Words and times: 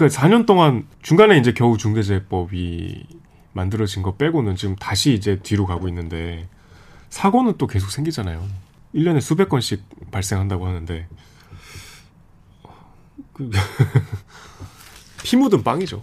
그러니까 0.00 0.18
4년 0.18 0.46
동안 0.46 0.86
중간에 1.02 1.36
이제 1.36 1.52
겨우 1.52 1.76
중대재해법이 1.76 3.04
만들어진 3.52 4.02
거 4.02 4.14
빼고는 4.14 4.56
지금 4.56 4.74
다시 4.76 5.12
이제 5.12 5.38
뒤로 5.42 5.66
가고 5.66 5.88
있는데 5.88 6.48
사고는 7.10 7.58
또 7.58 7.66
계속 7.66 7.90
생기잖아요. 7.90 8.42
1년에 8.94 9.20
수백 9.20 9.50
건씩 9.50 9.82
발생한다고 10.10 10.66
하는데 10.66 11.06
그 13.34 13.50
피 15.22 15.36
묻은 15.36 15.62
빵이죠. 15.62 16.02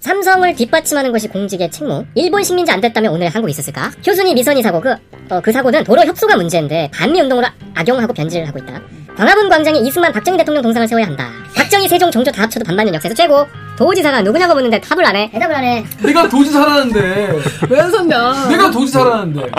삼성을 0.00 0.54
뒷받침하는 0.54 1.12
것이 1.12 1.28
공직의 1.28 1.70
책무. 1.70 2.06
일본 2.14 2.42
식민지 2.42 2.72
안 2.72 2.80
됐다면 2.80 3.12
오늘 3.12 3.28
한국에 3.28 3.50
있었을까? 3.50 3.90
효순이 4.06 4.32
미선이 4.32 4.62
사고 4.62 4.80
그, 4.80 4.92
어, 5.28 5.42
그 5.42 5.52
사고는 5.52 5.84
도로 5.84 6.06
협소가 6.06 6.36
문제인데 6.36 6.90
반미 6.94 7.20
운동으로 7.20 7.48
악용하고 7.74 8.14
변질을 8.14 8.48
하고 8.48 8.58
있다. 8.60 8.80
광화문 9.18 9.48
광장에 9.48 9.80
이승만 9.80 10.12
박정희 10.12 10.38
대통령 10.38 10.62
동상을 10.62 10.86
세워야 10.86 11.06
한다. 11.06 11.28
박정희 11.56 11.88
세종 11.88 12.08
종조 12.08 12.30
다 12.30 12.42
합쳐도 12.44 12.64
반반년 12.64 12.94
역사에서 12.94 13.16
최고. 13.16 13.48
도지사가 13.76 14.22
누구냐고 14.22 14.54
묻는데 14.54 14.80
답을 14.80 15.04
안 15.04 15.16
해. 15.16 15.28
대답을 15.32 15.56
안 15.56 15.64
해. 15.64 15.84
내가 16.00 16.28
도지사라는데 16.28 17.32
왜 17.68 17.80
안 17.80 17.90
샀냐? 17.90 18.48
내가 18.48 18.70
도지사라는데 18.70 19.50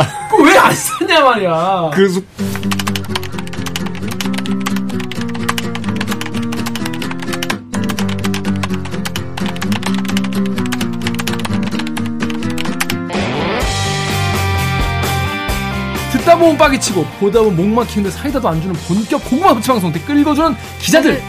왜안 0.46 0.74
샀냐 0.74 1.20
말이야. 1.22 1.92
그래 1.94 2.08
보면 16.40 16.58
빠개 16.58 16.80
치고 16.80 17.06
보다 17.20 17.40
보면 17.42 17.56
목 17.56 17.68
막히는데 17.68 18.10
사이다도 18.12 18.48
안 18.50 18.62
주는 18.62 18.74
본격 18.88 19.24
고구마 19.26 19.54
부치 19.54 19.68
방송 19.68 19.92
댓글 19.92 20.18
읽어주는 20.20 20.56
기자들. 20.80 21.22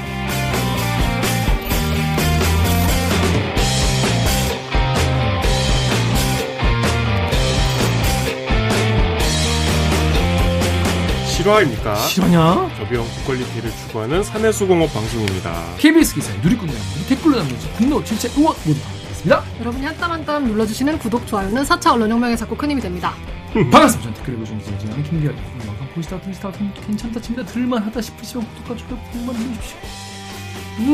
실화입니까? 11.27 11.95
실화냐? 11.97 12.71
저비용 12.77 13.07
고퀄리티를 13.25 13.71
추구하는 13.71 14.23
사내수공업 14.23 14.93
방송입니다. 14.93 15.55
KBS 15.79 16.15
기사에 16.15 16.37
누리꾼 16.43 16.69
양 16.69 16.75
댓글로 17.09 17.37
남겨주신 17.37 17.71
국내 17.77 18.05
실체 18.07 18.29
의원 18.37 18.55
모두 18.67 18.79
반갑습니다. 18.81 19.45
여러분이 19.61 19.87
한 19.87 19.97
땀 19.99 20.11
한 20.13 20.25
땀 20.27 20.45
눌러주시는 20.47 20.99
구독, 20.99 21.27
좋아요는 21.27 21.63
4차 21.63 21.93
언론혁명에 21.95 22.37
자꾸 22.37 22.57
큰 22.57 22.71
힘이 22.71 22.81
됩니다. 22.83 23.15
반갑습니다. 23.53 24.03
전 24.03 24.15
댓글 24.15 24.35
읽어주는 24.35 24.61
기자는 24.61 25.03
김기현. 25.03 25.35
영상 25.67 25.89
보시다가 25.95 26.23
들으시다가 26.23 26.59
괜찮다 26.87 27.21
칩니다. 27.21 27.45
들만하다 27.51 28.01
싶으시면 28.01 28.47
구독과 28.49 28.77
좋아요 28.77 29.03
부탁만 29.05 29.37
눌러주십시오. 29.37 29.79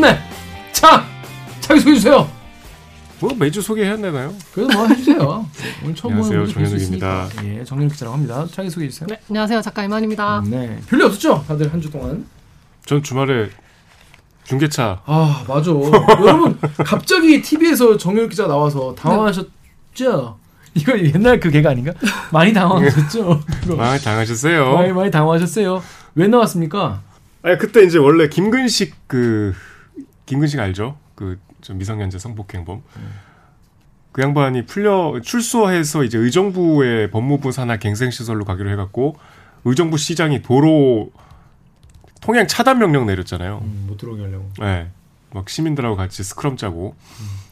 네. 0.00 0.18
자, 0.72 1.04
자기소개해주세요. 1.60 2.28
뭐 3.20 3.34
매주 3.38 3.60
소개해야 3.62 3.96
되나요? 3.96 4.32
그래도 4.52 4.72
뭐 4.76 4.86
해주세요. 4.88 5.46
오늘 5.84 5.94
처음 5.94 6.12
안녕하세요, 6.14 6.46
정현욱입니다. 6.48 7.28
예, 7.44 7.64
정현욱 7.64 7.92
기자라고 7.92 8.14
합니다. 8.16 8.46
자기 8.52 8.68
소개해 8.70 8.90
주세요. 8.90 9.06
네, 9.08 9.18
안녕하세요. 9.28 9.60
작가 9.62 9.84
이만입니다. 9.84 10.42
네. 10.46 10.78
별일 10.88 11.04
없었죠? 11.06 11.44
다들 11.48 11.72
한 11.72 11.80
주 11.80 11.90
동안. 11.90 12.26
전 12.84 13.02
주말에 13.02 13.48
중계차 14.44 15.02
아, 15.06 15.44
맞아. 15.48 15.70
여러분, 16.20 16.58
갑자기 16.84 17.40
TV에서 17.42 17.96
정현욱 17.96 18.30
기자가 18.30 18.48
나와서 18.50 18.94
당황하셨죠? 18.94 20.38
이거 20.76 20.98
옛날 20.98 21.40
그 21.40 21.50
개가 21.50 21.70
아닌가? 21.70 21.92
많이 22.32 22.52
당황하셨죠? 22.52 23.40
그거. 23.62 23.76
많이 23.76 24.00
당하셨어요. 24.00 24.72
많이 24.74 24.92
많이 24.92 25.10
당황하셨어요. 25.10 25.82
왜 26.14 26.28
나왔습니까? 26.28 27.02
아니 27.42 27.58
그때 27.58 27.82
이제 27.84 27.98
원래 27.98 28.28
김근식 28.28 28.94
그 29.08 29.54
김근식 30.26 30.60
알죠? 30.60 30.98
그 31.14 31.38
좀 31.66 31.78
미성년자 31.78 32.18
성폭행범. 32.20 32.82
그 34.12 34.22
양반이 34.22 34.66
풀려 34.66 35.20
출소해서 35.20 36.04
이제 36.04 36.16
의정부의 36.16 37.10
법무부 37.10 37.50
산하 37.50 37.76
갱생시설로 37.76 38.44
가기로 38.44 38.70
해갖고 38.70 39.16
의정부 39.64 39.98
시장이 39.98 40.42
도로 40.42 41.10
통행 42.20 42.46
차단 42.46 42.78
명령 42.78 43.04
내렸잖아요. 43.06 43.62
음, 43.64 43.86
못 43.88 43.96
들어오게 43.98 44.22
하려고. 44.22 44.48
네. 44.60 44.90
막 45.34 45.48
시민들하고 45.48 45.96
같이 45.96 46.22
스크럼 46.22 46.56
짜고. 46.56 46.94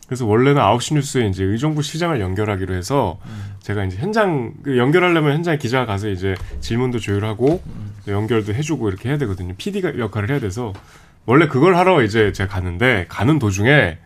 그래서 0.06 0.26
원래는 0.26 0.60
9시 0.60 0.94
뉴스에 0.94 1.26
이제 1.28 1.44
의정부 1.44 1.82
시장을 1.82 2.20
연결하기로 2.20 2.74
해서 2.74 3.18
제가 3.60 3.84
이제 3.84 3.96
현장, 3.96 4.52
그 4.62 4.76
연결하려면 4.76 5.32
현장에 5.34 5.56
기자가 5.56 5.86
가서 5.86 6.08
이제 6.08 6.34
질문도 6.60 6.98
조율하고 6.98 7.62
연결도 8.08 8.52
해주고 8.54 8.88
이렇게 8.88 9.08
해야 9.08 9.18
되거든요. 9.18 9.54
PD가 9.56 9.98
역할을 9.98 10.30
해야 10.30 10.40
돼서 10.40 10.72
원래 11.24 11.48
그걸 11.48 11.76
하러 11.76 12.02
이제 12.02 12.32
제가 12.32 12.52
갔는데 12.52 13.06
가는 13.08 13.38
도중에 13.38 13.98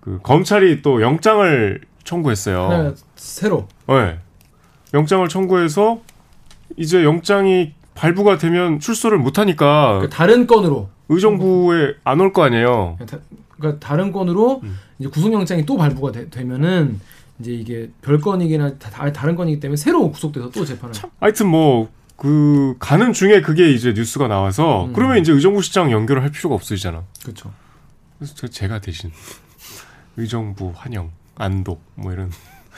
그 0.00 0.18
검찰이 0.22 0.82
또 0.82 1.00
영장을 1.00 1.80
청구했어요. 2.04 2.70
하나 2.70 2.94
새로. 3.16 3.68
네. 3.88 4.18
영장을 4.92 5.26
청구해서 5.28 6.00
이제 6.76 7.04
영장이 7.04 7.72
발부가 7.94 8.36
되면 8.36 8.80
출소를 8.80 9.16
못 9.18 9.38
하니까 9.38 10.00
그 10.00 10.08
다른 10.10 10.46
건으로. 10.46 10.90
의정부에 11.08 11.94
안 12.04 12.20
올 12.20 12.32
거 12.32 12.42
아니에요. 12.42 12.98
다, 13.62 13.78
그러니까 13.78 13.86
다른 13.86 14.12
건으로 14.12 14.60
음. 14.64 14.78
이제 14.98 15.08
구속영장이 15.08 15.64
또 15.66 15.76
발부가 15.76 16.12
되, 16.12 16.44
면은 16.44 17.00
이제 17.40 17.52
이게 17.52 17.90
별 18.02 18.20
건이기나 18.20 18.78
다, 18.78 18.90
다- 18.90 19.12
다른 19.12 19.36
건이기 19.36 19.60
때문에 19.60 19.76
새로 19.76 20.10
구속돼서 20.10 20.50
또 20.50 20.64
재판을. 20.64 20.94
하여튼 21.20 21.46
뭐, 21.48 21.90
그, 22.16 22.76
가는 22.78 23.12
중에 23.12 23.40
그게 23.40 23.70
이제 23.72 23.92
뉴스가 23.92 24.28
나와서, 24.28 24.86
음. 24.86 24.92
그러면 24.92 25.18
이제 25.18 25.32
의정부 25.32 25.62
시장 25.62 25.90
연결을 25.90 26.22
할 26.22 26.30
필요가 26.30 26.54
없어지잖아. 26.54 27.02
그렇죠. 27.22 27.52
그래서 28.18 28.34
저- 28.36 28.46
제가 28.48 28.80
대신, 28.80 29.10
의정부, 30.16 30.72
환영, 30.76 31.10
안독, 31.36 31.82
뭐 31.94 32.12
이런, 32.12 32.26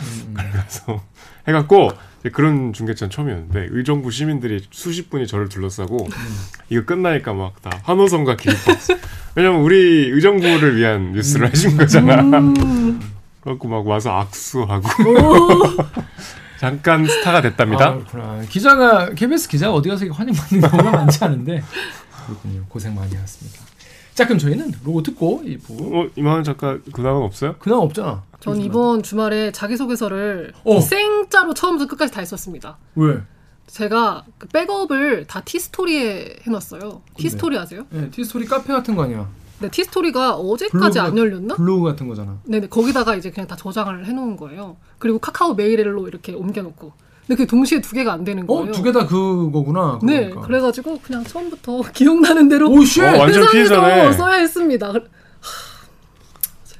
음, 0.01 0.35
걸 0.35 0.51
가서 0.53 1.03
해갖고, 1.49 1.91
그런 2.33 2.73
중계차는 2.73 3.11
처음이었는데, 3.11 3.69
의정부 3.71 4.11
시민들이 4.11 4.65
수십 4.71 5.11
분이 5.11 5.27
저를 5.27 5.49
둘러싸고, 5.51 6.07
음. 6.07 6.11
이거 6.71 6.85
끝나니까 6.87 7.35
막 7.35 7.61
다 7.61 7.71
환호성과 7.85 8.37
기립박수. 8.37 8.97
왜냐면 9.35 9.61
우리 9.61 10.11
의정부를 10.11 10.77
위한 10.77 11.13
뉴스를 11.13 11.51
하신 11.51 11.77
거잖아. 11.77 12.21
음. 12.39 13.01
그래갖고 13.41 13.69
막 13.69 13.87
와서 13.87 14.11
악수하고. 14.19 14.89
잠깐 16.59 17.05
스타가 17.05 17.43
됐답니다. 17.43 17.89
아, 17.89 17.93
그렇구나. 17.95 18.41
기자가 18.49 19.11
KBS 19.11 19.49
기자가 19.49 19.75
어디 19.75 19.89
가서 19.89 20.05
이렇게 20.05 20.17
환영받는 20.17 20.61
경우가 20.71 20.91
많지 20.93 21.23
않은데 21.25 21.63
그렇군요. 22.27 22.65
고생 22.69 22.95
많이 22.95 23.15
하셨습니다. 23.15 23.61
자 24.15 24.25
그럼 24.25 24.39
저희는 24.39 24.73
로고 24.85 25.03
듣고 25.03 25.43
이 25.45 25.59
어, 25.69 26.09
이만한 26.17 26.45
작가 26.45 26.79
근황은 26.93 27.23
없어요? 27.23 27.57
그냥 27.59 27.81
없잖아. 27.81 28.23
전 28.41 28.61
이번 28.61 29.03
주말에 29.03 29.51
자기소개서를 29.53 30.53
어. 30.65 30.81
생짜로 30.81 31.53
처음부터 31.53 31.89
끝까지 31.91 32.13
다 32.13 32.21
했었습니다. 32.21 32.79
왜? 32.95 33.19
제가 33.67 34.25
그 34.39 34.47
백업을 34.49 35.27
다 35.27 35.41
티스토리에 35.45 36.37
해놨어요. 36.47 37.03
티스토리 37.17 37.59
아세요? 37.59 37.87
네, 37.91 38.11
티스토리 38.11 38.45
카페 38.47 38.73
같은 38.73 38.95
거 38.95 39.03
아니야? 39.05 39.29
네, 39.61 39.69
티스토리가 39.71 40.35
어제까지 40.37 40.99
안 41.01 41.17
열렸나? 41.17 41.55
블로그 41.57 41.85
같은 41.85 42.07
거잖아. 42.09 42.39
네네, 42.45 42.69
거기다가 42.69 43.15
이제 43.17 43.31
그냥 43.31 43.47
다 43.49 43.57
저장을 43.57 44.07
해놓은 44.07 44.37
거예요. 44.37 44.77
그리고 44.99 45.19
카카오 45.19 45.55
메일로 45.55 46.07
이렇게 46.09 46.35
옮겨놓고. 46.35 46.93
근데 47.27 47.37
그게 47.37 47.47
동시에 47.47 47.81
두 47.81 47.95
개가 47.95 48.13
안 48.13 48.23
되는 48.25 48.47
거예요. 48.47 48.65
어, 48.69 48.73
두 48.73 48.83
개 48.83 48.93
다 48.93 49.07
그거구나. 49.07 49.99
네, 50.03 50.17
그러니까. 50.27 50.41
그래가지고 50.43 50.99
그냥 51.03 51.25
처음부터 51.25 51.83
기억나는 51.95 52.49
대로 52.49 52.71
Oh 52.71 52.85
shit! 52.85 53.01
어, 53.03 53.19
완전 53.19 53.51
피해자네. 53.51 54.13
써야 54.13 54.35
했습니다. 54.37 54.93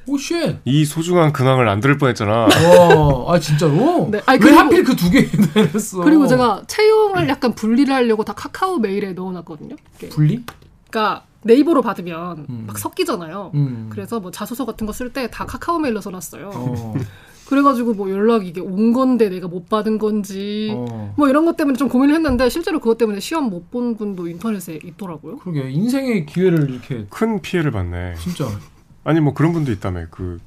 Oh 0.07 0.19
shit! 0.19 0.59
이 0.65 0.85
소중한 0.85 1.33
근황을 1.33 1.69
안 1.69 1.81
들을 1.81 1.97
뻔했잖아. 1.99 2.33
와, 2.33 3.35
아 3.35 3.39
진짜로? 3.41 4.09
네, 4.11 4.21
아니, 4.27 4.39
왜 4.39 4.51
그리고- 4.51 4.59
하필 4.59 4.85
그 4.85 4.97
두 4.97 5.11
개 5.11 5.29
했어? 5.75 6.01
그리고 6.03 6.27
제가 6.27 6.63
채용을 6.67 7.29
약간 7.29 7.55
분리를 7.55 7.93
하려고 7.95 8.25
다 8.25 8.33
카카오 8.35 8.79
메일에 8.79 9.13
넣어놨거든요. 9.13 9.77
이렇게. 10.01 10.09
분리? 10.15 10.45
그러니까 10.91 11.25
네이버로 11.43 11.83
받으면 11.83 12.47
음. 12.49 12.65
막 12.67 12.79
섞이잖아요. 12.79 13.51
음. 13.55 13.87
그래서 13.91 14.21
뭐 14.21 14.31
자소서 14.31 14.65
같은 14.65 14.87
거 14.87 14.93
쓸 14.93 15.13
때 15.13 15.29
다 15.29 15.45
카카오 15.47 15.79
메일로 15.79 16.01
써놨어요. 16.01 16.51
어. 16.55 16.95
그래가지고 17.49 17.93
뭐 17.93 18.11
연락이 18.11 18.49
이게 18.49 18.61
온 18.63 18.95
건데 18.95 19.29
내가 19.29 19.49
못 19.49 19.69
받은 19.69 19.99
건지 19.99 20.71
어. 20.75 21.13
뭐 21.17 21.29
이런 21.29 21.45
것 21.45 21.59
때문에 21.59 21.77
좀 21.77 21.91
고민을 21.91 22.15
했는데 22.15 22.49
실제로 22.49 22.81
그것 22.81 22.97
때문에 22.97 23.21
시험 23.21 23.51
못 23.51 23.71
본 23.71 23.97
분도 23.99 24.29
인터넷에 24.29 24.79
있더라고요. 24.83 25.37
그러게 25.39 25.71
인생의 25.71 26.25
기회를 26.27 26.71
이렇게 26.71 27.07
큰 27.11 27.41
피해를 27.43 27.71
봤네. 27.71 28.15
진짜 28.19 28.47
아니 29.05 29.21
뭐 29.21 29.35
그런 29.35 29.53
분도 29.53 29.71
있다며. 29.71 30.07
그 30.11 30.41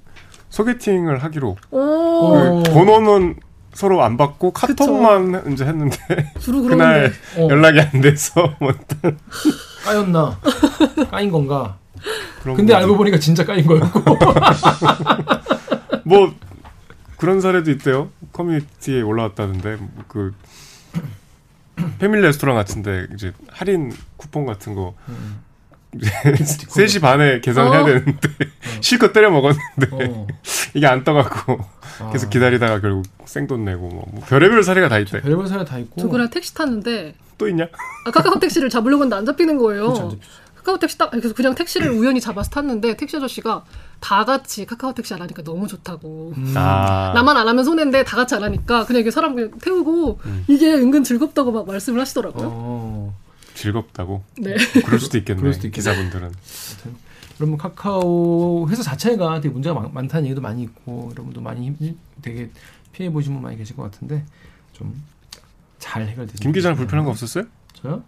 소개팅을 0.50 1.24
하기로 1.24 1.58
오, 1.72 1.80
어. 1.80 2.64
그 2.66 2.74
번호는 2.74 3.36
서로 3.74 4.02
안 4.04 4.18
받고 4.18 4.52
카톡만 4.52 5.52
이제 5.52 5.66
했는데 5.66 5.98
주로 6.40 6.64
그날 6.64 7.14
어. 7.38 7.48
연락이 7.50 7.80
안 7.80 8.02
돼서 8.02 8.56
뭐 8.60 8.74
까였나? 9.84 10.40
까인 11.12 11.32
건가? 11.32 11.78
그런 12.42 12.56
근데 12.56 12.74
알고 12.74 12.98
보니까 12.98 13.20
진짜 13.20 13.46
까인 13.46 13.66
거였고. 13.68 14.02
뭐 16.06 16.34
그런 17.18 17.42
사례도 17.42 17.70
있대요. 17.72 18.10
커뮤니티에 18.34 19.02
올라왔다는데 19.02 19.78
뭐그 19.78 20.34
패밀리 22.00 22.22
레스토랑 22.24 22.56
같은데 22.56 23.08
이제 23.14 23.34
할인 23.50 23.92
쿠폰 24.16 24.46
같은 24.46 24.74
거 24.76 24.96
3시 25.98 27.02
반에 27.02 27.40
계산을 27.42 27.72
해야 27.72 27.82
어. 27.82 27.86
되는데 27.86 28.30
실컷 28.82 29.14
때려 29.14 29.30
먹었는데 29.32 29.88
어. 29.92 30.28
이게 30.76 30.86
안 30.86 31.04
떠갖고 31.04 31.60
아. 32.00 32.12
계속 32.12 32.30
기다리다가 32.30 32.80
결국 32.82 33.06
생돈 33.26 33.66
내고 33.66 33.88
뭐, 33.88 34.06
뭐 34.12 34.24
별의별 34.28 34.64
사례가 34.64 34.90
다 34.90 35.00
있대. 35.00 35.22
별의별 35.22 35.48
사례 35.48 35.66
다 35.66 35.78
있고. 35.80 36.02
누구랑 36.02 36.30
택시 36.30 36.54
탔는데 36.54 37.16
또 37.38 37.48
있냐? 37.48 37.68
아, 38.06 38.12
카카오 38.12 38.40
택시를 38.40 38.70
잡으려고 38.70 39.04
했는데 39.04 39.16
안 39.16 39.26
잡히는 39.26 39.58
거예요. 39.58 40.18
카카오 40.56 40.78
택시 40.80 40.98
딱 40.98 41.12
그래서 41.12 41.34
그냥 41.34 41.56
택시를 41.56 41.92
우연히 41.92 42.20
잡아서 42.20 42.50
탔는데 42.50 42.98
택시 42.98 43.16
아저씨가 43.16 43.64
다 44.00 44.26
같이 44.26 44.66
카카오 44.66 44.94
택시 44.94 45.14
안 45.14 45.22
하니까 45.22 45.42
너무 45.44 45.68
좋다고. 45.68 46.34
음. 46.38 46.54
아, 46.58 47.14
나만 47.16 47.38
안 47.38 47.48
하면 47.48 47.64
손해인데 47.64 48.04
다 48.04 48.18
같이 48.18 48.36
안 48.36 48.44
하니까 48.44 48.86
그냥 48.86 49.02
이게 49.02 49.10
사람 49.12 49.34
그냥 49.36 49.52
태우고 49.62 50.20
음. 50.26 50.44
이게 50.48 50.74
은근 50.74 51.04
즐겁다고 51.04 51.52
막 51.52 51.66
말씀을 51.68 52.02
하시더라고요. 52.02 53.14
어. 53.58 53.62
즐겁다고. 53.62 54.24
네. 54.38 54.56
그럴 54.86 55.00
수도 55.00 55.18
있겠네. 55.18 55.40
그럴 55.42 55.54
수도. 55.54 55.70
기사분들은. 55.70 56.32
여러분 57.40 57.58
카카오 57.58 58.68
회사 58.70 58.82
자체가 58.84 59.42
되게 59.42 59.54
문제가 59.54 59.80
많, 59.80 59.94
많다는 59.94 60.26
얘기도 60.26 60.42
많이 60.42 60.64
있고 60.64 61.10
여러분도 61.12 61.40
많이 61.42 61.68
힘- 61.80 61.98
되게 62.22 62.50
피해 62.94 63.12
보신 63.12 63.34
분 63.34 63.44
많이 63.44 63.58
계실 63.58 63.76
것 63.76 63.84
같은데 63.84 64.24
좀 64.74 64.94
잘 65.80 66.08
해결되지. 66.08 66.40
김 66.40 66.52
기자는 66.52 66.76
불편한 66.76 67.06
거 67.06 67.12
없었어요? 67.12 67.46
저요? 67.74 68.04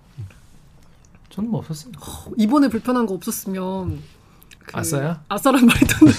저는 1.29 1.51
뭐 1.51 1.59
없었어요. 1.59 1.91
이번에 2.35 2.67
불편한 2.67 3.05
거 3.05 3.13
없었으면 3.13 3.99
그 4.65 4.71
아싸야? 4.73 5.23
아싸란 5.29 5.65
말이 5.67 5.79
있던데. 5.83 6.13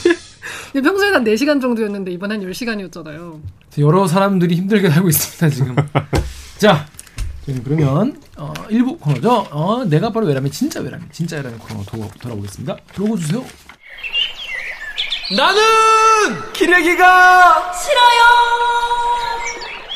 평소에 0.81 1.11
한 1.11 1.25
4시간 1.25 1.61
정도였는데 1.61 2.13
이번 2.13 2.31
한 2.31 2.41
10시간이었잖아요. 2.41 3.41
여러 3.79 4.07
사람들이 4.07 4.55
힘들게 4.55 4.91
살고 4.91 5.09
있습니다 5.09 5.49
지금. 5.51 5.75
자, 6.59 6.87
그러면 7.65 8.21
어, 8.41 8.55
일부 8.71 8.97
코너죠. 8.97 9.49
어, 9.51 9.85
내가 9.85 10.11
바로 10.11 10.25
외람이 10.27 10.51
진짜 10.51 10.81
외람이 10.81 11.05
진짜 11.13 11.37
외람이 11.37 11.59
코너 11.59 11.83
도, 11.85 12.11
돌아보겠습니다. 12.23 12.75
로고 12.97 13.19
주세요. 13.19 13.45
나는 15.37 16.53
기레기가 16.55 17.73
싫어요. 17.75 18.21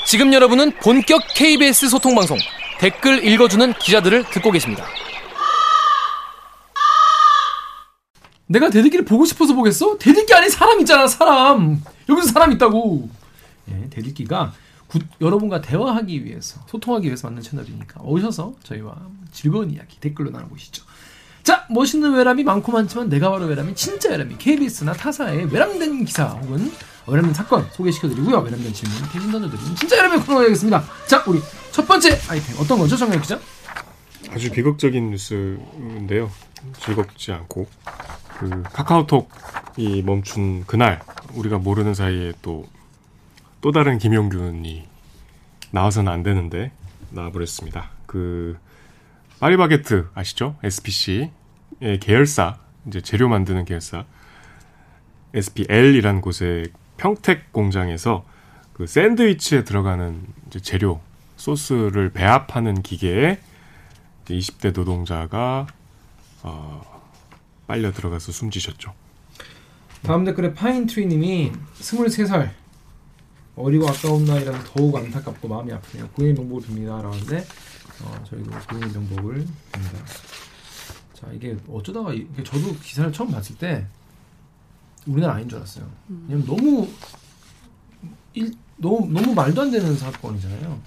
지금 0.07 0.35
여러분은 0.35 0.73
본격 0.83 1.23
KBS 1.35 1.89
소통 1.89 2.15
방송 2.15 2.37
댓글 2.79 3.25
읽어주는 3.25 3.73
기자들을 3.79 4.25
듣고 4.25 4.51
계십니다. 4.51 4.85
내가 8.47 8.69
대들기를 8.69 9.07
보고 9.07 9.25
싶어서 9.25 9.55
보겠어? 9.55 9.97
대들기 9.97 10.35
안에 10.35 10.51
사람 10.51 10.79
있잖아 10.81 11.07
사람. 11.07 11.83
여기서 12.11 12.29
사람 12.29 12.53
있다고. 12.53 13.09
예, 13.71 13.89
대들기가 13.89 14.53
구- 14.89 15.01
여러분과 15.21 15.61
대화하기 15.61 16.25
위해서 16.25 16.61
소통하기 16.69 17.07
위해서 17.07 17.27
만든 17.29 17.43
채널이니까 17.43 18.03
오셔서 18.03 18.55
저희와 18.63 18.97
즐거운 19.33 19.71
이야기 19.71 19.99
댓글로 20.01 20.31
나눠보시죠. 20.31 20.85
자, 21.43 21.67
멋있는 21.69 22.13
외람이 22.15 22.45
많고 22.45 22.73
많지만 22.73 23.09
내가 23.09 23.31
바로 23.31 23.47
외람이 23.47 23.75
진짜 23.75 24.11
외람이 24.11 24.37
KBS나 24.39 24.93
타사의 24.95 25.53
외람된 25.53 26.05
기사 26.05 26.25
혹은 26.29 26.73
외람된 27.07 27.35
사건 27.35 27.67
소개시켜드리고요. 27.73 28.39
외람된 28.39 28.73
질문 28.73 28.97
대신 29.13 29.31
던져드리는 29.31 29.77
진짜 29.77 29.97
외람의 29.97 30.21
코너가 30.21 30.45
되겠습니다. 30.45 30.85
자, 31.07 31.23
우리 31.27 31.41
첫 31.71 31.87
번째 31.87 32.19
아이템 32.29 32.57
어떤 32.61 32.79
거죠, 32.79 32.97
정현 32.97 33.21
기자? 33.21 33.39
아주 34.31 34.51
비극적인 34.51 35.11
뉴스인데요. 35.11 36.31
즐겁지 36.83 37.33
않고 37.33 37.67
그 38.39 38.63
카카오톡이 38.73 40.03
멈춘 40.05 40.65
그날 40.67 41.03
우리가 41.35 41.59
모르는 41.59 41.93
사이에 41.93 42.33
또 42.41 42.67
또 43.65 43.73
다른 43.73 43.97
김용균이 43.97 44.87
나와서는 45.71 46.13
안 46.13 46.23
되는데 46.23 46.71
나와버렸습니다. 47.09 47.93
그 48.05 48.59
파리바게트 49.41 50.09
아시죠? 50.13 50.59
SPC의 50.63 51.31
계열사 51.99 52.59
이제 52.87 53.01
재료 53.01 53.27
만드는 53.31 53.65
계열사 53.65 54.05
SPL이라는 55.33 56.21
곳의 56.21 56.73
평택 56.99 57.55
공장에서 57.55 58.27
그 58.75 58.87
샌드위치에 58.87 59.65
들어가는 59.65 60.27
재료 60.61 61.01
소스를 61.39 62.11
배합하는 62.11 62.83
기계에 62.83 63.41
이제 64.25 64.35
20대 64.35 64.75
노동자가 64.75 65.67
어, 66.43 66.83
빨려 67.67 67.93
들어가서 67.93 68.31
숨지셨죠. 68.31 68.93
다음 70.03 70.27
댓글에 70.27 70.53
파인트리님이 70.53 71.53
23살 71.81 72.64
어리고 73.57 73.89
아까운 73.89 74.25
나이라서 74.25 74.65
더욱 74.73 74.97
안타깝고 74.97 75.47
마음이 75.49 75.73
아프네요. 75.73 76.09
고인의 76.11 76.35
명복을 76.35 76.63
빕니다. 76.69 77.03
라는데 77.03 77.47
어, 78.03 78.25
저희도 78.29 78.51
고인의 78.69 78.91
명복을 78.91 79.47
빕니다. 79.73 80.07
자 81.15 81.27
이게 81.33 81.57
어쩌다가 81.69 82.13
이- 82.13 82.27
이게 82.33 82.43
저도 82.43 82.75
기사를 82.81 83.13
처음 83.13 83.31
봤을 83.31 83.57
때 83.57 83.87
우리나라 85.07 85.35
아닌 85.35 85.49
줄 85.49 85.59
알았어요. 85.59 85.89
왜냐면 86.29 86.47
너무 86.47 86.89
일, 88.33 88.53
너무 88.77 89.07
너무 89.13 89.35
말도 89.35 89.63
안 89.63 89.71
되는 89.71 89.97
사건이잖아요. 89.97 90.81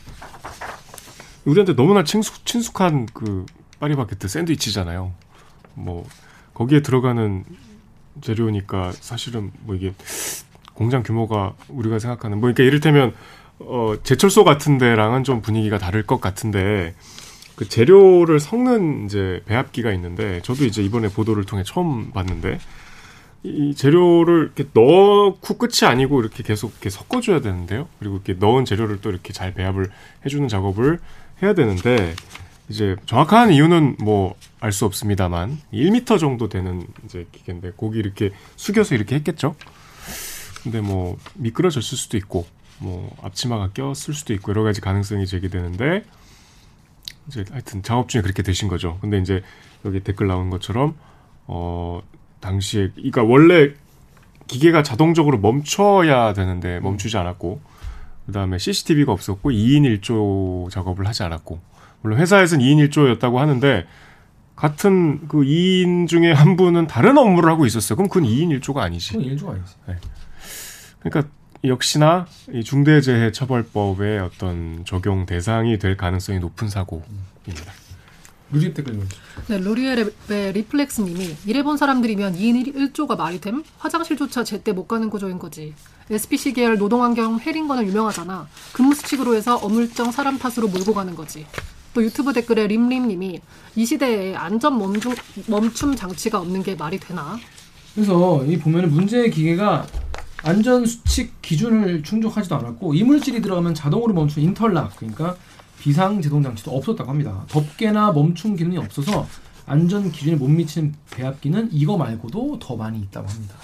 우리한테 1.46 1.74
너무나 1.76 2.04
친숙, 2.04 2.46
친숙한 2.46 3.06
그 3.14 3.46
파리바게트 3.80 4.28
샌드위치잖아요. 4.28 5.14
뭐 5.76 6.06
거기에 6.54 6.82
들어가는 6.82 7.46
재료니까 8.20 8.92
사실은 8.92 9.52
뭐 9.62 9.76
이게 9.76 9.94
공장 10.78 11.02
규모가 11.02 11.56
우리가 11.70 11.98
생각하는 11.98 12.38
뭐 12.40 12.52
그러니까 12.52 12.64
이를테면 12.64 13.14
어 13.60 13.96
제철소 14.04 14.44
같은 14.44 14.78
데랑은 14.78 15.24
좀 15.24 15.42
분위기가 15.42 15.80
다를 15.80 16.04
것 16.04 16.22
같은데 16.22 16.94
그 17.56 17.68
재료를 17.68 18.40
섞는 18.40 19.06
이제 19.06 19.42
배합기가 19.48 19.92
있는데 19.94 20.40
저도 20.44 20.66
이제 20.66 20.84
이번에 20.84 21.08
보도를 21.10 21.46
통해 21.46 21.64
처음 21.66 22.12
봤는데 22.12 22.60
이 23.44 23.74
재료를 23.76 24.52
이렇게 24.56 24.66
넣고 24.74 25.58
끝이 25.58 25.90
아니고 25.90 26.20
이렇게 26.22 26.44
계속 26.44 26.72
이렇게 26.74 26.90
섞어줘야 26.92 27.42
되는데요. 27.42 27.88
그리고 27.98 28.16
이렇게 28.16 28.34
넣은 28.34 28.66
재료를 28.66 29.02
또 29.02 29.10
이렇게 29.10 29.34
잘 29.34 29.54
배합을 29.54 29.90
해주는 30.26 30.48
작업을 30.48 31.00
해야 31.42 31.54
되는데 31.54 32.14
이제 32.70 32.96
정확한 33.06 33.52
이유는 33.52 33.98
뭐 34.00 34.36
알 34.60 34.72
수 34.72 34.86
없습니다만 34.86 35.60
1m 35.72 36.20
정도 36.20 36.50
되는 36.50 36.88
이제 37.06 37.28
기계인데 37.32 37.74
고기 37.76 38.00
이렇게 38.00 38.32
숙여서 38.56 38.96
이렇게 38.96 39.16
했겠죠. 39.16 39.56
근데 40.72 40.82
뭐 40.82 41.18
미끄러졌을 41.36 41.98
수도 41.98 42.18
있고 42.18 42.46
뭐 42.80 43.16
앞치마가 43.24 43.70
꼈을 43.74 44.14
수도 44.14 44.34
있고 44.34 44.52
여러 44.52 44.64
가지 44.64 44.82
가능성이 44.82 45.26
제기되는데 45.26 46.04
이제 47.28 47.46
하여튼 47.50 47.84
작업 47.84 48.10
중에 48.10 48.22
그렇게 48.22 48.44
되신 48.44 48.68
거죠. 48.68 48.98
근데 49.00 49.18
이제 49.18 49.44
여기 49.86 50.02
댓글 50.02 50.28
나온 50.28 50.50
것처럼 50.50 50.96
어 51.46 52.02
당시에 52.42 52.92
그러니까 52.96 53.24
원래 53.24 53.72
기계가 54.48 54.84
자동적으로 54.84 55.38
멈춰야 55.40 56.34
되는데 56.34 56.80
멈추지 56.82 57.18
않았고 57.18 57.62
그다음에 58.26 58.58
CCTV가 58.58 59.14
없었고 59.14 59.52
2인 59.52 60.02
1조 60.02 60.70
작업을 60.70 61.08
하지 61.08 61.24
않았고 61.24 61.60
물론 62.02 62.20
회사에서는 62.20 62.64
2인 62.64 62.90
1조였다고 62.90 63.36
하는데 63.36 63.88
같은 64.58 65.28
그 65.30 65.44
2인 65.44 66.08
중에 66.08 66.34
한 66.34 66.58
분은 66.58 66.88
다른 66.88 67.18
업무를 67.18 67.50
하고 67.50 67.66
있었어요. 67.66 67.96
그럼 67.96 68.10
그건 68.10 68.28
2인 68.30 68.60
1조가 68.60 68.78
아니지. 68.78 69.14
그건 69.14 69.26
일조가 69.26 69.54
아니지. 69.54 69.76
그러니까 71.10 71.32
역시나 71.64 72.28
이 72.54 72.64
중대재해처벌법의 72.64 74.20
어떤 74.20 74.84
적용 74.86 75.26
대상이 75.26 75.80
될 75.80 75.98
가능성이 75.98 76.40
높은 76.40 76.70
사고입니다. 76.70 77.74
루집 78.52 78.74
댓글. 78.76 79.02
네, 79.48 79.58
로리엘의 79.58 80.54
리플렉스님이 80.54 81.36
일해본 81.46 81.76
사람들이면 81.76 82.36
2인 82.36 82.74
1조가 82.94 83.18
말이 83.18 83.42
됨? 83.42 83.64
화장실조차 83.78 84.46
제때 84.46 84.72
못 84.72 84.88
가는 84.88 85.10
구조인 85.10 85.38
거지. 85.38 85.74
SPC 86.10 86.54
계열 86.54 86.78
노동환경 86.78 87.40
해린 87.42 87.68
거는 87.68 87.86
유명하잖아. 87.88 88.48
근무 88.72 88.96
수칙으로 88.96 89.36
해서 89.36 89.58
어물쩡 89.58 90.14
사람 90.14 90.38
탓으로 90.38 90.70
몰고 90.70 90.94
가는 90.94 91.14
거지. 91.16 91.46
또 91.94 92.02
유튜브 92.02 92.32
댓글에 92.32 92.68
림림님이 92.68 93.42
이 93.76 93.86
시대에 93.86 94.36
안전 94.36 94.78
멈춤, 94.78 95.14
멈춤 95.48 95.96
장치가 95.96 96.40
없는 96.40 96.64
게 96.64 96.76
말이 96.76 97.00
되나? 97.00 97.38
그래서 97.94 98.46
이 98.46 98.58
보면은 98.58 98.92
문제의 98.92 99.32
기계가 99.32 99.86
안전 100.44 100.86
수칙 100.86 101.42
기준을 101.42 102.04
충족하지도 102.04 102.56
않았고 102.56 102.94
이물질이 102.94 103.42
들어가면 103.42 103.74
자동으로 103.74 104.14
멈춘 104.14 104.44
인터락 104.44 104.96
그러니까 104.98 105.36
비상 105.80 106.22
제동 106.22 106.44
장치도 106.44 106.72
없었다고 106.76 107.10
합니다. 107.10 107.46
덮개나 107.50 108.12
멈춤 108.12 108.56
기능이 108.56 108.78
없어서 108.78 109.28
안전 109.66 110.12
기준에 110.12 110.36
못 110.36 110.48
미치는 110.48 110.94
배합기는 111.12 111.70
이거 111.72 111.98
말고도 111.98 112.60
더 112.60 112.76
많이 112.76 113.00
있다고 113.00 113.28
합니다. 113.28 113.56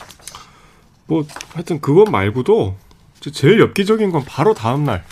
뭐 1.08 1.26
하여튼 1.54 1.80
그것 1.80 2.10
말고도 2.10 2.76
제일 3.32 3.60
엽기적인 3.60 4.12
건 4.12 4.24
바로 4.26 4.54
다음 4.54 4.84
날 4.84 5.04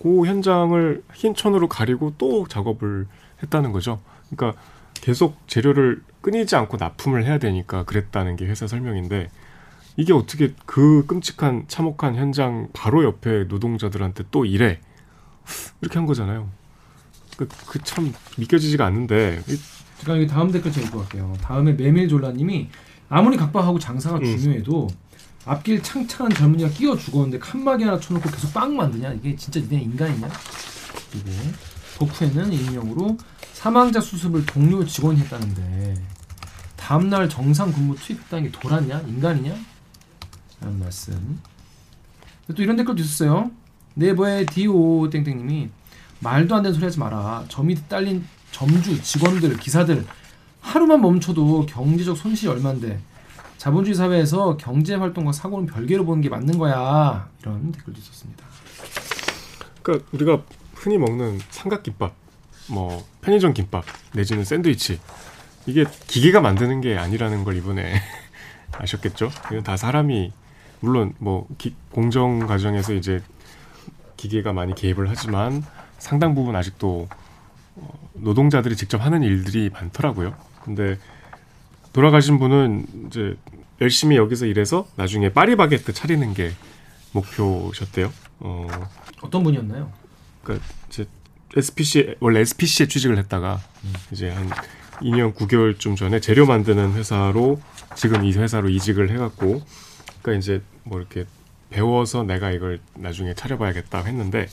그 0.00 0.26
현장을 0.26 1.02
흰 1.14 1.34
천으로 1.34 1.68
가리고 1.68 2.14
또 2.16 2.48
작업을 2.48 3.06
했다는 3.42 3.70
거죠. 3.72 4.00
그러니까 4.30 4.58
계속 4.94 5.36
재료를 5.46 6.02
끊이지 6.22 6.56
않고 6.56 6.78
납품을 6.78 7.24
해야 7.24 7.38
되니까 7.38 7.84
그랬다는 7.84 8.36
게 8.36 8.46
회사 8.46 8.66
설명인데 8.66 9.30
이게 10.00 10.14
어떻게 10.14 10.54
그 10.64 11.04
끔찍한 11.06 11.64
참혹한 11.68 12.16
현장 12.16 12.68
바로 12.72 13.04
옆에 13.04 13.44
노동자들한테 13.44 14.24
또 14.30 14.46
이래 14.46 14.80
이렇게 15.82 15.98
한 15.98 16.06
거잖아요. 16.06 16.48
그참 17.66 18.12
믿겨지지가 18.38 18.86
않는데 18.86 19.42
이- 19.46 19.58
잠깐 19.98 20.16
여기 20.16 20.26
다음 20.26 20.50
댓글 20.50 20.72
제가 20.72 20.86
읽고 20.86 21.00
갈게요. 21.00 21.36
다음에 21.42 21.72
메밀졸라님이 21.72 22.68
아무리 23.10 23.36
각박하고 23.36 23.78
장사가 23.78 24.16
음. 24.18 24.24
중요해도 24.24 24.88
앞길 25.44 25.82
창창한 25.82 26.32
젊은이가 26.32 26.70
끼어 26.70 26.96
죽었는데 26.96 27.38
칸막이 27.38 27.84
하나 27.84 28.00
쳐놓고 28.00 28.30
계속 28.30 28.54
빵 28.54 28.74
만드냐? 28.74 29.12
이게 29.12 29.36
진짜 29.36 29.60
니네 29.60 29.82
인간이냐? 29.82 30.28
그리고 31.12 31.30
도프에는 31.98 32.52
익명으로 32.54 33.18
사망자 33.52 34.00
수습을 34.00 34.46
동료 34.46 34.82
직원이 34.86 35.20
했다는데 35.20 35.94
다음날 36.76 37.28
정상 37.28 37.70
근무 37.70 37.94
투입했다는 37.96 38.50
게 38.50 38.58
돌았냐? 38.58 39.00
인간이냐? 39.00 39.54
라는 40.60 40.78
말씀. 40.78 41.40
또 42.54 42.62
이런 42.62 42.76
댓글도 42.76 43.02
있었어요. 43.02 43.50
네버의 43.94 44.46
디오 44.46 45.08
땡땡님이 45.10 45.70
말도 46.20 46.54
안 46.54 46.62
되는 46.62 46.74
소리 46.74 46.84
하지 46.84 46.98
마라. 46.98 47.44
저 47.48 47.62
밑에 47.62 47.82
딸린 47.88 48.26
점주, 48.50 49.00
직원들, 49.00 49.56
기사들 49.58 50.04
하루만 50.60 51.00
멈춰도 51.00 51.66
경제적 51.66 52.16
손실이 52.16 52.50
얼만데 52.52 53.00
자본주의 53.56 53.94
사회에서 53.94 54.56
경제 54.56 54.94
활동과 54.94 55.32
사고는 55.32 55.66
별개로 55.66 56.04
보는 56.04 56.22
게 56.22 56.28
맞는 56.28 56.58
거야. 56.58 57.28
이런 57.40 57.72
댓글도 57.72 57.98
있었습니다. 58.00 58.44
그러니까 59.82 60.08
우리가 60.12 60.42
흔히 60.74 60.98
먹는 60.98 61.40
삼각김밥, 61.50 62.14
뭐 62.70 63.06
편의점 63.20 63.52
김밥 63.52 63.84
내지는 64.12 64.44
샌드위치 64.44 64.98
이게 65.66 65.84
기계가 66.06 66.40
만드는 66.40 66.80
게 66.80 66.96
아니라는 66.96 67.44
걸 67.44 67.56
이번에 67.56 68.00
아셨겠죠? 68.72 69.30
이건 69.50 69.62
다 69.62 69.76
사람이 69.76 70.32
물론 70.80 71.14
뭐 71.18 71.46
기- 71.58 71.74
공정 71.90 72.46
과정에서 72.46 72.94
이제 72.94 73.22
기계가 74.16 74.52
많이 74.52 74.74
개입을 74.74 75.08
하지만 75.08 75.62
상당 75.98 76.34
부분 76.34 76.56
아직도 76.56 77.08
어, 77.76 78.08
노동자들이 78.14 78.76
직접 78.76 78.98
하는 79.04 79.22
일들이 79.22 79.70
많더라고요. 79.70 80.34
근데 80.64 80.98
돌아가신 81.92 82.38
분은 82.38 82.86
이제 83.06 83.36
열심히 83.80 84.16
여기서 84.16 84.46
일해서 84.46 84.86
나중에 84.96 85.32
파리바게트 85.32 85.92
차리는 85.92 86.34
게 86.34 86.52
목표셨대요. 87.12 88.12
어, 88.40 88.66
어떤 89.22 89.42
분이었나요? 89.42 89.90
그러니까 90.42 90.66
이제 90.88 91.06
SPC 91.56 92.14
원래 92.20 92.40
SPC에 92.40 92.86
취직을 92.88 93.18
했다가 93.18 93.60
이제 94.12 94.30
한 94.30 94.48
2년 95.00 95.34
9개월쯤 95.34 95.96
전에 95.96 96.20
재료 96.20 96.46
만드는 96.46 96.92
회사로 96.92 97.60
지금 97.96 98.24
이 98.24 98.32
회사로 98.32 98.68
이직을 98.68 99.10
해갖고 99.10 99.62
그러니까 100.22 100.38
이제 100.38 100.62
뭐 100.84 100.98
이렇게 100.98 101.26
배워서 101.70 102.22
내가 102.22 102.50
이걸 102.50 102.80
나중에 102.94 103.34
차려봐야겠다 103.34 104.02
했는데 104.04 104.48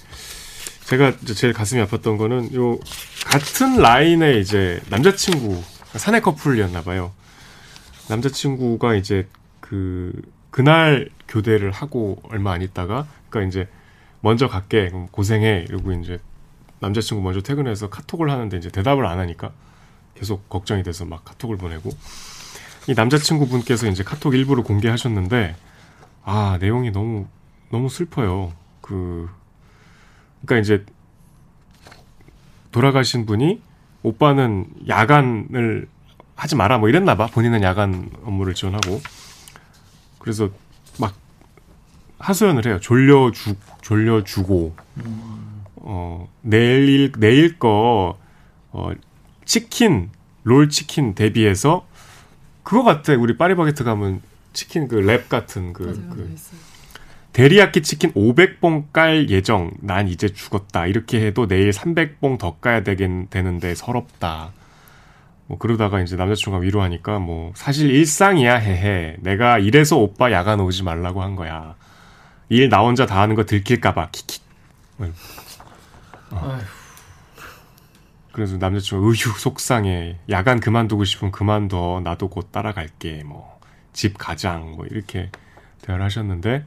제가 0.86 1.18
제일 1.36 1.54
가슴이 1.54 1.84
아팠던 1.84 2.18
거는 2.18 2.54
요 2.54 2.80
같은 3.26 3.78
라인의 3.78 4.40
이제 4.40 4.82
남자친구 4.90 5.62
사내 5.96 6.22
커플이었나 6.22 6.82
봐요. 6.84 7.12
남자친구가 8.10 8.96
이제 8.96 9.28
그 9.60 10.14
그날 10.50 11.10
교대를 11.28 11.72
하고 11.72 12.22
얼마 12.30 12.54
안 12.54 12.62
있다가 12.62 13.06
그러니까 13.30 13.50
이제 13.50 13.70
먼저 14.22 14.48
갈게 14.48 14.90
고생해 15.12 15.66
이러고 15.68 15.92
이제 15.94 16.20
남자친구 16.80 17.22
먼저 17.22 17.42
퇴근해서 17.42 17.90
카톡을 17.90 18.30
하는데 18.30 18.56
이제 18.56 18.70
대답을 18.70 19.06
안 19.06 19.20
하니까 19.20 19.52
계속 20.16 20.48
걱정이 20.50 20.84
돼서 20.84 21.06
막 21.06 21.26
카톡을 21.26 21.58
보내고 21.58 21.92
이 22.88 22.94
남자친구 22.94 23.48
분께서 23.50 23.88
이제 23.88 24.04
카톡 24.04 24.34
일부를 24.34 24.64
공개하셨는데 24.64 25.56
아 26.24 26.58
내용이 26.60 26.92
너무 26.92 27.28
너무 27.70 27.90
슬퍼요. 27.90 28.54
그 28.82 29.30
그러니까 30.46 30.62
이제 30.62 30.86
돌아가신 32.72 33.26
분이 33.26 33.62
오빠는 34.04 34.68
야간을 34.88 35.90
하지 36.36 36.56
마라 36.56 36.78
뭐 36.78 36.88
이랬나 36.88 37.16
봐. 37.16 37.28
본인은 37.28 37.62
야간 37.64 38.10
업무를 38.24 38.54
지원하고. 38.54 39.02
그래서 40.20 40.50
막 41.00 41.14
하소연을 42.20 42.66
해요. 42.68 42.80
졸려주 42.80 43.56
졸려주고. 43.82 44.76
어 45.76 46.30
내일 46.42 47.12
내일 47.18 47.60
거 47.60 48.18
어, 48.72 48.92
치킨 49.46 50.10
롤 50.44 50.70
치킨 50.70 51.16
대비해서 51.16 51.88
그거 52.68 52.84
같아 52.84 53.14
우리 53.14 53.38
파리바게트 53.38 53.86
가면 53.86 54.22
치킨 54.52 54.90
그 54.90 54.98
랩 54.98 55.30
같은 55.30 55.72
그, 55.72 55.84
맞아요. 55.84 56.10
그. 56.10 56.36
데리야끼 57.32 57.82
치킨 57.82 58.12
500봉 58.14 58.92
깔 58.92 59.30
예정. 59.30 59.72
난 59.80 60.10
이제 60.10 60.28
죽었다. 60.28 60.86
이렇게 60.88 61.26
해도 61.26 61.48
내일 61.48 61.70
300봉 61.70 62.38
더 62.38 62.56
까야 62.60 62.84
되긴 62.84 63.28
되는데 63.30 63.74
서럽다. 63.74 64.52
뭐 65.46 65.58
그러다가 65.58 66.02
이제 66.02 66.18
남자친구가 66.18 66.62
위로하니까 66.62 67.20
뭐 67.20 67.54
사실 67.56 67.90
일상이야 67.92 68.56
헤헤. 68.58 69.18
내가 69.22 69.60
이래서 69.60 69.96
오빠 69.98 70.30
야간 70.34 70.60
오지 70.60 70.84
말라고 70.84 71.22
한 71.22 71.36
거야. 71.38 71.76
일 72.50 72.68
나 72.70 72.80
혼자 72.80 73.06
다 73.06 73.22
하는 73.22 73.36
거 73.36 73.46
들킬까봐 73.46 74.10
킥킥. 74.12 74.42
아휴, 76.32 76.60
그래서 78.38 78.58
남자친구가 78.58 79.10
으휴 79.10 79.40
속상해. 79.40 80.20
야간 80.30 80.60
그만두고 80.60 81.06
싶으면 81.06 81.32
그만둬. 81.32 82.02
나도 82.04 82.30
곧 82.30 82.52
따라갈게. 82.52 83.24
뭐 83.24 83.58
집 83.98 84.16
가장 84.16 84.74
뭐 84.76 84.86
이렇게 84.86 85.32
대화를 85.82 86.06
하셨는데 86.06 86.64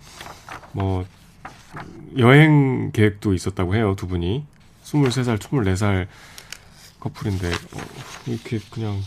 뭐 0.72 1.06
여행 2.18 2.90
계획도 2.90 3.34
있었다고 3.34 3.76
해요 3.76 3.94
두 3.96 4.08
분이 4.08 4.44
23살 4.82 5.38
24살 5.38 6.08
커플인데 6.98 7.46
어, 7.48 7.78
이렇게 8.26 8.58
그냥 8.68 9.00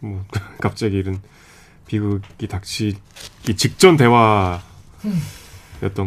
뭐 0.00 0.22
갑자기 0.60 0.96
이런 0.98 1.22
비극이 1.86 2.46
닥치기 2.46 3.56
직전 3.56 3.96
대화였던 3.96 4.60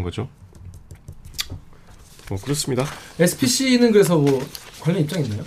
거죠. 0.04 0.30
뭐 2.30 2.40
그렇습니다. 2.40 2.86
SPC는 3.20 3.92
그래서 3.92 4.18
뭐 4.18 4.40
관련 4.86 5.02
입장 5.04 5.24
있나요? 5.26 5.44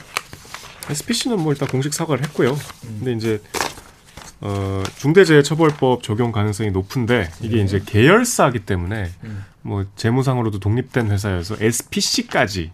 SPC는 0.91 1.39
뭐 1.41 1.53
일단 1.53 1.69
공식 1.69 1.95
사과를 1.95 2.25
했고요. 2.25 2.59
근데 2.81 3.13
이제 3.13 3.41
어, 4.41 4.83
중대재해처벌법 4.99 6.03
적용 6.03 6.33
가능성이 6.33 6.71
높은데 6.71 7.31
이게 7.41 7.57
네. 7.59 7.63
이제 7.63 7.81
계열사이기 7.85 8.61
때문에 8.61 9.11
음. 9.25 9.45
뭐 9.63 9.85
재무상으로도 9.97 10.59
독립된 10.59 11.11
회사여서 11.11 11.57
SPC까지 11.61 12.73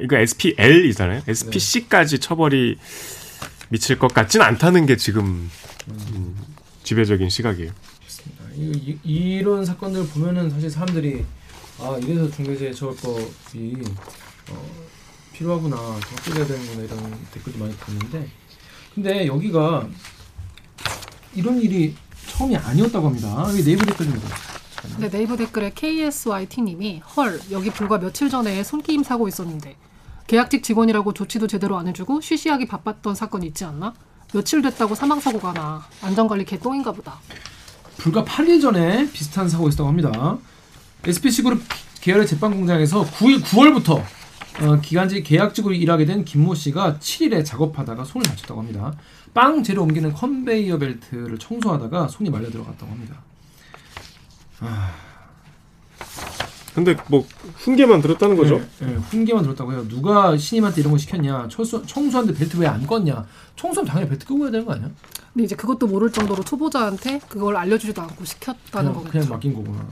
이거 0.00 0.16
SPL이잖아요. 0.16 1.22
SPC까지 1.28 2.18
처벌이 2.18 2.78
미칠 3.68 3.98
것 3.98 4.12
같진 4.12 4.40
않다는 4.42 4.86
게 4.86 4.96
지금 4.96 5.50
음, 5.88 6.36
지배적인 6.82 7.28
시각이에요. 7.28 7.70
이, 8.56 8.98
이, 9.04 9.38
이 9.38 9.42
런 9.42 9.64
사건들 9.64 10.06
보면은 10.08 10.50
사실 10.50 10.70
사람들이 10.70 11.24
아 11.78 11.98
이래서 12.02 12.30
중대재해처벌법이 12.30 13.76
어, 14.50 14.85
필요하구나 15.36 15.76
더 15.76 15.98
바뀌어야 16.00 16.46
되는구나 16.46 16.82
이런 16.82 17.18
댓글도 17.32 17.58
많이 17.58 17.76
봤는데 17.76 18.28
근데 18.94 19.26
여기가 19.26 19.86
이런 21.34 21.60
일이 21.60 21.94
처음이 22.28 22.56
아니었다고 22.56 23.06
합니다. 23.06 23.46
여기 23.50 23.62
네이버 23.62 23.84
댓글 23.84 24.06
좀 24.06 24.16
읽어요. 24.16 24.30
네, 24.98 25.10
네이버 25.10 25.36
댓글에 25.36 25.72
KSYT님이 25.74 27.02
헐 27.16 27.40
여기 27.50 27.70
불과 27.70 27.98
며칠 27.98 28.30
전에 28.30 28.62
손기임 28.62 29.02
사고 29.02 29.28
있었는데 29.28 29.76
계약직 30.26 30.62
직원이라고 30.62 31.12
조치도 31.12 31.46
제대로 31.46 31.76
안 31.76 31.88
해주고 31.88 32.20
쉬쉬하기 32.20 32.66
바빴던 32.66 33.14
사건이 33.14 33.46
있지 33.48 33.64
않나? 33.64 33.94
며칠 34.32 34.62
됐다고 34.62 34.94
사망 34.94 35.20
사고가 35.20 35.52
나 35.52 35.86
안전관리 36.02 36.44
개똥인가 36.44 36.92
보다. 36.92 37.20
불과 37.98 38.24
8일 38.24 38.60
전에 38.60 39.10
비슷한 39.12 39.48
사고가 39.48 39.68
있었다고 39.68 39.88
합니다. 39.88 40.38
SPC그룹 41.04 41.62
계열의 42.00 42.26
제빵 42.26 42.52
공장에서 42.52 43.04
9일 43.04 43.42
9월부터 43.42 44.02
어, 44.62 44.80
기간직 44.80 45.22
계약직으로 45.24 45.74
일하게 45.74 46.06
된 46.06 46.24
김모 46.24 46.54
씨가 46.54 46.96
7일에 46.98 47.44
작업하다가 47.44 48.04
손을 48.04 48.26
다쳤다고 48.26 48.60
합니다. 48.60 48.94
빵 49.34 49.62
재료 49.62 49.82
옮기는 49.82 50.12
컨베이어 50.14 50.78
벨트를 50.78 51.38
청소하다가 51.38 52.08
손이 52.08 52.30
말려 52.30 52.48
들어갔다고 52.50 52.90
합니다. 52.90 53.16
근데 56.74 56.94
뭐 57.08 57.26
훈계만 57.56 58.00
들었다는 58.02 58.36
거죠. 58.36 58.58
네, 58.80 58.86
네, 58.86 58.94
훈계만 58.94 59.42
들었다고 59.42 59.72
해요. 59.72 59.86
누가 59.88 60.36
신임한테 60.36 60.80
이런 60.82 60.92
거 60.92 60.98
시켰냐? 60.98 61.48
청소, 61.50 61.84
청소하는데 61.84 62.38
벨트 62.38 62.56
왜 62.58 62.66
안 62.66 62.86
껐냐? 62.86 63.24
청소하면 63.56 63.90
당연히 63.90 64.08
벨트 64.10 64.26
끄고 64.26 64.44
해야 64.44 64.50
되는 64.50 64.66
거 64.66 64.74
아니야? 64.74 64.90
근데 65.32 65.44
이제 65.44 65.54
그것도 65.56 65.86
모를 65.86 66.10
정도로 66.12 66.42
초보자한테 66.44 67.20
그걸 67.28 67.56
알려주지도 67.56 68.00
않고 68.02 68.24
시켰다는 68.24 68.92
거겠죠. 68.92 69.10
그냥 69.12 69.28
맡긴 69.28 69.54
거구나. 69.54 69.86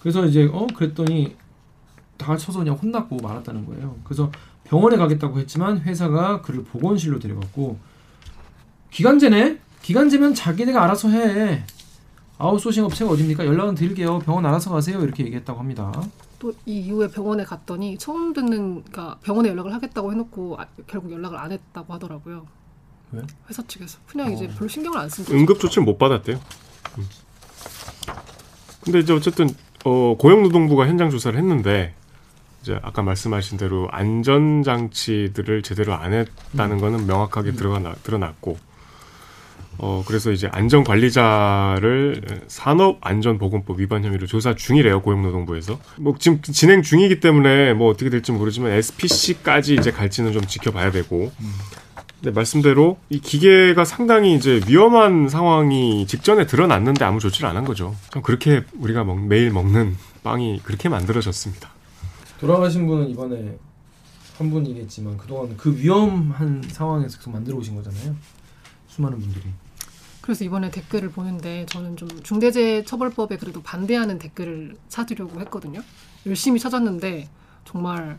그래서 0.00 0.26
이제 0.26 0.48
어 0.52 0.66
그랬더니 0.74 1.34
다 2.22 2.36
쳐서 2.36 2.60
그냥 2.60 2.74
혼났고 2.76 3.16
말았다는 3.16 3.66
거예요. 3.66 3.96
그래서 4.04 4.30
병원에 4.64 4.96
가겠다고 4.96 5.38
했지만 5.40 5.80
회사가 5.80 6.40
그를 6.42 6.62
보건실로 6.64 7.18
데려갔고 7.18 7.78
기간제네? 8.90 9.58
기간제면 9.82 10.34
자기네가 10.34 10.82
알아서 10.84 11.08
해. 11.08 11.64
아웃소싱 12.38 12.84
업체가 12.84 13.10
어딥니까? 13.10 13.44
연락은 13.46 13.74
드릴게요. 13.74 14.18
병원 14.20 14.44
알아서 14.46 14.70
가세요. 14.70 15.00
이렇게 15.02 15.24
얘기했다고 15.24 15.58
합니다. 15.58 15.92
또 16.38 16.52
이 16.66 16.80
이후에 16.80 17.08
병원에 17.08 17.44
갔더니 17.44 17.96
처음 17.98 18.32
듣는 18.32 18.82
그러니까 18.82 19.16
병원에 19.22 19.48
연락을 19.50 19.72
하겠다고 19.74 20.10
해놓고 20.12 20.56
아- 20.60 20.66
결국 20.88 21.12
연락을 21.12 21.38
안 21.38 21.52
했다고 21.52 21.92
하더라고요. 21.94 22.46
왜? 23.12 23.22
회사 23.48 23.62
측에서 23.66 23.98
그냥 24.06 24.32
이제 24.32 24.46
어. 24.46 24.48
별로 24.56 24.68
신경을 24.68 24.98
안쓴 24.98 25.24
거죠. 25.24 25.36
응급 25.36 25.60
조치를 25.60 25.84
못 25.84 25.98
받았대요. 25.98 26.40
음. 26.98 27.06
근데 28.84 28.98
이제 28.98 29.12
어쨌든 29.12 29.48
어, 29.84 30.16
고용노동부가 30.18 30.86
현장 30.88 31.10
조사를 31.10 31.38
했는데 31.38 31.94
이제 32.62 32.78
아까 32.82 33.02
말씀하신 33.02 33.58
대로 33.58 33.88
안전 33.90 34.62
장치들을 34.62 35.62
제대로 35.62 35.94
안 35.94 36.12
했다는 36.12 36.78
거는 36.78 37.06
명확하게 37.06 37.52
드러나, 37.52 37.94
드러났고 38.04 38.56
어 39.78 40.04
그래서 40.06 40.30
이제 40.30 40.48
안전 40.52 40.84
관리자를 40.84 42.22
산업 42.46 42.98
안전 43.00 43.38
보건법 43.38 43.80
위반 43.80 44.04
혐의로 44.04 44.26
조사 44.26 44.54
중이래요 44.54 45.02
고용노동부에서. 45.02 45.78
뭐 45.98 46.14
지금 46.18 46.40
진행 46.42 46.82
중이기 46.82 47.20
때문에 47.20 47.72
뭐 47.74 47.90
어떻게 47.90 48.10
될지 48.10 48.32
모르지만 48.32 48.70
SPC까지 48.72 49.74
이제 49.74 49.90
갈지는 49.90 50.32
좀 50.32 50.42
지켜봐야 50.46 50.90
되고. 50.92 51.32
네, 52.20 52.30
말씀대로 52.30 52.98
이 53.08 53.18
기계가 53.18 53.84
상당히 53.84 54.36
이제 54.36 54.60
위험한 54.68 55.28
상황이 55.28 56.06
직전에 56.06 56.46
드러났는데 56.46 57.04
아무 57.04 57.18
조치를 57.18 57.48
안 57.48 57.56
한 57.56 57.64
거죠. 57.64 57.96
참 58.12 58.22
그렇게 58.22 58.62
우리가 58.78 59.02
먹- 59.02 59.18
매일 59.26 59.50
먹는 59.50 59.96
빵이 60.22 60.60
그렇게 60.62 60.88
만들어졌습니다. 60.88 61.71
돌아가신 62.42 62.88
분은 62.88 63.08
이번에 63.08 63.56
한 64.36 64.50
분이겠지만 64.50 65.16
그동안 65.16 65.56
그 65.56 65.76
위험한 65.76 66.64
상황에서 66.72 67.16
계속 67.16 67.30
만들어 67.30 67.56
오신 67.56 67.76
거잖아요. 67.76 68.16
수많은 68.88 69.20
분들이. 69.20 69.44
그래서 70.20 70.44
이번에 70.44 70.68
댓글을 70.72 71.10
보는데 71.10 71.66
저는 71.66 71.96
좀 71.96 72.08
중대재해처벌법에 72.24 73.36
그래도 73.36 73.62
반대하는 73.62 74.18
댓글을 74.18 74.74
찾으려고 74.88 75.40
했거든요. 75.42 75.82
열심히 76.26 76.58
찾았는데 76.58 77.28
정말 77.64 78.18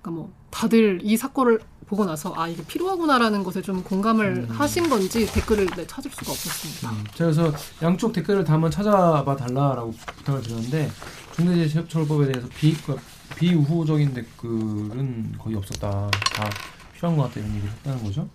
그러니까 0.00 0.10
뭐 0.12 0.32
다들 0.48 1.00
이 1.02 1.18
사건을 1.18 1.60
보고 1.84 2.06
나서 2.06 2.32
아 2.36 2.48
이게 2.48 2.64
필요하구나라는 2.64 3.44
것에 3.44 3.60
좀 3.60 3.82
공감을 3.82 4.48
하신 4.48 4.88
건지 4.88 5.26
댓글을 5.30 5.66
네, 5.76 5.86
찾을 5.86 6.10
수가 6.10 6.32
없었습니다. 6.32 6.90
제가 7.14 7.30
그래서 7.30 7.52
양쪽 7.82 8.14
댓글을 8.14 8.44
다 8.44 8.54
한번 8.54 8.70
찾아봐 8.70 9.36
달라라고 9.36 9.90
부탁을 10.16 10.40
드렸는데 10.40 10.90
중대재해처벌법에 11.36 12.32
대해서 12.32 12.48
비 12.58 12.74
그러니까 12.74 13.17
비우호적인 13.38 14.14
댓글은 14.14 15.34
거의 15.38 15.54
없었다. 15.56 16.10
다 16.10 16.50
필요한 16.94 17.16
것 17.16 17.24
같다 17.24 17.38
이런 17.40 17.54
얘기를 17.54 17.70
했다는 17.72 18.02
거죠. 18.02 18.28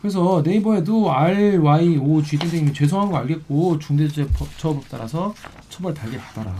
그래서 0.00 0.42
네이버에도 0.44 1.10
RYOG 1.12 2.38
땡땡님이 2.38 2.72
죄송한 2.74 3.10
거 3.10 3.18
알겠고 3.18 3.78
중대재해처벌법 3.78 4.84
따라서 4.90 5.34
처벌 5.70 5.94
달게 5.94 6.18
받아라. 6.18 6.52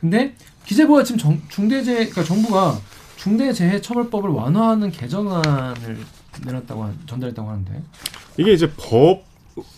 근데 0.00 0.34
기재부가 0.66 1.04
지금 1.04 1.18
정, 1.18 1.40
중대재해 1.48 1.96
그러니까 2.08 2.24
정부가 2.24 2.78
중대재해처벌법을 3.16 4.30
완화하는 4.30 4.90
개정안을 4.90 5.98
내놨다고 6.44 6.84
한, 6.84 6.98
전달했다고 7.06 7.48
하는데 7.48 7.82
이게 8.36 8.52
이제 8.52 8.70
법 8.76 9.24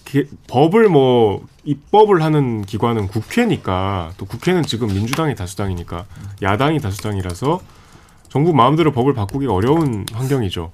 개- 0.05 0.27
법을 0.49 0.89
뭐 0.89 1.47
입법을 1.65 2.23
하는 2.23 2.63
기관은 2.63 3.07
국회니까 3.09 4.13
또 4.17 4.27
국회는 4.27 4.63
지금 4.65 4.89
민주당이 4.89 5.35
다수당이니까 5.35 6.07
야당이 6.43 6.81
다수당이라서 6.81 7.61
정부 8.29 8.53
마음대로 8.53 8.93
법을 8.93 9.15
바꾸기가 9.15 9.53
어려운 9.53 10.07
환경이죠. 10.13 10.73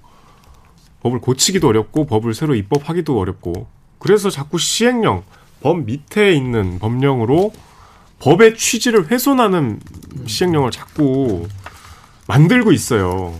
법을 1.00 1.20
고치기도 1.20 1.68
어렵고 1.68 2.06
법을 2.06 2.34
새로 2.34 2.54
입법하기도 2.54 3.18
어렵고 3.18 3.66
그래서 3.98 4.30
자꾸 4.30 4.58
시행령 4.58 5.24
법 5.60 5.84
밑에 5.84 6.32
있는 6.32 6.78
법령으로 6.78 7.52
법의 8.20 8.56
취지를 8.56 9.10
훼손하는 9.10 9.80
시행령을 10.26 10.70
자꾸 10.70 11.46
만들고 12.26 12.72
있어요. 12.72 13.34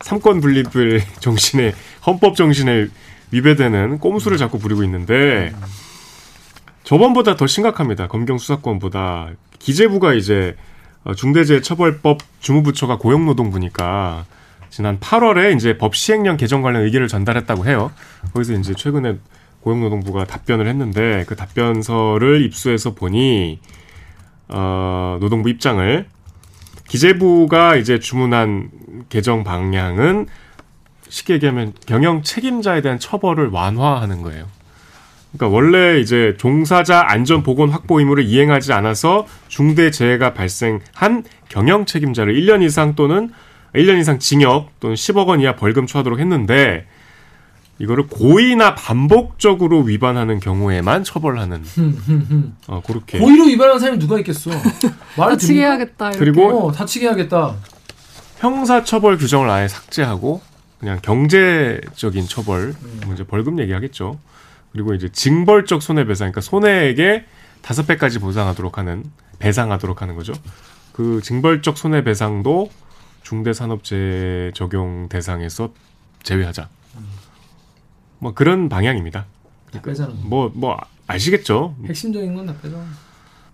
삼권 0.00 0.40
분립을 0.40 1.02
정신에 1.20 1.72
헌법 2.06 2.36
정신에 2.36 2.86
위배되는 3.32 3.98
꼼수를 3.98 4.38
자꾸 4.38 4.58
부리고 4.58 4.84
있는데 4.84 5.52
저번보다 6.86 7.34
더 7.34 7.48
심각합니다. 7.48 8.06
검경 8.06 8.38
수사권보다 8.38 9.30
기재부가 9.58 10.14
이제 10.14 10.56
어, 11.02 11.14
중대재해처벌법 11.14 12.20
주무부처가 12.38 12.98
고용노동부니까 12.98 14.24
지난 14.70 15.00
8월에 15.00 15.56
이제 15.56 15.78
법 15.78 15.96
시행령 15.96 16.36
개정 16.36 16.62
관련 16.62 16.82
의견을 16.82 17.08
전달했다고 17.08 17.66
해요. 17.66 17.90
거기서 18.32 18.52
이제 18.54 18.72
최근에 18.74 19.18
고용노동부가 19.62 20.26
답변을 20.26 20.68
했는데 20.68 21.24
그 21.26 21.34
답변서를 21.34 22.44
입수해서 22.44 22.94
보니 22.94 23.58
어, 24.48 25.18
노동부 25.20 25.50
입장을 25.50 26.06
기재부가 26.86 27.74
이제 27.74 27.98
주문한 27.98 28.70
개정 29.08 29.42
방향은 29.42 30.28
쉽게 31.08 31.34
얘기하면 31.34 31.72
경영 31.84 32.22
책임자에 32.22 32.80
대한 32.80 33.00
처벌을 33.00 33.48
완화하는 33.48 34.22
거예요. 34.22 34.46
그러니까 35.36 35.48
원래 35.48 36.00
이제 36.00 36.34
종사자 36.38 37.04
안전 37.06 37.42
보건 37.42 37.68
확보 37.68 37.98
의무를 37.98 38.24
이행하지 38.24 38.72
않아서 38.72 39.26
중대 39.48 39.90
재해가 39.90 40.32
발생한 40.32 41.24
경영 41.48 41.84
책임자를 41.84 42.34
1년 42.34 42.62
이상 42.62 42.94
또는 42.94 43.30
1년 43.74 44.00
이상 44.00 44.18
징역 44.18 44.70
또는 44.80 44.96
10억 44.96 45.26
원 45.28 45.40
이하 45.40 45.54
벌금 45.54 45.86
처하도록 45.86 46.18
했는데 46.18 46.86
이거를 47.78 48.06
고의나 48.06 48.74
반복적으로 48.74 49.82
위반하는 49.82 50.40
경우에만 50.40 51.04
처벌하는 51.04 51.62
어 52.68 52.80
그렇게 52.86 53.18
고의로 53.18 53.44
위반하는 53.44 53.78
사람이 53.78 53.98
누가 53.98 54.18
있겠어? 54.18 54.50
말을 55.18 55.34
다치게 55.34 55.52
듣니까? 55.52 55.66
해야겠다. 55.66 56.08
이렇게. 56.08 56.18
그리고 56.18 56.68
어, 56.68 56.72
다치게 56.72 57.04
해야겠다. 57.04 57.54
형사처벌 58.38 59.18
규정을 59.18 59.50
아예 59.50 59.68
삭제하고 59.68 60.40
그냥 60.78 60.98
경제적인 61.02 62.26
처벌, 62.28 62.74
뭐 63.04 63.14
이제 63.14 63.24
벌금 63.24 63.58
얘기하겠죠. 63.58 64.18
그리고 64.76 64.92
이제 64.92 65.08
징벌적 65.08 65.80
손해배상, 65.80 66.26
그러니까 66.32 66.42
손해액의 66.42 67.24
다섯 67.62 67.86
배까지 67.86 68.18
보상하도록 68.18 68.76
하는 68.76 69.04
배상하도록 69.38 70.02
하는 70.02 70.16
거죠. 70.16 70.34
그 70.92 71.22
징벌적 71.22 71.78
손해배상도 71.78 72.68
중대산업재해 73.22 74.52
적용 74.52 75.08
대상에서 75.08 75.72
제외하자. 76.22 76.68
뭐 78.18 78.34
그런 78.34 78.68
방향입니다. 78.68 79.24
다 79.72 79.80
빼자는 79.80 80.14
거. 80.20 80.28
뭐뭐 80.28 80.76
아시겠죠? 81.06 81.74
핵심적인 81.86 82.34
건다 82.34 82.54
빼자. 82.60 82.76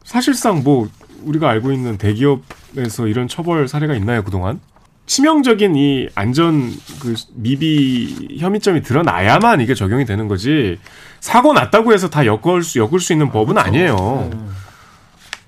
사실상 0.03 0.65
뭐 0.65 0.91
우리가 1.23 1.49
알고 1.49 1.71
있는 1.71 1.99
대기업에서 1.99 3.07
이런 3.07 3.29
처벌 3.29 3.69
사례가 3.69 3.95
있나요 3.95 4.25
그동안? 4.25 4.59
치명적인 5.07 5.77
이 5.77 6.09
안전 6.15 6.73
그 7.01 7.15
미비 7.35 8.37
혐의점이 8.39 8.83
드러나야만 8.83 9.61
이게 9.61 9.75
적용이 9.75 10.05
되는 10.05 10.29
거지 10.29 10.79
사고 11.21 11.53
났다고 11.53 11.93
해서 11.93 12.09
다 12.09 12.25
엮을 12.25 12.63
수 12.63 12.79
엮을 12.79 13.01
수 13.01 13.13
있는 13.13 13.31
법은 13.31 13.59
아니에요. 13.59 14.29
네. 14.33 14.39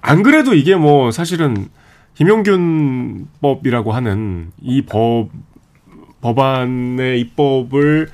안 0.00 0.22
그래도 0.22 0.54
이게 0.54 0.74
뭐 0.76 1.10
사실은 1.10 1.68
김용균 2.14 3.28
법이라고 3.40 3.92
하는 3.92 4.50
이 4.62 4.82
법 4.82 5.30
법안의 6.20 7.20
입법을 7.20 8.08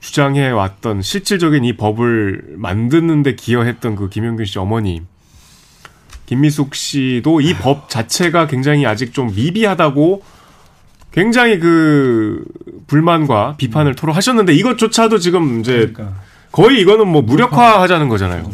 주장해 0.00 0.50
왔던 0.50 1.02
실질적인 1.02 1.64
이 1.64 1.76
법을 1.76 2.54
만드는데 2.56 3.34
기여했던 3.34 3.96
그 3.96 4.08
김용균 4.08 4.44
씨 4.46 4.58
어머니 4.58 5.02
김미숙 6.26 6.74
씨도 6.74 7.40
이 7.40 7.54
법 7.54 7.88
자체가 7.90 8.46
굉장히 8.46 8.86
아직 8.86 9.12
좀 9.12 9.34
미비하다고 9.34 10.22
굉장히 11.14 11.60
그 11.60 12.44
불만과 12.88 13.54
비판을 13.56 13.94
토로하셨는데 13.94 14.52
이것조차도 14.54 15.18
지금 15.18 15.60
이제 15.60 15.92
그러니까 15.92 16.12
거의 16.50 16.80
이거는 16.80 17.06
뭐 17.06 17.22
무력화하자는 17.22 18.08
거잖아요. 18.08 18.50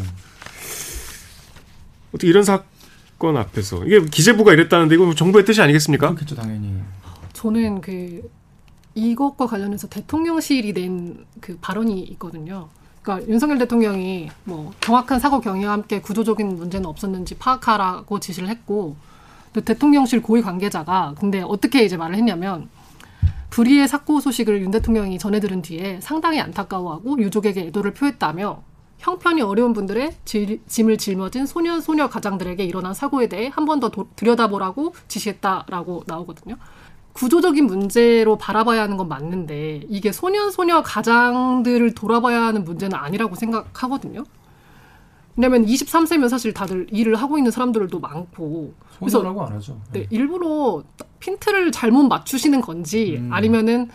어떻게 2.08 2.28
이런 2.28 2.44
사건 2.44 3.38
앞에서 3.38 3.84
이게 3.86 4.04
기재부가 4.04 4.52
이랬다는데 4.52 4.94
이거 4.94 5.14
정부의 5.14 5.46
뜻이 5.46 5.62
아니겠습니까? 5.62 6.08
그렇겠죠 6.08 6.34
당연히. 6.36 6.74
저는 7.32 7.80
그 7.80 8.28
이것과 8.94 9.46
관련해서 9.46 9.88
대통령실이 9.88 10.74
낸 10.74 11.24
그 11.40 11.56
발언이 11.62 11.98
있거든요. 12.12 12.68
그러니까 13.00 13.26
윤석열 13.32 13.56
대통령이 13.56 14.28
뭐 14.44 14.72
정확한 14.80 15.18
사고 15.18 15.40
경위와 15.40 15.72
함께 15.72 16.02
구조적인 16.02 16.56
문제는 16.56 16.84
없었는지 16.84 17.36
파악하라고 17.36 18.20
지시를 18.20 18.50
했고 18.50 18.68
또 18.68 18.96
대통령실 19.52 20.22
고위 20.22 20.42
관계자가 20.42 21.14
근데 21.18 21.42
어떻게 21.42 21.84
이제 21.84 21.96
말을 21.96 22.14
했냐면 22.16 22.68
불의의 23.50 23.88
사고 23.88 24.20
소식을 24.20 24.62
윤 24.62 24.70
대통령이 24.70 25.18
전해 25.18 25.40
들은 25.40 25.60
뒤에 25.60 26.00
상당히 26.00 26.40
안타까워하고 26.40 27.18
유족에게 27.20 27.62
애도를 27.66 27.94
표했다며 27.94 28.62
형편이 28.98 29.42
어려운 29.42 29.72
분들의 29.72 30.12
질- 30.24 30.60
짐을 30.68 30.98
짊어진 30.98 31.46
소년 31.46 31.80
소녀 31.80 32.08
가장들에게 32.08 32.62
일어난 32.64 32.94
사고에 32.94 33.28
대해 33.28 33.50
한 33.52 33.64
번 33.64 33.80
더 33.80 33.90
들여다보라고 34.14 34.94
지시했다라고 35.08 36.04
나오거든요. 36.06 36.56
구조적인 37.14 37.66
문제로 37.66 38.36
바라봐야 38.38 38.82
하는 38.82 38.96
건 38.96 39.08
맞는데 39.08 39.82
이게 39.88 40.12
소년 40.12 40.50
소녀 40.52 40.82
가장들을 40.82 41.94
돌아봐야 41.94 42.42
하는 42.42 42.62
문제는 42.64 42.96
아니라고 42.96 43.34
생각하거든요. 43.34 44.22
왜냐면 45.40 45.64
23세면 45.64 46.28
사실 46.28 46.52
다들 46.52 46.86
일을 46.92 47.14
하고 47.16 47.38
있는 47.38 47.50
사람들도 47.50 47.98
많고 47.98 48.74
그래서 48.98 49.18
소설하고 49.18 49.46
안 49.46 49.54
하죠. 49.54 49.80
네, 49.90 50.06
일부러 50.10 50.82
핀트를 51.18 51.72
잘못 51.72 52.02
맞추시는 52.02 52.60
건지 52.60 53.16
음. 53.18 53.32
아니면은 53.32 53.88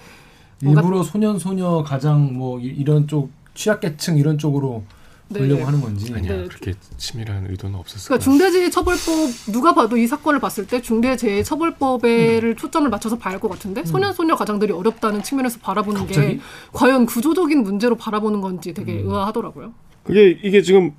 일부러 0.64 1.04
소년 1.04 1.38
소녀 1.38 1.84
가장 1.84 2.34
뭐 2.34 2.60
이- 2.60 2.64
이런 2.66 3.08
쪽 3.08 3.30
취약계층 3.54 4.18
이런 4.18 4.40
쪽으로 4.40 4.84
네. 5.28 5.40
보려고 5.40 5.66
하는 5.66 5.82
건지. 5.82 6.12
아니야 6.16 6.32
네. 6.36 6.48
그렇게 6.48 6.74
치밀한 6.98 7.46
의도는 7.52 7.78
없었을 7.78 8.08
그러니까. 8.08 8.24
중대재해처벌법 8.24 9.30
누가 9.52 9.74
봐도 9.76 9.98
이 9.98 10.08
사건을 10.08 10.40
봤을 10.40 10.66
때 10.66 10.82
중대재해처벌법에를 10.82 12.50
음. 12.50 12.56
초점을 12.56 12.90
맞춰서 12.90 13.18
봐야 13.20 13.34
할 13.34 13.40
것 13.40 13.50
같은데 13.52 13.86
소년 13.86 14.14
소녀 14.14 14.36
가장들이 14.36 14.74
어렵다는 14.74 15.22
측면에서 15.22 15.60
바라보는 15.60 16.02
갑자기? 16.02 16.28
게 16.38 16.40
과연 16.74 17.06
구조적인 17.06 17.62
문제로 17.62 17.96
바라보는 17.96 18.42
건지 18.42 18.74
되게 18.74 18.94
음. 19.04 19.10
의아하더라고요. 19.10 19.74
그게 20.04 20.40
이게 20.44 20.62
지금 20.64 20.94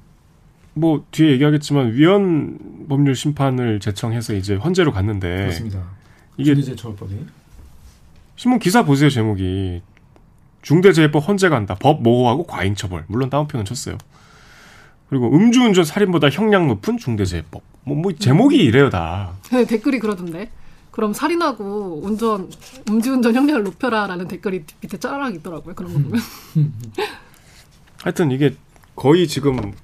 뭐 0.79 1.05
뒤에 1.11 1.31
얘기하겠지만 1.33 1.95
위헌 1.95 2.87
법률 2.89 3.15
심판을 3.15 3.81
제청해서 3.81 4.35
이제 4.35 4.57
헌재로 4.57 4.93
갔는데 4.93 5.37
그렇습니다. 5.39 5.83
이게 6.37 6.55
중대재해처벌법이. 6.55 7.17
신문 8.37 8.59
기사 8.59 8.85
보세요 8.85 9.09
제목이 9.09 9.81
중대재해법 10.61 11.27
헌재 11.27 11.49
간다 11.49 11.75
법 11.77 12.03
모호하고 12.03 12.45
과잉 12.45 12.75
처벌 12.75 13.05
물론 13.09 13.31
다운표는 13.31 13.65
쳤어요 13.65 13.97
그리고 15.09 15.35
음주운전 15.35 15.85
살인보다 15.85 16.29
형량 16.29 16.69
높은 16.69 16.99
중대재해법 16.99 17.63
뭐, 17.85 17.97
뭐 17.97 18.13
제목이 18.13 18.57
이래요 18.57 18.91
다 18.91 19.33
네, 19.51 19.65
댓글이 19.65 19.99
그러던데. 19.99 20.51
그럼 20.91 21.13
살인하고 21.13 22.01
운전 22.03 22.51
음주운전 22.89 23.35
형량을 23.35 23.63
높여라라는 23.65 24.29
댓글이 24.29 24.65
밑에 24.81 24.97
짜라락 24.99 25.35
있더라고요. 25.37 25.75
그런 25.75 25.93
거 25.93 25.99
보면. 26.01 26.21
하여튼 28.03 28.31
이게 28.31 28.55
거의 28.95 29.29
지금 29.29 29.75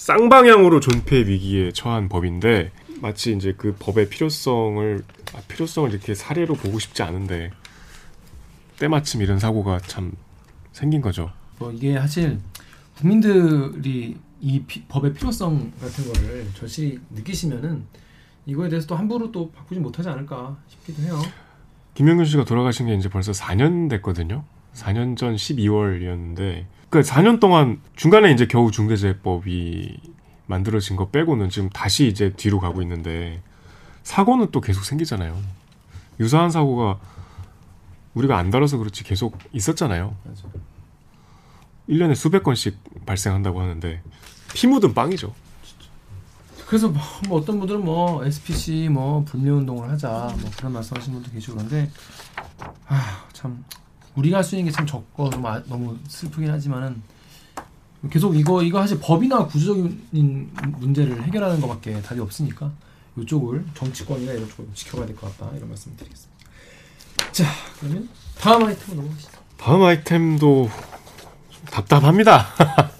쌍방향으로 0.00 0.80
존폐 0.80 1.26
위기에 1.26 1.72
처한 1.72 2.08
법인데 2.08 2.72
마치 3.02 3.36
이제 3.36 3.52
그 3.54 3.76
법의 3.78 4.08
필요성을 4.08 5.04
아, 5.34 5.40
필요성을 5.46 5.90
이렇게 5.90 6.14
사례로 6.14 6.54
보고 6.54 6.78
싶지 6.78 7.02
않은데 7.02 7.50
때마침 8.78 9.20
이런 9.20 9.38
사고가 9.38 9.78
참 9.80 10.12
생긴 10.72 11.02
거죠. 11.02 11.30
뭐 11.58 11.70
이게 11.70 11.98
사실 11.98 12.38
국민들이 12.96 14.16
이 14.40 14.62
피- 14.62 14.84
법의 14.88 15.12
필요성 15.12 15.70
같은 15.78 16.10
거를 16.10 16.48
절실히 16.54 16.98
느끼시면은 17.10 17.84
이거에 18.46 18.70
대해서 18.70 18.86
또 18.86 18.96
함부로 18.96 19.30
또 19.30 19.50
바꾸지 19.50 19.80
못하지 19.80 20.08
않을까 20.08 20.56
싶기도 20.66 21.02
해요. 21.02 21.20
김영균 21.92 22.24
씨가 22.24 22.46
돌아가신 22.46 22.86
게 22.86 22.94
이제 22.94 23.10
벌써 23.10 23.32
4년 23.32 23.90
됐거든요. 23.90 24.44
4년 24.74 25.16
전 25.16 25.34
12월이었는데 25.34 26.64
그러니까 26.88 27.14
4년 27.14 27.40
동안 27.40 27.80
중간에 27.96 28.32
이제 28.32 28.46
겨우 28.46 28.70
중대재해법이 28.70 30.00
만들어진 30.46 30.96
거 30.96 31.10
빼고는 31.10 31.48
지금 31.48 31.68
다시 31.70 32.08
이제 32.08 32.32
뒤로 32.32 32.58
가고 32.58 32.82
있는데 32.82 33.42
사고는 34.02 34.50
또 34.50 34.60
계속 34.60 34.84
생기잖아요. 34.84 35.36
유사한 36.18 36.50
사고가 36.50 36.98
우리가 38.14 38.36
안 38.36 38.50
다뤄서 38.50 38.78
그렇지 38.78 39.04
계속 39.04 39.38
있었잖아요. 39.52 40.16
맞아. 40.24 40.42
1년에 41.88 42.14
수백 42.14 42.42
건씩 42.42 42.78
발생한다고 43.06 43.60
하는데 43.60 44.02
피 44.52 44.66
묻은 44.66 44.94
빵이죠. 44.94 45.32
그래서 46.66 46.88
뭐, 46.88 47.02
뭐 47.28 47.40
어떤 47.40 47.58
분들은 47.58 47.84
뭐 47.84 48.24
SPC 48.24 48.88
뭐 48.90 49.24
불매 49.24 49.50
운동을 49.50 49.88
하자 49.90 50.34
뭐 50.40 50.50
그런 50.56 50.72
말씀하시는 50.72 51.14
분도 51.20 51.32
계시고 51.32 51.56
그런데 51.56 51.90
아 52.86 53.20
참 53.40 53.64
우리가 54.16 54.38
할 54.38 54.44
수 54.44 54.56
있는 54.56 54.70
게 54.70 54.76
참 54.76 54.86
적고 54.86 55.30
좀 55.30 55.44
아- 55.46 55.62
너무 55.66 55.96
슬프긴 56.08 56.50
하지만은 56.50 57.02
계속 58.10 58.34
이거 58.36 58.62
이거 58.62 58.80
사실 58.80 58.98
법이나 59.00 59.46
구조적인 59.46 60.50
문제를 60.78 61.22
해결하는 61.24 61.60
것밖에 61.60 62.00
답이 62.02 62.20
없으니까 62.20 62.70
이쪽을 63.18 63.64
정치권이나 63.74 64.32
이런 64.32 64.48
쪽을 64.48 64.66
지켜봐야 64.74 65.06
될 65.06 65.16
것 65.16 65.36
같다 65.38 65.54
이런 65.56 65.68
말씀 65.68 65.94
드리겠습니다. 65.96 66.40
자 67.32 67.44
그러면 67.78 68.08
다음 68.38 68.64
아이템으로 68.64 69.02
넘어가시죠. 69.02 69.32
다음 69.58 69.82
아이템도 69.82 70.70
좀 71.50 71.64
답답합니다. 71.70 72.46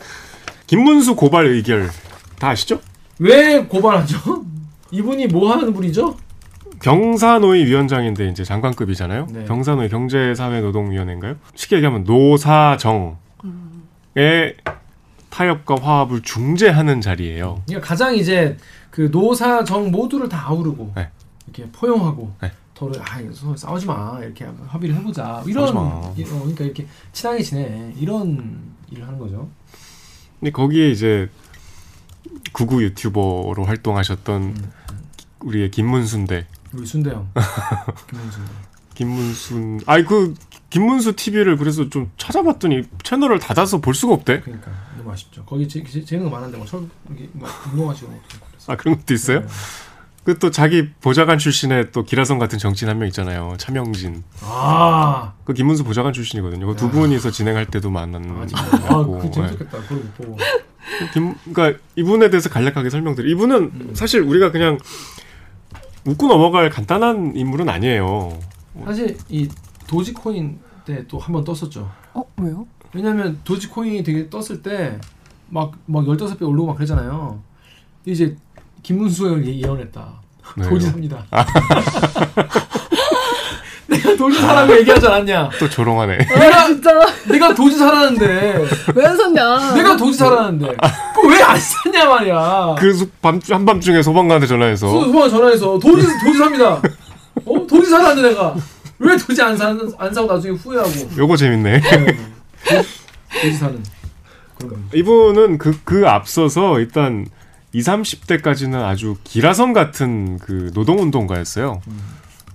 김문수 0.67 1.17
고발 1.17 1.47
의결 1.47 1.91
다 2.39 2.51
아시죠? 2.51 2.81
왜 3.19 3.65
고발하죠? 3.65 4.45
이분이 4.91 5.29
뭐 5.29 5.53
하는 5.53 5.73
분이죠? 5.73 6.17
경사노위 6.83 7.67
위원장인데 7.67 8.29
이제 8.29 8.43
장관급이잖아요. 8.45 9.27
네. 9.31 9.45
경사노위 9.45 9.89
경제사회노동위원회인가요? 9.89 11.37
쉽게 11.55 11.77
얘기하면 11.77 12.05
노사정의 12.05 13.07
타협과 15.29 15.77
화합을 15.81 16.23
중재하는 16.23 17.01
자리예요. 17.01 17.63
그러니까 17.67 17.87
가장 17.89 18.15
이제 18.17 18.57
그 18.91 19.11
노사 19.11 19.63
정 19.65 19.91
모두를 19.91 20.29
다 20.29 20.49
아우르고 20.49 20.93
네. 20.97 21.09
이렇게 21.47 21.71
포용하고 21.71 22.33
네. 22.43 22.51
더를 22.75 23.01
아 23.01 23.21
서로 23.33 23.55
싸우지 23.57 23.87
마 23.87 24.19
이렇게 24.23 24.47
합의를 24.67 24.97
해보자 24.97 25.43
이런 25.47 25.67
싸우지 25.67 25.75
마. 25.75 26.13
이- 26.17 26.25
어, 26.25 26.39
그러니까 26.41 26.65
이렇게 26.65 26.87
친하게 27.13 27.43
지내 27.43 27.93
이런 27.99 28.59
일을 28.91 29.07
하는 29.07 29.19
거죠. 29.19 29.49
근데 30.41 30.51
거기에 30.51 30.91
이제 30.91 31.29
구구 32.53 32.83
유튜버로 32.83 33.65
활동하셨던 33.65 34.43
음. 34.43 34.73
우리의 35.41 35.71
김문수인데 35.71 36.47
우리 36.73 36.87
순대 36.87 37.11
형 37.11 37.29
김문순 38.09 38.45
김문순 38.95 39.81
아이 39.87 40.05
그 40.05 40.35
김문수 40.71 41.17
TV를 41.17 41.57
그래서 41.57 41.89
좀 41.89 42.11
찾아봤더니 42.17 42.83
채널을 43.03 43.39
닫아서 43.41 43.81
볼 43.81 43.95
수가 43.95 44.15
없대. 44.15 44.41
그러니까 44.41 44.71
너무 44.97 45.11
아쉽죠. 45.11 45.45
거기 45.45 45.67
제, 45.67 45.83
제, 45.83 46.05
재능 46.05 46.31
많은데 46.31 46.57
뭐철 46.59 46.87
이게 47.15 47.29
막 47.33 47.51
운동하시고 47.73 48.11
막 48.11 48.21
그랬어. 48.51 48.73
아 48.73 48.77
그런 48.77 48.97
것도 48.97 49.15
있어요? 49.15 49.41
네. 49.41 49.47
그또 50.23 50.51
자기 50.51 50.91
보좌관 51.01 51.39
출신의 51.39 51.93
또 51.93 52.05
기라성 52.05 52.39
같은 52.39 52.59
정치인 52.59 52.91
한 52.91 52.99
명 52.99 53.09
있잖아요. 53.09 53.55
차명진. 53.59 54.23
아, 54.43 55.33
그 55.45 55.55
김문수 55.55 55.83
보좌관 55.83 56.13
출신이거든요. 56.13 56.67
그두 56.67 56.87
야. 56.87 56.91
분이서 56.91 57.31
진행할 57.31 57.67
때도 57.67 57.91
만난 57.91 58.31
아. 58.31 58.47
아, 58.89 59.03
고그 59.03 59.31
재밌었겠다. 59.31 59.79
그걸 59.79 59.99
못 59.99 60.15
보고. 60.19 60.37
김, 61.15 61.35
그러니까 61.53 61.81
이분에 61.97 62.29
대해서 62.29 62.51
간략하게 62.51 62.91
설명드려. 62.91 63.29
이분은 63.31 63.57
음. 63.57 63.91
사실 63.95 64.21
우리가 64.21 64.51
그냥 64.53 64.79
웃고 66.07 66.29
넘어갈 66.29 66.71
간단한 66.71 67.37
인물은 67.37 67.69
아니에요. 67.69 68.39
사실 68.85 69.17
이 69.29 69.49
도지코인 69.87 70.59
때 70.85 71.07
또 71.07 71.19
한 71.19 71.33
번 71.33 71.45
떴었죠. 71.45 71.91
어 72.15 72.23
왜요? 72.39 72.67
왜냐면 72.95 73.39
도지코인이 73.45 74.03
되게 74.03 74.29
떴을 74.31 74.63
때막막 74.63 75.73
15배 75.89 76.43
오르고 76.43 76.67
막 76.69 76.77
그러잖아요. 76.77 77.41
이제 78.07 78.37
김문수가 78.83 79.45
예- 79.45 79.59
예언했다. 79.61 80.13
네. 80.57 80.69
도지사입니다. 80.69 81.27
내가 84.05 84.17
도지사라고 84.17 84.77
얘기하지 84.79 85.07
않았냐? 85.07 85.51
또 85.59 85.69
조롱하네. 85.69 86.19
내가 86.19 86.67
진짜 86.67 86.91
내가 87.29 87.55
도지사라는데 87.55 88.65
왜 88.95 89.05
안 89.07 89.17
샀냐? 89.17 89.75
내가 89.75 89.97
도지사라는데 89.97 90.77
그왜 91.15 91.43
안 91.43 91.57
샀냐 91.59 92.05
말이야. 92.07 92.75
그 92.79 92.93
수- 92.95 93.09
밤, 93.23 93.41
한밤중에 93.49 94.03
소방관한테 94.03 94.47
전화해서 94.47 94.89
소방 94.89 95.29
전화해서 95.31 95.79
도지 95.79 96.07
도지사입니다. 96.25 96.83
어 97.47 97.67
도지사라는데 97.69 98.29
내가 98.31 98.55
왜 98.99 99.17
도지 99.17 99.41
안, 99.43 99.57
사, 99.57 99.75
안 99.99 100.13
사고 100.15 100.33
나중에 100.33 100.55
후회하고. 100.57 100.91
요거 101.17 101.37
재밌네. 101.37 101.81
도지사는 103.43 103.83
그런 104.59 104.71
겁니다. 104.71 104.91
이분은 104.95 105.59
그, 105.59 105.79
그 105.85 106.07
앞서서 106.09 106.79
일단 106.81 107.27
20, 107.73 107.87
30대까지는 108.27 108.83
아주 108.83 109.17
기라성 109.25 109.73
같은 109.73 110.39
그 110.39 110.71
노동운동가였어요. 110.75 111.81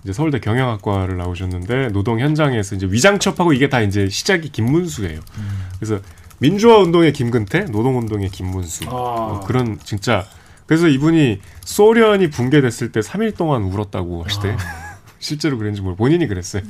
이제 0.06 0.14
서울대 0.14 0.40
경영학과를 0.40 1.18
나오셨는데 1.18 1.88
노동 1.88 2.20
현장에서 2.20 2.76
이제 2.76 2.86
위장 2.86 3.18
취업하고 3.18 3.54
이게 3.54 3.70
다 3.70 3.82
이제 3.82 4.08
시작이 4.08 4.50
김문수예요. 4.50 5.20
그래서 5.80 6.00
민주화 6.38 6.78
운동의 6.78 7.12
김근태, 7.12 7.66
노동 7.66 7.98
운동의 7.98 8.30
김문수. 8.30 8.86
아. 8.86 8.92
어, 8.92 9.40
그런 9.48 9.80
진짜 9.84 10.24
그래서 10.68 10.88
이분이 10.88 11.40
소련이 11.62 12.30
붕괴됐을 12.30 12.92
때 12.92 13.00
3일 13.00 13.36
동안 13.36 13.64
울었다고 13.64 14.24
하시대. 14.24 14.56
실제로 15.18 15.58
그랬는지 15.58 15.82
모르 15.82 15.96
본인이 15.96 16.28
그랬어요. 16.28 16.62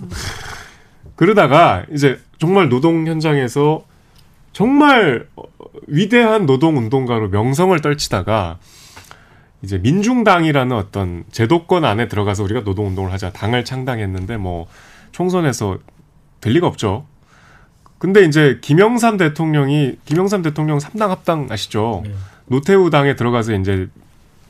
그러다가 1.18 1.86
이제 1.92 2.22
정말 2.40 2.70
노동 2.70 3.06
현장에서 3.06 3.84
정말 4.54 5.28
어, 5.36 5.44
위대한 5.88 6.46
노동 6.46 6.78
운동가로 6.78 7.28
명성을 7.28 7.78
떨치다가 7.82 8.60
이제 9.66 9.78
민중당이라는 9.80 10.76
어떤 10.76 11.26
제도권 11.32 11.84
안에 11.84 12.08
들어가서 12.08 12.44
우리가 12.44 12.64
노동 12.64 12.88
운동을 12.88 13.12
하자 13.12 13.32
당을 13.32 13.66
창당했는데 13.66 14.38
뭐 14.38 14.68
총선에서 15.12 15.80
될 16.40 16.54
리가 16.54 16.68
없죠. 16.68 17.06
근데 17.98 18.24
이제 18.24 18.60
김영삼 18.62 19.18
대통령이 19.18 19.98
김영삼 20.06 20.44
대통령 20.44 20.78
3당 20.78 21.08
합당 21.08 21.48
아시죠? 21.50 22.04
네. 22.06 22.14
노태우 22.46 22.90
당에 22.92 23.16
들어가서 23.16 23.54
이제 23.56 23.88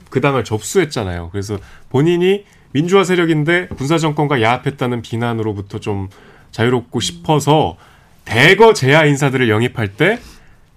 그 0.10 0.20
당을 0.20 0.44
접수했잖아요. 0.44 1.30
그래서 1.32 1.58
본인이 1.90 2.44
민주화 2.74 3.06
세력인데 3.06 3.70
군사 3.78 3.98
정권과 3.98 4.42
야합했다는 4.42 5.02
비난으로부터 5.02 5.80
좀 5.80 6.10
자유롭고 6.52 7.00
싶어서 7.00 7.78
대거 8.26 8.74
제야 8.74 9.06
인사들을 9.06 9.48
영입할 9.50 9.94
때 9.94 10.20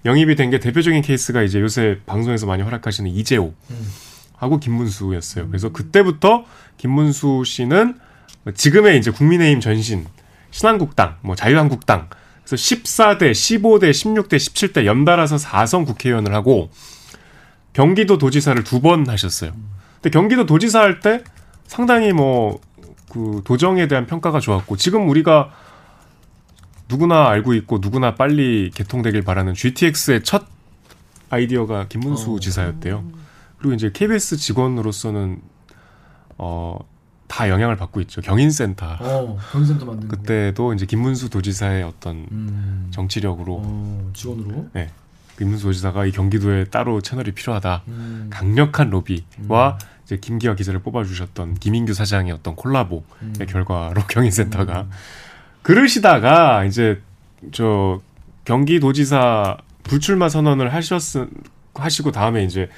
영입이 0.04 0.36
된 0.36 0.50
게 0.50 0.60
대표적인 0.60 1.02
케이스가 1.02 1.42
이제 1.42 1.60
요새 1.60 1.98
방송에서 2.06 2.46
많이 2.46 2.62
활약하시는 2.62 3.10
이재호 3.10 3.52
하고 4.38 4.58
김문수였어요. 4.58 5.48
그래서 5.48 5.70
그때부터 5.70 6.44
김문수 6.78 7.42
씨는 7.44 7.98
지금의 8.54 8.98
이제 8.98 9.10
국민의힘 9.10 9.60
전신 9.60 10.06
신한국당, 10.50 11.16
뭐 11.20 11.34
자유한국당 11.36 12.08
그래서 12.44 12.56
14대, 12.56 13.32
15대, 13.32 13.90
16대, 13.90 14.36
17대 14.36 14.86
연달아서 14.86 15.36
4선 15.36 15.84
국회의원을 15.86 16.32
하고 16.34 16.70
경기도 17.74 18.16
도지사를 18.16 18.62
두 18.64 18.80
번 18.80 19.08
하셨어요. 19.08 19.52
근데 19.96 20.10
경기도 20.10 20.46
도지사 20.46 20.80
할 20.80 21.00
때 21.00 21.22
상당히 21.66 22.12
뭐 22.12 22.60
그 23.10 23.42
도정에 23.44 23.88
대한 23.88 24.06
평가가 24.06 24.40
좋았고 24.40 24.76
지금 24.76 25.08
우리가 25.08 25.50
누구나 26.88 27.28
알고 27.28 27.54
있고 27.54 27.78
누구나 27.80 28.14
빨리 28.14 28.70
개통되길 28.74 29.22
바라는 29.22 29.54
GTX의 29.54 30.22
첫 30.24 30.44
아이디어가 31.30 31.86
김문수 31.88 32.34
어. 32.34 32.40
지사였대요. 32.40 33.04
그리고 33.58 33.74
이제 33.74 33.90
KBS 33.92 34.36
직원으로서는 34.36 35.40
어 36.38 36.78
다 37.28 37.48
영향을 37.50 37.76
받고 37.76 38.00
있죠. 38.00 38.20
경인센터. 38.22 38.96
어, 38.98 39.38
경기센터 39.52 39.84
만드는 39.84 40.08
거. 40.08 40.16
그때도 40.16 40.72
이제 40.72 40.86
김문수 40.86 41.28
도지사의 41.28 41.82
어떤 41.84 42.26
음. 42.32 42.88
정치력으로 42.90 43.60
어, 43.62 44.10
직원으로. 44.14 44.70
네. 44.72 44.90
김문수 45.38 45.64
도지사가 45.64 46.06
이 46.06 46.10
경기도에 46.10 46.64
따로 46.64 47.00
채널이 47.00 47.32
필요하다. 47.32 47.82
음. 47.88 48.26
강력한 48.30 48.90
로비와 48.90 49.78
이제 50.04 50.16
김기화 50.16 50.54
기자를 50.56 50.80
뽑아주셨던 50.80 51.56
김인규 51.56 51.92
사장의 51.92 52.32
어떤 52.32 52.56
콜라보의 52.56 53.02
음. 53.22 53.34
결과로 53.46 54.02
경인센터가 54.08 54.86
그러시다가 55.62 56.64
이제 56.64 57.00
저 57.52 58.00
경기도지사 58.46 59.58
불출마 59.84 60.30
선언을 60.30 60.72
하셨 60.72 61.02
하시고 61.74 62.10
다음에 62.10 62.42
이제 62.42 62.62
어, 62.62 62.68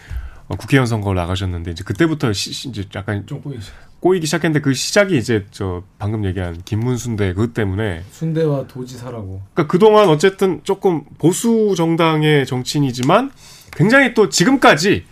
국회의원 0.56 0.86
선거 0.86 1.14
나가셨는데 1.14 1.70
이제 1.72 1.84
그때부터 1.84 2.32
시, 2.32 2.52
시- 2.52 2.68
이제 2.68 2.84
약간 2.94 3.24
좀 3.26 3.40
보이시. 3.40 3.70
꼬이기 4.00 4.26
시작했는데 4.26 4.60
그 4.62 4.72
시작이 4.72 5.16
이제 5.18 5.46
저 5.50 5.82
방금 5.98 6.24
얘기한 6.24 6.62
김문 6.64 6.96
순대 6.96 7.34
그것 7.34 7.52
때문에 7.52 8.02
순대와 8.12 8.66
도지사라고. 8.66 9.42
그러니까 9.52 9.70
그동안 9.70 10.08
어쨌든 10.08 10.60
조금 10.64 11.02
보수 11.18 11.74
정당의 11.76 12.46
정치인이지만 12.46 13.30
굉장히 13.72 14.14
또 14.14 14.28
지금까지 14.30 15.04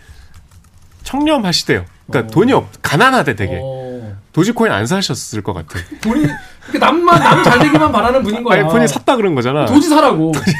청렴하시대요. 1.03 1.85
그러니까 2.07 2.27
어. 2.29 2.33
돈이 2.33 2.51
없, 2.53 2.67
가난하대 2.81 3.35
되게. 3.35 3.59
어. 3.61 4.17
도지코인 4.33 4.71
안 4.71 4.85
사셨을 4.87 5.41
것 5.43 5.53
같아. 5.53 5.79
그 6.71 6.77
남만 6.77 7.19
남 7.19 7.43
잘 7.43 7.59
되기만 7.59 7.91
바라는 7.91 8.23
분인 8.23 8.43
거야. 8.43 8.59
아니, 8.59 8.69
본인 8.69 8.87
샀다 8.87 9.15
그런 9.15 9.33
거잖아. 9.35 9.65
도지사라고. 9.65 10.31
도지 10.31 10.51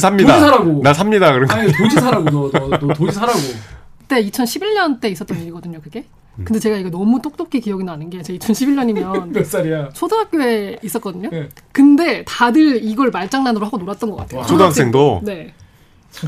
삽니다. 0.00 0.34
도지 0.34 0.40
사라고. 0.40 0.80
나 0.82 0.92
삽니다. 0.94 1.32
그런 1.32 1.46
거. 1.48 1.54
아니 1.54 1.72
도지 1.72 1.96
사라고 1.96 2.24
너 2.30 2.50
너 2.50 2.78
너 2.78 2.94
도지 2.94 3.12
사라고. 3.14 3.38
그때 3.98 4.24
2011년 4.24 5.00
때 5.00 5.08
있었던 5.08 5.40
일이거든요, 5.42 5.80
그게. 5.80 6.04
근데 6.44 6.58
제가 6.58 6.76
이거 6.76 6.90
너무 6.90 7.20
똑똑히 7.22 7.60
기억이 7.60 7.82
나는 7.82 8.10
게 8.10 8.20
제가 8.22 8.38
2011년이면 8.38 9.28
몇 9.32 9.46
살이야? 9.46 9.88
초등학교에 9.94 10.76
있었거든요. 10.82 11.30
네. 11.30 11.48
근데 11.72 12.24
다들 12.26 12.84
이걸 12.84 13.10
말장난으로 13.10 13.64
하고 13.64 13.78
놀았던 13.78 14.10
것 14.10 14.16
같아요. 14.16 14.44
초등학생도 14.44 15.22
네. 15.24 15.54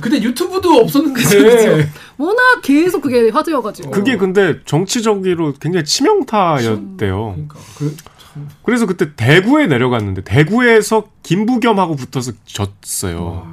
그때 0.02 0.20
유튜브도 0.22 0.70
없었는데. 0.80 1.22
그쵸. 1.22 1.88
워낙 2.18 2.60
계속 2.62 3.02
그게 3.02 3.28
화제여가지고. 3.28 3.90
그게 3.90 4.16
근데 4.16 4.56
정치적으로 4.64 5.52
굉장히 5.60 5.84
치명타였대요. 5.84 6.86
그러니까 7.34 7.58
그 7.78 7.94
참. 7.96 8.17
그래서 8.62 8.86
그때 8.86 9.14
대구에 9.14 9.66
내려갔는데 9.66 10.22
대구에서 10.22 11.04
김부겸하고 11.22 11.96
붙어서 11.96 12.32
졌어요. 12.44 13.46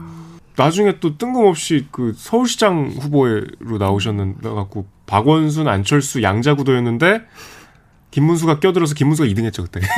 나중에 0.55 0.99
또 0.99 1.17
뜬금없이 1.17 1.87
그 1.91 2.13
서울시장 2.15 2.95
후보로 2.99 3.77
나오셨는데 3.77 4.49
갖고 4.49 4.85
박원순, 5.05 5.67
안철수, 5.67 6.23
양자 6.23 6.55
구도였는데 6.55 7.21
김문수가 8.11 8.59
껴들어서 8.59 8.95
김문수가 8.95 9.27
2등했죠 9.29 9.63
그때. 9.63 9.81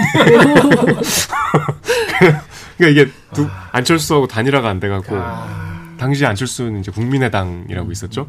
그러니까 2.77 3.01
이게 3.01 3.11
두, 3.33 3.47
안철수하고 3.71 4.27
단일화가 4.27 4.67
안 4.67 4.79
돼갖고 4.79 5.15
아. 5.15 5.95
당시 5.99 6.25
안철수는 6.25 6.79
이제 6.79 6.91
국민의당이라고 6.91 7.91
있었죠. 7.91 8.27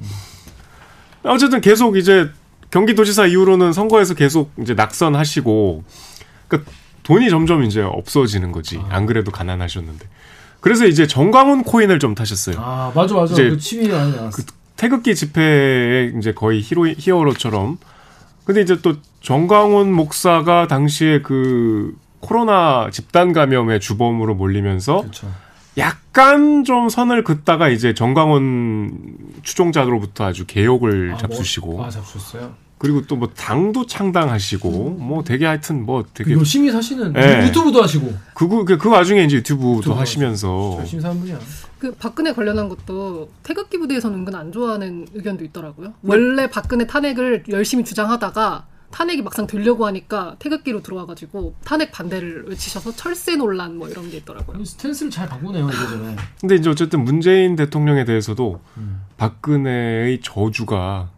어쨌든 1.23 1.61
계속 1.61 1.97
이제 1.97 2.31
경기도지사 2.71 3.27
이후로는 3.27 3.73
선거에서 3.73 4.14
계속 4.14 4.53
이제 4.61 4.75
낙선하시고, 4.75 5.85
그러니까 6.48 6.70
돈이 7.04 7.30
점점 7.30 7.62
이제 7.62 7.80
없어지는 7.80 8.52
거지. 8.52 8.80
안 8.88 9.06
그래도 9.06 9.30
가난하셨는데. 9.30 10.06
그래서 10.61 10.87
이제 10.87 11.06
정광훈 11.06 11.62
코인을 11.62 11.98
좀 11.98 12.14
타셨어요. 12.14 12.56
아 12.58 12.92
맞아 12.94 13.14
맞아. 13.14 13.32
이제 13.32 13.50
그 13.50 13.58
취미 13.58 13.88
많이 13.88 14.14
나왔어. 14.14 14.42
태극기 14.76 15.14
집회에 15.14 16.12
이제 16.18 16.32
거의 16.32 16.61
히로 16.61 16.88
히어로처럼. 16.98 17.78
근데 18.44 18.62
이제 18.62 18.80
또 18.80 18.96
정광훈 19.20 19.92
목사가 19.92 20.66
당시에 20.66 21.22
그 21.22 21.94
코로나 22.20 22.88
집단 22.90 23.32
감염의 23.32 23.80
주범으로 23.80 24.34
몰리면서 24.34 25.02
그렇죠. 25.02 25.30
약간 25.76 26.64
좀 26.64 26.88
선을 26.88 27.22
긋다가 27.22 27.68
이제 27.68 27.94
정광훈 27.94 29.32
추종자로부터 29.42 30.24
아주 30.24 30.44
개욕을 30.46 31.16
잡수시고 31.18 31.72
뭐, 31.74 31.87
아 31.87 31.90
잡수셨어요. 31.90 32.54
그리고 32.79 33.03
또 33.07 33.17
뭐 33.19 33.29
당도 33.37 33.87
창당하시고 33.87 34.91
뭐 34.99 35.25
되게 35.25 35.45
하여튼 35.45 35.85
뭐 35.85 36.05
되게 36.14 36.33
그 36.33 36.38
열심히 36.38 36.71
사시는 36.71 37.12
네. 37.12 37.47
유튜브도 37.49 37.83
하시고 37.83 38.12
그, 38.35 38.64
그, 38.64 38.79
그 38.79 38.88
와중에 38.88 39.25
이제 39.25 39.37
유튜브도 39.38 39.79
유튜브 39.79 39.95
하시면서 39.97 40.77
열심히 40.79 41.03
사는 41.03 41.19
분이야. 41.19 41.38
그 41.81 41.93
박근혜 41.95 42.33
관련한 42.33 42.69
것도 42.69 43.29
태극기 43.43 43.79
부대에서는 43.79 44.19
은근 44.19 44.35
안 44.35 44.53
좋아하는 44.53 45.07
의견도 45.14 45.45
있더라고요. 45.45 45.95
원래 46.03 46.49
박근혜 46.49 46.87
탄핵을 46.87 47.45
열심히 47.51 47.85
주장하다가 47.85 48.67
탄핵이 48.91 49.21
막상 49.23 49.47
되려고 49.47 49.85
하니까 49.87 50.37
태극기로 50.38 50.83
들어와가지고 50.83 51.57
탄핵 51.64 51.93
반대를 51.93 52.47
외치셔서 52.49 52.97
철새 52.97 53.37
논란 53.37 53.77
뭐 53.77 53.88
이런 53.88 54.11
게 54.11 54.17
있더라고요. 54.19 54.64
스탠스를 54.64 55.11
잘 55.11 55.29
바꾸네요 55.29 55.69
이래저래. 55.69 56.17
근데 56.41 56.55
이제 56.55 56.71
어쨌든 56.71 57.05
문재인 57.05 57.55
대통령에 57.55 58.05
대해서도 58.05 58.61
음. 58.79 59.03
박근혜의 59.19 60.21
저주가 60.23 61.11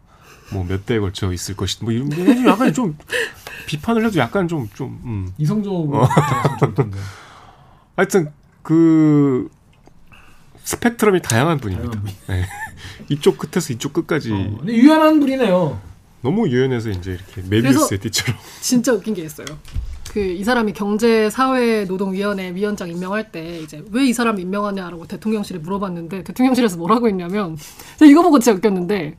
뭐 0.52 0.64
몇 0.64 0.84
대에 0.86 0.98
걸쳐 0.98 1.32
있을 1.32 1.56
것이다. 1.56 1.84
뭐 1.84 1.92
이런 1.92 2.08
게 2.08 2.44
약간 2.46 2.72
좀 2.72 2.96
비판을 3.66 4.04
해도 4.06 4.18
약간 4.18 4.48
좀 4.48 4.68
좀 4.74 5.00
음. 5.04 5.32
이성적으로 5.38 6.02
어. 6.02 6.08
하여튼 7.96 8.30
그 8.62 9.48
스펙트럼이 10.64 11.22
다양한 11.22 11.58
분입니다. 11.58 11.90
다양한 11.90 12.04
분. 12.04 12.14
네. 12.28 12.44
이쪽 13.08 13.38
끝에서 13.38 13.72
이쪽 13.72 13.92
끝까지 13.92 14.32
어, 14.32 14.56
근데 14.58 14.74
유연한 14.74 15.20
분이네요. 15.20 15.80
너무 16.22 16.48
유연해서 16.48 16.90
이제 16.90 17.12
이렇게 17.12 17.42
메비우스의 17.48 17.98
띠처럼 18.00 18.36
진짜 18.60 18.92
웃긴 18.92 19.14
게 19.14 19.22
있어요. 19.22 19.46
그 20.12 20.18
이 20.20 20.42
사람이 20.42 20.72
경제사회노동위원회 20.72 22.52
위원장 22.54 22.88
임명할 22.90 23.30
때 23.30 23.60
이제 23.60 23.82
왜 23.92 24.04
이 24.08 24.12
사람 24.12 24.38
임명하냐라고 24.40 25.06
대통령실에 25.06 25.60
물어봤는데 25.60 26.24
대통령실에서 26.24 26.76
뭐라고 26.78 27.06
했냐면 27.08 27.56
이거 28.02 28.22
보고 28.22 28.38
진짜 28.40 28.56
웃겼는데 28.56 29.16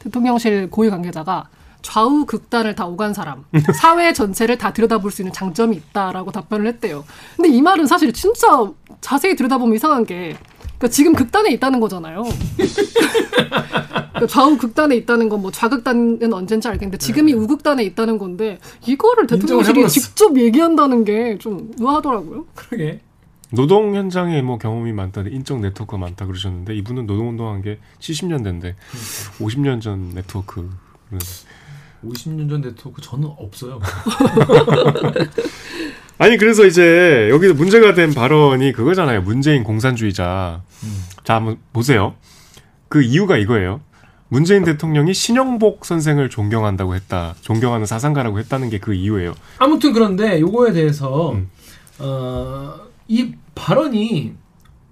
대통령실 0.00 0.68
고위 0.70 0.90
관계자가 0.90 1.48
좌우 1.82 2.26
극단을 2.26 2.74
다 2.74 2.84
오간 2.86 3.14
사람, 3.14 3.44
사회 3.74 4.12
전체를 4.12 4.58
다 4.58 4.70
들여다볼 4.72 5.10
수 5.10 5.22
있는 5.22 5.32
장점이 5.32 5.76
있다라고 5.76 6.30
답변을 6.30 6.66
했대요. 6.66 7.04
근데 7.36 7.48
이 7.48 7.62
말은 7.62 7.86
사실 7.86 8.12
진짜 8.12 8.70
자세히 9.00 9.34
들여다보면 9.34 9.76
이상한 9.76 10.04
게 10.04 10.36
그러니까 10.78 10.88
지금 10.88 11.14
극단에 11.14 11.50
있다는 11.52 11.80
거잖아요. 11.80 12.24
그러니까 12.56 14.26
좌우 14.28 14.56
극단에 14.58 14.96
있다는 14.96 15.28
건 15.28 15.40
뭐 15.40 15.50
좌극단은 15.50 16.30
언젠지 16.34 16.68
알겠는데 16.68 16.98
지금이 16.98 17.32
우극단에 17.32 17.82
있다는 17.84 18.18
건데 18.18 18.58
이거를 18.86 19.26
대통령실이 19.26 19.80
네. 19.82 19.88
직접 19.88 20.36
얘기한다는 20.38 21.04
게 21.04 21.38
좀 21.38 21.72
의아하더라고요. 21.78 22.44
그러게. 22.54 23.00
노동 23.52 23.94
현장에 23.96 24.42
뭐 24.42 24.58
경험이 24.58 24.92
많다, 24.92 25.22
인적 25.22 25.60
네트워크가 25.60 25.98
많다 25.98 26.26
그러셨는데 26.26 26.74
이분은 26.76 27.06
노동운동한 27.06 27.62
게 27.62 27.78
70년대인데 27.98 28.74
50년 29.38 29.80
전 29.80 30.10
네트워크는 30.10 30.70
50년 32.04 32.48
전 32.48 32.60
네트워크 32.62 33.02
저는 33.02 33.28
없어요. 33.38 33.80
아니 36.18 36.36
그래서 36.36 36.66
이제 36.66 37.28
여기서 37.30 37.54
문제가 37.54 37.94
된 37.94 38.12
발언이 38.12 38.72
그거잖아요. 38.72 39.22
문재인 39.22 39.64
공산주의자. 39.64 40.62
자 41.24 41.34
한번 41.34 41.58
보세요. 41.72 42.14
그 42.88 43.02
이유가 43.02 43.36
이거예요. 43.36 43.80
문재인 44.28 44.62
대통령이 44.64 45.12
신영복 45.12 45.84
선생을 45.84 46.30
존경한다고 46.30 46.94
했다. 46.94 47.34
존경하는 47.40 47.84
사상가라고 47.86 48.38
했다는 48.38 48.70
게 48.70 48.78
그 48.78 48.94
이유예요. 48.94 49.34
아무튼 49.58 49.92
그런데 49.92 50.40
요거에 50.40 50.72
대해서 50.72 51.32
음. 51.32 51.50
어, 51.98 52.74
이 53.10 53.34
발언이 53.56 54.34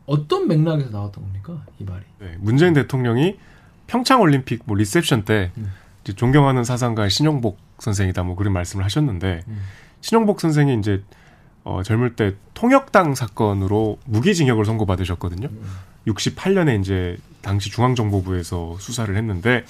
어떤 0.05 0.49
맥락에서 0.49 0.91
나왔던 0.91 1.23
겁니까? 1.23 1.63
이 1.79 1.85
말이. 1.85 2.03
네, 2.19 2.35
문재인 2.41 2.75
대통령이 2.75 3.39
평창 3.87 4.21
올림픽 4.21 4.63
뭐 4.65 4.77
리셉션 4.77 5.25
때 5.25 5.53
음. 5.57 5.71
존경하는 6.17 6.65
사상가 6.65 7.09
신영복 7.09 7.59
선생이다 7.79 8.25
뭐 8.25 8.35
그런 8.35 8.53
말씀을 8.55 8.85
하셨는데 8.85 9.45
음. 9.47 9.61
신영복 10.01 10.41
선생이 10.41 10.77
이제 10.81 11.05
어, 11.63 11.83
젊을 11.85 12.17
때 12.17 12.35
통역당 12.55 13.15
사건으로 13.15 13.99
무기징역을 14.07 14.65
선고받으셨거든요. 14.65 15.49
68년에 16.09 16.81
이제 16.81 17.19
당시 17.41 17.71
중앙정보부에서 17.71 18.79
수사를 18.81 19.15
했는데 19.15 19.65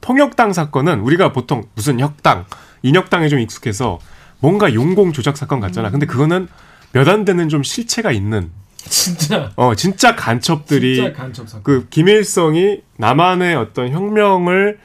통역당 0.00 0.52
사건은 0.52 1.00
우리가 1.00 1.32
보통 1.32 1.64
무슨 1.74 1.98
혁당, 1.98 2.44
인혁당에 2.82 3.28
좀 3.28 3.40
익숙해서 3.40 3.98
뭔가 4.38 4.72
용공 4.74 5.12
조작 5.12 5.36
사건 5.36 5.58
같잖아. 5.58 5.90
근데 5.90 6.06
그거는 6.06 6.46
몇 6.92 7.08
안 7.08 7.24
되는 7.24 7.48
좀 7.48 7.62
실체가 7.62 8.12
있는 8.12 8.50
진짜 8.76 9.52
어 9.56 9.74
진짜 9.74 10.16
간첩들이 10.16 10.96
진짜 10.96 11.12
간첩 11.12 11.48
사건. 11.48 11.62
그 11.62 11.86
김일성이 11.90 12.82
남한의 12.96 13.54
어떤 13.56 13.90
혁명을 13.90 14.78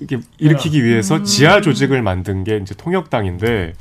이렇게 0.00 0.20
일으키기 0.38 0.84
위해서 0.84 1.22
지하 1.22 1.60
조직을 1.60 2.02
만든 2.02 2.42
게 2.44 2.56
이제 2.56 2.74
통역당인데 2.74 3.74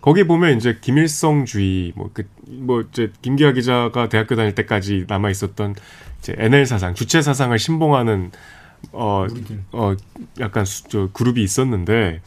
거기 0.00 0.24
보면 0.24 0.56
이제 0.56 0.78
김일성주의 0.80 1.92
뭐그 1.96 2.22
뭐 2.46 2.82
이제 2.82 3.12
김기화 3.20 3.52
기자가 3.52 4.08
대학교 4.08 4.36
다닐 4.36 4.54
때까지 4.54 5.04
남아 5.08 5.30
있었던 5.30 5.74
이제 6.20 6.34
NL 6.38 6.64
사상 6.66 6.94
주체 6.94 7.20
사상을 7.20 7.58
신봉하는 7.58 8.30
어 8.92 9.26
우리들. 9.28 9.60
어 9.72 9.94
약간 10.38 10.64
수, 10.64 10.84
저 10.88 11.08
그룹이 11.12 11.42
있었는데 11.42 12.20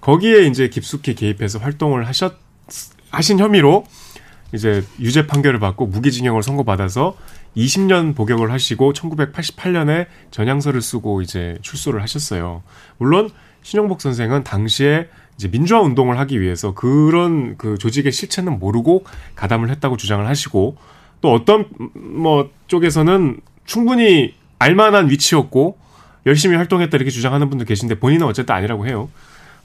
거기에 0.00 0.46
이제 0.46 0.68
깊숙이 0.68 1.14
개입해서 1.14 1.58
활동을 1.58 2.08
하셨 2.08 2.38
하신 3.12 3.38
혐의로 3.38 3.84
이제 4.52 4.84
유죄 5.00 5.26
판결을 5.26 5.60
받고 5.60 5.86
무기징역을 5.86 6.42
선고받아서 6.42 7.16
20년 7.56 8.14
복역을 8.14 8.50
하시고 8.50 8.92
1988년에 8.92 10.06
전향서를 10.30 10.82
쓰고 10.82 11.22
이제 11.22 11.58
출소를 11.62 12.02
하셨어요. 12.02 12.62
물론 12.98 13.30
신영복 13.62 14.00
선생은 14.00 14.44
당시에 14.44 15.08
이제 15.36 15.48
민주화 15.48 15.80
운동을 15.80 16.18
하기 16.18 16.40
위해서 16.40 16.74
그런 16.74 17.56
그 17.56 17.78
조직의 17.78 18.12
실체는 18.12 18.58
모르고 18.58 19.04
가담을 19.34 19.70
했다고 19.70 19.96
주장을 19.96 20.26
하시고 20.26 20.76
또 21.20 21.32
어떤 21.32 21.66
뭐 21.94 22.50
쪽에서는 22.66 23.40
충분히 23.64 24.34
알만한 24.58 25.08
위치였고 25.10 25.78
열심히 26.26 26.56
활동했다 26.56 26.96
이렇게 26.96 27.10
주장하는 27.10 27.48
분도 27.48 27.64
계신데 27.64 27.98
본인은 27.98 28.26
어쨌든 28.26 28.54
아니라고 28.54 28.86
해요. 28.86 29.08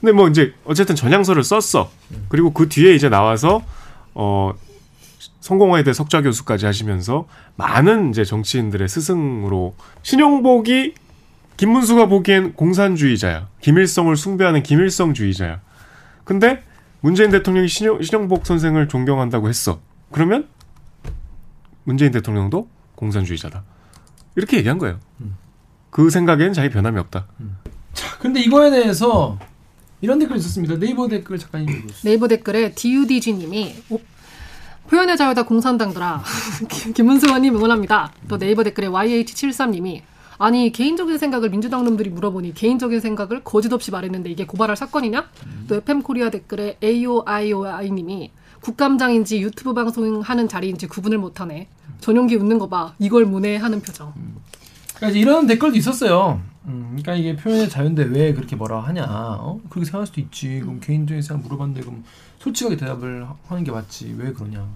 근데 0.00 0.12
뭐 0.12 0.28
이제 0.28 0.54
어쨌든 0.64 0.94
전향서를 0.94 1.42
썼어. 1.42 1.90
그리고 2.28 2.52
그 2.52 2.68
뒤에 2.68 2.94
이제 2.94 3.08
나와서 3.08 3.62
어 4.14 4.52
성공회대 5.40 5.92
석좌 5.92 6.22
교수까지 6.22 6.66
하시면서 6.66 7.26
많은 7.56 8.10
이제 8.10 8.24
정치인들의 8.24 8.88
스승으로 8.88 9.74
신용복이 10.02 10.94
김문수가 11.56 12.06
보기엔 12.06 12.52
공산주의자야. 12.54 13.48
김일성을 13.60 14.14
숭배하는 14.14 14.62
김일성주의자야. 14.62 15.60
근데 16.24 16.62
문재인 17.00 17.30
대통령이 17.30 17.68
신용, 17.68 18.00
신용복 18.00 18.46
선생을 18.46 18.88
존경한다고 18.88 19.48
했어. 19.48 19.80
그러면 20.12 20.48
문재인 21.84 22.12
대통령도 22.12 22.68
공산주의자다. 22.94 23.64
이렇게 24.36 24.58
얘기한 24.58 24.78
거예요. 24.78 25.00
그 25.90 26.10
생각에는 26.10 26.52
자기 26.52 26.68
변함이 26.68 26.98
없다. 27.00 27.26
자, 27.94 28.18
근데 28.18 28.40
이거에 28.40 28.70
대해서 28.70 29.38
이런 30.00 30.18
댓글 30.18 30.36
있었습니다. 30.36 30.78
네이버 30.78 31.08
댓글 31.08 31.38
작가님 31.38 31.68
읽어주세요. 31.68 32.00
네이버 32.04 32.28
댓글에 32.28 32.72
DUDG님이 32.72 33.74
표현의 34.88 35.16
자유다 35.16 35.44
공산당들아 35.44 36.22
김- 36.70 36.92
김문수 36.92 37.26
의원님 37.26 37.56
응원합니다. 37.56 38.12
또 38.28 38.38
네이버 38.38 38.62
댓글에 38.62 38.86
YH73님이 38.88 40.02
아니 40.38 40.70
개인적인 40.70 41.18
생각을 41.18 41.50
민주당 41.50 41.84
놈들이 41.84 42.10
물어보니 42.10 42.54
개인적인 42.54 43.00
생각을 43.00 43.42
거짓 43.42 43.72
없이 43.72 43.90
말했는데 43.90 44.30
이게 44.30 44.46
고발할 44.46 44.76
사건이냐? 44.76 45.28
또 45.66 45.74
FM 45.74 46.02
코리아 46.02 46.30
댓글에 46.30 46.76
AOIOI님이 46.82 48.30
국감장인지 48.60 49.40
유튜브 49.42 49.74
방송하는 49.74 50.48
자리인지 50.48 50.86
구분을 50.86 51.18
못하네. 51.18 51.68
전용기 52.00 52.36
웃는 52.36 52.58
거 52.60 52.68
봐. 52.68 52.94
이걸 53.00 53.24
문해하는 53.24 53.82
표정. 53.82 54.12
그러니까 54.96 55.10
이제 55.10 55.18
이런 55.20 55.46
댓글도 55.48 55.76
있었어요. 55.76 56.40
음, 56.68 56.86
그러니까 56.90 57.14
이게 57.14 57.34
표현의 57.36 57.68
자유인데 57.70 58.04
왜 58.04 58.32
그렇게 58.34 58.54
뭐라 58.56 58.80
하냐? 58.80 59.04
어? 59.08 59.60
그렇게 59.70 59.84
생각할 59.86 60.06
수도 60.06 60.20
있지. 60.20 60.60
그럼 60.60 60.80
개인적인 60.80 61.22
생각 61.22 61.42
물어봤는데 61.44 61.80
그럼 61.80 62.04
솔직하게 62.40 62.76
대답을 62.76 63.24
하- 63.26 63.34
하는 63.48 63.64
게 63.64 63.70
맞지. 63.72 64.14
왜 64.18 64.32
그러냐? 64.32 64.66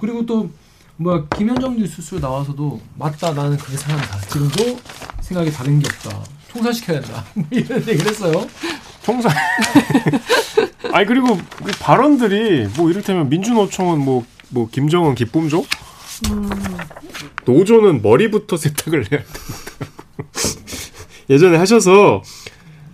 그리고 0.00 0.24
또 0.24 0.50
뭐야 0.98 1.24
김현정 1.36 1.76
뉴스쇼 1.76 2.20
나와서도 2.20 2.80
맞다 2.96 3.32
나는 3.32 3.56
그렇게 3.56 3.76
생각한다. 3.76 4.20
지금도 4.28 4.78
생각이 5.20 5.50
다른 5.52 5.78
게 5.80 5.88
없다. 5.88 6.22
총살시켜야 6.52 7.00
된다. 7.00 7.24
뭐 7.34 7.44
이런 7.50 7.80
얘기를 7.88 8.06
했어요. 8.10 8.46
총선. 9.02 9.32
아니 10.92 11.06
그리고 11.06 11.36
그 11.36 11.72
발언들이 11.80 12.68
뭐 12.76 12.88
이를테면 12.90 13.28
민주노총은 13.28 13.98
뭐뭐 14.04 14.68
김정은 14.70 15.14
기쁨조, 15.14 15.64
노조는 17.44 18.00
머리부터 18.02 18.56
세탁을 18.56 19.10
해야 19.12 19.20
된다고 19.22 20.30
예전에 21.28 21.56
하셔서 21.56 22.22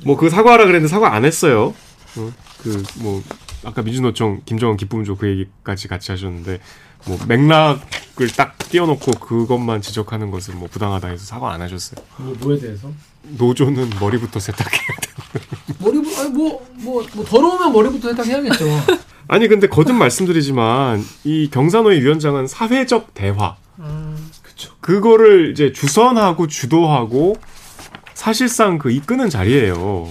뭐 0.04 0.16
그 0.16 0.30
사과하라 0.30 0.64
그랬는데 0.66 0.88
사과 0.88 1.14
안 1.14 1.24
했어요. 1.24 1.74
그뭐 2.62 3.22
아까 3.64 3.82
민주노총 3.82 4.42
김정은 4.44 4.76
기쁨조 4.76 5.16
그 5.16 5.28
얘기까지 5.28 5.88
같이 5.88 6.10
하셨는데 6.10 6.60
뭐 7.06 7.18
맥락을 7.26 8.28
딱 8.36 8.56
띄워놓고 8.58 9.12
그것만 9.12 9.82
지적하는 9.82 10.30
것은 10.30 10.58
뭐 10.58 10.68
부당하다 10.70 11.08
해서 11.08 11.24
사과 11.24 11.52
안 11.52 11.60
하셨어요. 11.62 12.04
뭐, 12.18 12.36
뭐에 12.40 12.58
대해서? 12.58 12.90
노조는 13.22 13.90
머리부터 14.00 14.40
세탁해야 14.40 14.86
돼. 15.00 15.40
머리부 15.78 16.20
아니 16.20 16.30
뭐뭐 16.30 17.06
뭐 17.14 17.24
더러우면 17.24 17.72
머리부터 17.72 18.08
세탁해야겠죠. 18.10 18.64
아니 19.28 19.48
근데 19.48 19.68
거듭 19.68 19.94
말씀드리지만 19.94 21.04
이 21.24 21.48
경산호의 21.50 22.02
위원장은 22.02 22.48
사회적 22.48 23.14
대화 23.14 23.56
그쵸. 24.42 24.72
그거를 24.80 25.52
이제 25.52 25.72
주선하고 25.72 26.48
주도하고 26.48 27.36
사실상 28.22 28.78
그 28.78 28.92
이끄는 28.92 29.30
자리예요. 29.30 30.08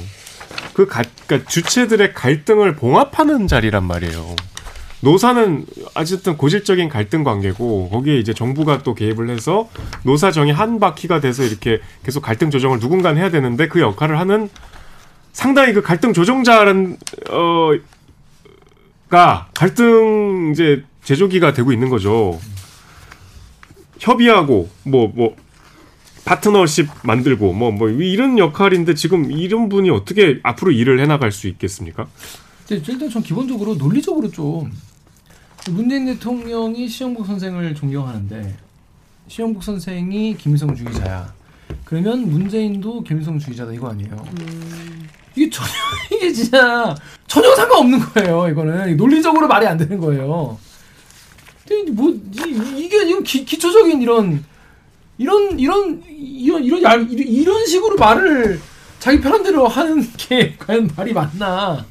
그 0.73 0.85
가, 0.85 1.01
그러니까 1.25 1.49
주체들의 1.49 2.13
갈등을 2.13 2.75
봉합하는 2.75 3.47
자리란 3.47 3.85
말이에요. 3.85 4.35
노사는 4.99 5.65
어쨌든 5.95 6.35
고질적인 6.35 6.89
갈등 6.89 7.23
관계고 7.23 7.89
거기에 7.89 8.17
이제 8.19 8.33
정부가 8.33 8.83
또 8.83 8.95
개입을 8.95 9.29
해서 9.29 9.69
노사 10.03 10.29
정이 10.29 10.51
한 10.51 10.77
바퀴가 10.81 11.21
돼서 11.21 11.43
이렇게 11.43 11.79
계속 12.03 12.19
갈등 12.19 12.51
조정을 12.51 12.79
누군가 12.81 13.15
해야 13.15 13.31
되는데 13.31 13.69
그 13.69 13.79
역할을 13.79 14.19
하는 14.19 14.49
상당히 15.31 15.71
그 15.71 15.81
갈등 15.81 16.11
조정자라는 16.11 16.97
어가 19.09 19.47
갈등 19.53 20.51
이제 20.51 20.83
제조기가 21.05 21.53
되고 21.53 21.71
있는 21.71 21.87
거죠. 21.87 22.37
협의하고 23.99 24.69
뭐뭐 24.83 25.37
파트너십 26.25 26.87
만들고 27.03 27.53
뭐 27.53 27.71
뭐 27.71 27.89
이런 27.89 28.37
역할인데 28.37 28.93
지금 28.95 29.31
이런 29.31 29.69
분이 29.69 29.89
어떻게 29.89 30.39
앞으로 30.43 30.71
일을 30.71 30.99
해나갈 30.99 31.31
수 31.31 31.47
있겠습니까? 31.47 32.07
일단 32.69 33.09
전 33.09 33.21
기본적으로 33.21 33.75
논리적으로 33.75 34.29
좀 34.31 34.71
문재인 35.69 36.05
대통령이 36.05 36.87
시영복 36.87 37.25
선생을 37.25 37.75
존경하는데 37.75 38.55
시영복 39.27 39.63
선생이 39.63 40.37
김일성 40.37 40.73
주의자야. 40.75 41.33
그러면 41.85 42.29
문재인도 42.29 43.03
김일성 43.03 43.37
주의자다 43.39 43.73
이거 43.73 43.89
아니에요? 43.89 44.25
이게 45.35 45.49
전혀 45.49 45.71
이게 46.15 46.31
진짜 46.31 46.95
전혀 47.27 47.53
상관없는 47.55 47.99
거예요. 47.99 48.47
이거는 48.49 48.97
논리적으로 48.97 49.47
말이 49.47 49.65
안 49.67 49.77
되는 49.77 49.99
거예요. 49.99 50.57
근데 51.67 51.91
뭐 51.91 52.09
이, 52.11 52.89
게 52.89 53.07
이건 53.07 53.23
기, 53.23 53.45
기초적인 53.45 54.01
이런 54.01 54.43
이런 55.17 55.59
이런 55.59 56.01
이런 56.07 56.63
이런 56.63 56.81
얄- 56.83 57.07
이런 57.11 57.65
식으로 57.65 57.95
말을 57.97 58.59
자기 58.99 59.19
편한 59.19 59.43
대로 59.43 59.67
하는 59.67 60.01
게 60.17 60.55
과연 60.57 60.89
말이 60.95 61.13
맞나? 61.13 61.85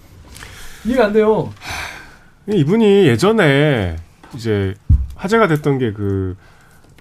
이해가 0.85 1.07
안 1.07 1.13
돼요. 1.13 1.53
이분이 2.49 3.07
예전에 3.07 3.97
이제 4.35 4.75
화제가 5.17 5.47
됐던 5.49 5.79
게 5.79 5.93
그 5.93 6.37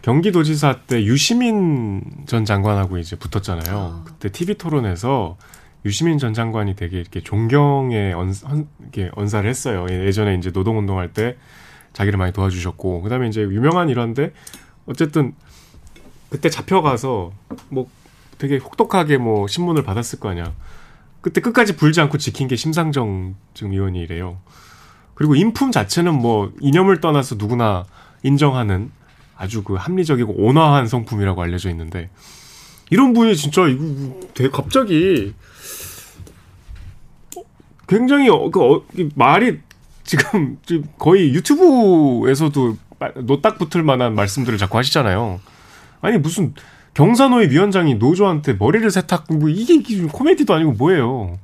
경기도지사 0.02 0.80
때 0.88 1.04
유시민 1.04 2.02
전 2.26 2.46
장관하고 2.46 2.98
이제 3.00 3.18
붙었잖아요. 3.18 4.04
그때 4.06 4.30
TV 4.32 4.56
토론에서 4.56 5.38
유시민 5.86 6.18
전 6.18 6.34
장관이 6.34 6.76
되게 6.78 7.00
이렇게 7.02 7.22
존경의 7.22 8.14
언, 8.14 8.32
헌, 8.50 8.68
이렇게 8.82 9.12
언사를 9.16 9.48
했어요. 9.50 9.86
예, 9.90 10.06
예전에 10.06 10.36
이제 10.36 10.52
노동운동할 10.52 11.12
때 11.12 11.36
자기를 11.92 12.18
많이 12.18 12.32
도와주셨고, 12.32 13.02
그 13.02 13.10
다음에 13.10 13.28
이제 13.28 13.42
유명한 13.42 13.90
일화인데, 13.90 14.32
어쨌든 14.86 15.34
그때 16.30 16.50
잡혀가서 16.50 17.32
뭐 17.70 17.88
되게 18.38 18.58
혹독하게 18.58 19.18
뭐 19.18 19.48
신문을 19.48 19.84
받았을 19.84 20.20
거 20.20 20.30
아니야. 20.30 20.52
그때 21.22 21.42
끝까지 21.42 21.76
불지 21.76 22.00
않고 22.02 22.18
지킨 22.18 22.48
게 22.48 22.56
심상정 22.56 23.36
지금 23.54 23.74
의원이래요. 23.74 24.38
그리고 25.16 25.36
인품 25.36 25.72
자체는 25.72 26.14
뭐 26.14 26.52
이념을 26.62 27.02
떠나서 27.02 27.36
누구나 27.36 27.86
인정하는 28.24 28.92
아주 29.36 29.64
그 29.64 29.74
합리적이고 29.76 30.34
온화한 30.38 30.88
성품이라고 30.88 31.42
알려져 31.42 31.70
있는데 31.72 32.10
이런 32.90 33.14
분이 33.14 33.36
진짜 33.36 33.68
이거 33.68 33.84
되게 34.34 34.50
갑자기 34.50 35.34
굉장히 37.88 38.30
어, 38.30 38.50
그 38.50 38.62
어, 38.62 38.82
이 38.98 39.10
말이 39.16 39.60
지금 40.04 40.58
지금 40.66 40.86
거의 40.98 41.34
유튜브에서도 41.34 42.78
마- 43.00 43.12
노딱 43.16 43.58
붙을 43.58 43.84
만한 43.84 44.16
말씀들을 44.16 44.58
자꾸 44.58 44.78
하시잖아요. 44.78 45.40
아니 46.02 46.18
무슨 46.18 46.54
경산호의 46.94 47.50
위원장이 47.52 47.96
노조한테 47.96 48.54
머리를 48.54 48.90
세탁 48.90 49.26
뭐 49.30 49.50
이게 49.50 49.82
코미디도 50.12 50.54
아니고 50.54 50.74
뭐예요. 50.74 51.38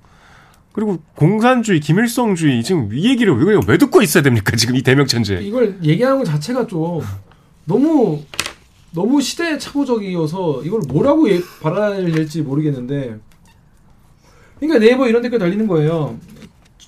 그리고 0.73 0.99
공산주의, 1.15 1.79
김일성주의 1.79 2.61
지금 2.61 2.89
이 2.93 3.09
얘기를 3.09 3.33
왜, 3.37 3.57
왜 3.65 3.77
듣고 3.77 4.01
있어야 4.01 4.21
됩니까? 4.21 4.57
지금 4.57 4.75
이 4.75 4.81
대명 4.81 5.05
천재. 5.05 5.39
이걸 5.41 5.77
얘기하는 5.81 6.17
것 6.17 6.25
자체가 6.25 6.67
좀 6.67 7.01
너무 7.63 8.21
너무 8.91 9.21
시대 9.21 9.57
착오적이어서 9.57 10.63
이걸 10.65 10.81
뭐라고 10.87 11.29
예, 11.29 11.39
받아야 11.61 11.95
될지 11.95 12.41
모르겠는데 12.41 13.17
그러니까 14.59 14.79
네이버 14.79 15.07
이런 15.07 15.21
댓글 15.21 15.39
달리는 15.39 15.65
거예요. 15.67 16.17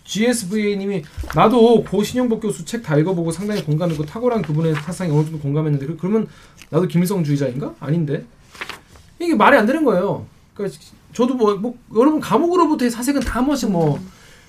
GSVA님이 0.08 1.04
나도 1.36 1.84
고 1.84 2.04
신영복 2.04 2.42
교수 2.42 2.64
책 2.66 2.82
다 2.82 2.96
읽어보고 2.98 3.32
상당히 3.32 3.64
공감했고 3.64 4.06
탁월한 4.06 4.42
그분의 4.42 4.74
사상에 4.76 5.12
어느 5.12 5.24
정도 5.24 5.40
공감했는데 5.40 5.86
그- 5.86 5.98
그러면 5.98 6.28
나도 6.70 6.88
김일성주의자인가? 6.88 7.74
아닌데 7.80 8.24
이게 9.20 9.36
말이 9.36 9.58
안 9.58 9.66
되는 9.66 9.84
거예요. 9.84 10.26
그러니까 10.54 10.80
저도 11.14 11.34
뭐, 11.34 11.56
뭐 11.56 11.76
여러분 11.96 12.20
감옥으로부터의 12.20 12.90
사색은 12.92 13.22
다 13.22 13.40
한 13.40 13.46
번씩 13.46 13.70
뭐 13.72 14.00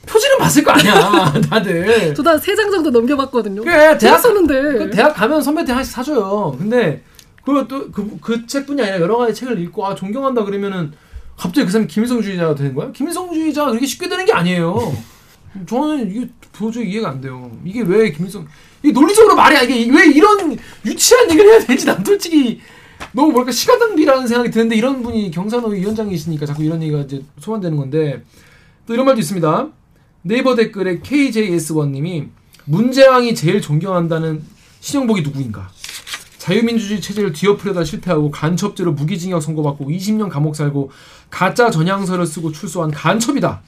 표지는 0.07 0.39
봤을 0.39 0.63
거 0.63 0.71
아니야 0.71 1.33
다들. 1.51 2.15
저도 2.15 2.31
한 2.31 2.39
세 2.41 2.55
장 2.55 2.71
정도 2.71 2.91
넘겨봤거든요. 2.91 3.63
그래, 3.63 3.99
대학- 3.99 4.21
재밌었는데. 4.23 4.63
그 4.79 4.91
대학 4.91 5.13
가면 5.15 5.43
선배한테 5.43 5.73
하나씩 5.73 5.93
사줘요. 5.93 6.55
근데 6.59 7.03
그또그 7.45 8.19
그 8.21 8.47
책뿐이 8.47 8.81
아니라 8.81 9.01
여러 9.01 9.17
가지 9.19 9.35
책을 9.35 9.59
읽고 9.61 9.85
아 9.87 9.95
존경한다 9.95 10.45
그러면은 10.45 10.93
갑자기 11.37 11.67
그 11.67 11.73
사람이 11.73 11.89
김일성주의자가 11.89 12.55
되는 12.55 12.75
거야? 12.75 12.93
김일성주의자가 12.93 13.71
그렇게 13.71 13.87
쉽게 13.87 14.09
되는 14.09 14.25
게 14.25 14.33
아니에요. 14.33 14.93
저는 15.67 16.11
이게 16.11 16.29
도저히 16.53 16.91
이해가 16.91 17.11
안 17.11 17.21
돼요. 17.21 17.51
이게 17.65 17.83
왜 17.83 18.11
김일성 18.13 18.47
이게 18.83 18.93
논리적으로 18.93 19.35
말이 19.35 19.57
안 19.57 19.65
이게 19.65 19.91
왜 19.91 20.07
이런 20.07 20.57
유치한 20.85 21.31
얘기를 21.31 21.51
해야 21.51 21.61
되는지 21.61 21.87
난 21.87 22.05
솔직히 22.05 22.61
너무 23.13 23.33
뭐랄까 23.33 23.53
시간 23.53 23.79
낭비라는 23.79 24.27
생각이 24.27 24.51
드는데 24.51 24.77
이런 24.77 25.03
분이 25.03 25.31
경산호위 25.31 25.81
위원장이시니까 25.81 26.47
자꾸 26.47 26.63
이런 26.63 26.83
얘기가 26.83 27.01
이제 27.01 27.23
소환되는 27.41 27.77
건데 27.77 28.23
또 28.87 28.95
이런 28.95 29.07
말도 29.07 29.21
있습니다. 29.21 29.69
네이버 30.23 30.55
댓글에 30.55 31.01
KJS1님이 31.01 32.29
문재왕이 32.65 33.35
제일 33.35 33.61
존경한다는 33.63 34.43
신영복이 34.81 35.23
누구인가? 35.23 35.71
자유민주주의 36.39 37.01
체제를 37.01 37.33
뒤엎으려다 37.33 37.85
실패하고 37.85 38.31
간첩죄로 38.31 38.93
무기징역 38.93 39.43
선고받고 39.43 39.87
20년 39.87 40.29
감옥 40.29 40.57
살고 40.57 40.91
가짜 41.31 41.71
전향서를 41.71 42.27
쓰고 42.27 42.53
출소한 42.53 42.91
간첩이다. 42.91 43.63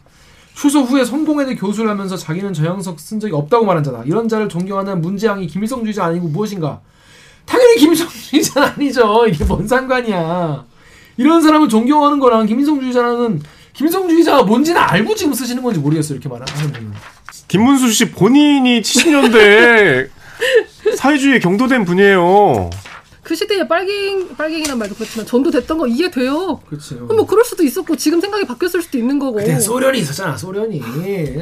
출소 0.60 0.82
후에 0.82 1.06
성공회대 1.06 1.54
교수를 1.54 1.88
하면서 1.88 2.18
자기는 2.18 2.52
전향서 2.52 2.94
쓴 2.98 3.18
적이 3.18 3.32
없다고 3.32 3.64
말한 3.64 3.82
자다. 3.82 4.02
이런 4.04 4.28
자를 4.28 4.46
존경하는 4.46 5.00
문재왕이 5.00 5.46
김일성주의자 5.46 6.04
아니고 6.04 6.28
무엇인가? 6.28 6.82
당연히 7.46 7.76
김일성주의자는 7.76 8.68
아니죠. 8.68 9.24
이게 9.26 9.42
뭔 9.46 9.66
상관이야. 9.66 10.66
이런 11.16 11.40
사람을 11.40 11.70
존경하는 11.70 12.20
거랑 12.20 12.44
김일성주의자라는 12.44 13.40
김일성주의자가 13.72 14.42
뭔지는 14.42 14.82
알고 14.82 15.14
지금 15.14 15.32
쓰시는 15.32 15.62
건지 15.62 15.80
모르겠어요. 15.80 16.18
이렇게 16.18 16.28
말하는 16.28 16.72
분은. 16.72 16.92
김문수 17.48 17.90
씨 17.90 18.10
본인이 18.10 18.82
70년대에 18.82 20.10
사회주의에 20.94 21.38
경도된 21.38 21.86
분이에요. 21.86 22.68
그 23.30 23.36
시대에 23.36 23.68
빨갱 23.68 24.34
빨갱이란 24.36 24.76
말도 24.76 24.96
그렇지만 24.96 25.24
전도 25.24 25.52
됐던 25.52 25.78
거 25.78 25.86
이해돼요. 25.86 26.58
그렇지. 26.66 26.94
뭐 26.96 27.24
그럴 27.24 27.44
수도 27.44 27.62
있었고 27.62 27.94
지금 27.94 28.20
생각이 28.20 28.44
바뀌었을 28.44 28.82
수도 28.82 28.98
있는 28.98 29.20
거고. 29.20 29.34
그때 29.34 29.56
소련이 29.60 30.00
있었잖아. 30.00 30.36
소련이 30.36 30.82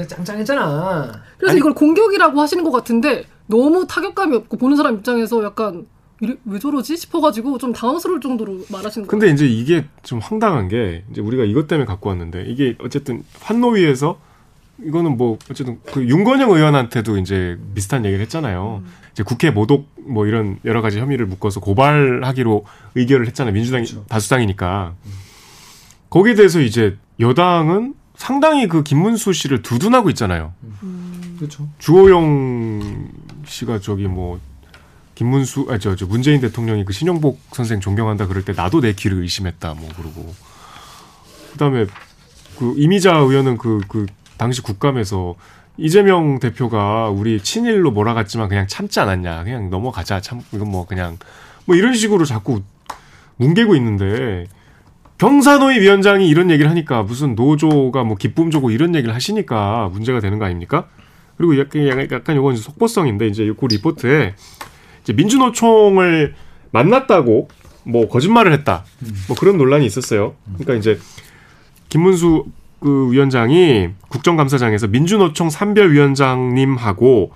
짱짱했잖아. 0.06 1.22
그래서 1.38 1.56
이걸 1.56 1.72
공격이라고 1.72 2.38
하시는 2.42 2.62
것 2.62 2.70
같은데 2.72 3.24
너무 3.46 3.86
타격감이 3.86 4.36
없고 4.36 4.58
보는 4.58 4.76
사람 4.76 4.96
입장에서 4.96 5.42
약간 5.42 5.86
이래, 6.20 6.36
왜 6.44 6.58
저러지 6.58 6.94
싶어가지고 6.94 7.56
좀 7.56 7.72
당황스러울 7.72 8.20
정도로 8.20 8.66
말하시는 8.68 9.06
거. 9.06 9.10
근데 9.10 9.32
이제 9.32 9.46
이게 9.46 9.86
좀 10.02 10.18
황당한 10.18 10.68
게 10.68 11.04
이제 11.10 11.22
우리가 11.22 11.44
이것 11.44 11.68
때문에 11.68 11.86
갖고 11.86 12.10
왔는데 12.10 12.44
이게 12.48 12.76
어쨌든 12.82 13.24
환노위에서 13.40 14.20
이거는 14.84 15.16
뭐 15.16 15.38
어쨌든 15.50 15.80
그 15.86 16.06
윤건영 16.06 16.50
의원한테도 16.50 17.16
이제 17.16 17.58
비슷한 17.74 18.04
얘기를 18.04 18.22
했잖아요. 18.24 18.82
이제 19.18 19.24
국회 19.24 19.50
모독 19.50 19.88
뭐 19.96 20.28
이런 20.28 20.60
여러 20.64 20.80
가지 20.80 21.00
혐의를 21.00 21.26
묶어서 21.26 21.58
고발하기로 21.58 22.64
의결을 22.94 23.26
했잖아요. 23.26 23.52
민주당이 23.52 23.84
다수당이니까. 24.08 24.94
거기에 26.08 26.36
대해서 26.36 26.60
이제 26.60 26.96
여당은 27.18 27.94
상당히 28.14 28.68
그 28.68 28.84
김문수 28.84 29.32
씨를 29.32 29.62
두둔하고 29.62 30.08
있잖아요. 30.10 30.54
그렇죠. 31.36 31.68
주호영 31.80 33.08
씨가 33.44 33.80
저기 33.80 34.06
뭐 34.06 34.38
김문수 35.16 35.66
아저 35.68 35.96
저 35.96 36.06
문재인 36.06 36.40
대통령이 36.40 36.84
그 36.84 36.92
신영복 36.92 37.40
선생 37.50 37.80
존경한다 37.80 38.28
그럴 38.28 38.44
때 38.44 38.52
나도 38.52 38.80
내 38.80 38.92
귀를 38.92 39.22
의심했다 39.22 39.74
뭐 39.74 39.88
그러고 39.96 40.32
그다음에 41.52 41.86
그 42.56 42.74
이미자 42.76 43.16
의원은 43.16 43.58
그그 43.58 44.06
당시 44.36 44.62
국감에서 44.62 45.34
이재명 45.78 46.40
대표가 46.40 47.08
우리 47.08 47.40
친일로 47.40 47.92
몰아갔지만 47.92 48.48
그냥 48.48 48.66
참지 48.66 48.98
않았냐 49.00 49.44
그냥 49.44 49.70
넘어가자 49.70 50.20
참 50.20 50.40
이건 50.52 50.70
뭐 50.70 50.86
그냥 50.86 51.18
뭐 51.64 51.76
이런 51.76 51.94
식으로 51.94 52.24
자꾸 52.24 52.62
뭉개고 53.36 53.76
있는데 53.76 54.46
경산호위 55.18 55.80
위원장이 55.80 56.28
이런 56.28 56.50
얘기를 56.50 56.68
하니까 56.70 57.04
무슨 57.04 57.34
노조가 57.34 58.04
뭐 58.04 58.16
기쁨 58.16 58.50
조고 58.50 58.70
이런 58.70 58.94
얘기를 58.94 59.14
하시니까 59.14 59.88
문제가 59.92 60.20
되는 60.20 60.38
거 60.38 60.44
아닙니까? 60.44 60.88
그리고 61.36 61.58
약간 61.58 61.86
약간 62.10 62.36
요건 62.36 62.56
속보성인데 62.56 63.28
이제 63.28 63.52
그 63.58 63.66
리포트에 63.66 64.34
이제 65.02 65.12
민주노총을 65.12 66.34
만났다고 66.72 67.48
뭐 67.84 68.08
거짓말을 68.08 68.52
했다. 68.52 68.84
뭐 69.28 69.36
그런 69.36 69.56
논란이 69.56 69.86
있었어요. 69.86 70.34
그러니까 70.54 70.74
이제 70.74 70.98
김문수 71.88 72.46
그 72.80 73.10
위원장이 73.10 73.90
국정감사장에서 74.08 74.86
민주노총 74.88 75.50
산별위원장님하고 75.50 77.32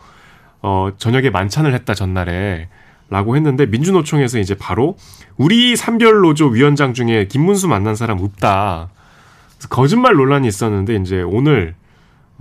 어 0.62 0.90
저녁에 0.96 1.30
만찬을 1.30 1.74
했다 1.74 1.94
전날에 1.94 2.68
라고 3.10 3.36
했는데 3.36 3.66
민주노총에서 3.66 4.38
이제 4.38 4.54
바로 4.54 4.96
우리 5.36 5.76
산별노조 5.76 6.48
위원장 6.48 6.94
중에 6.94 7.26
김문수 7.26 7.68
만난 7.68 7.94
사람 7.94 8.20
없다. 8.20 8.90
거짓말 9.68 10.14
논란이 10.14 10.48
있었는데 10.48 10.96
이제 10.96 11.20
오늘 11.22 11.74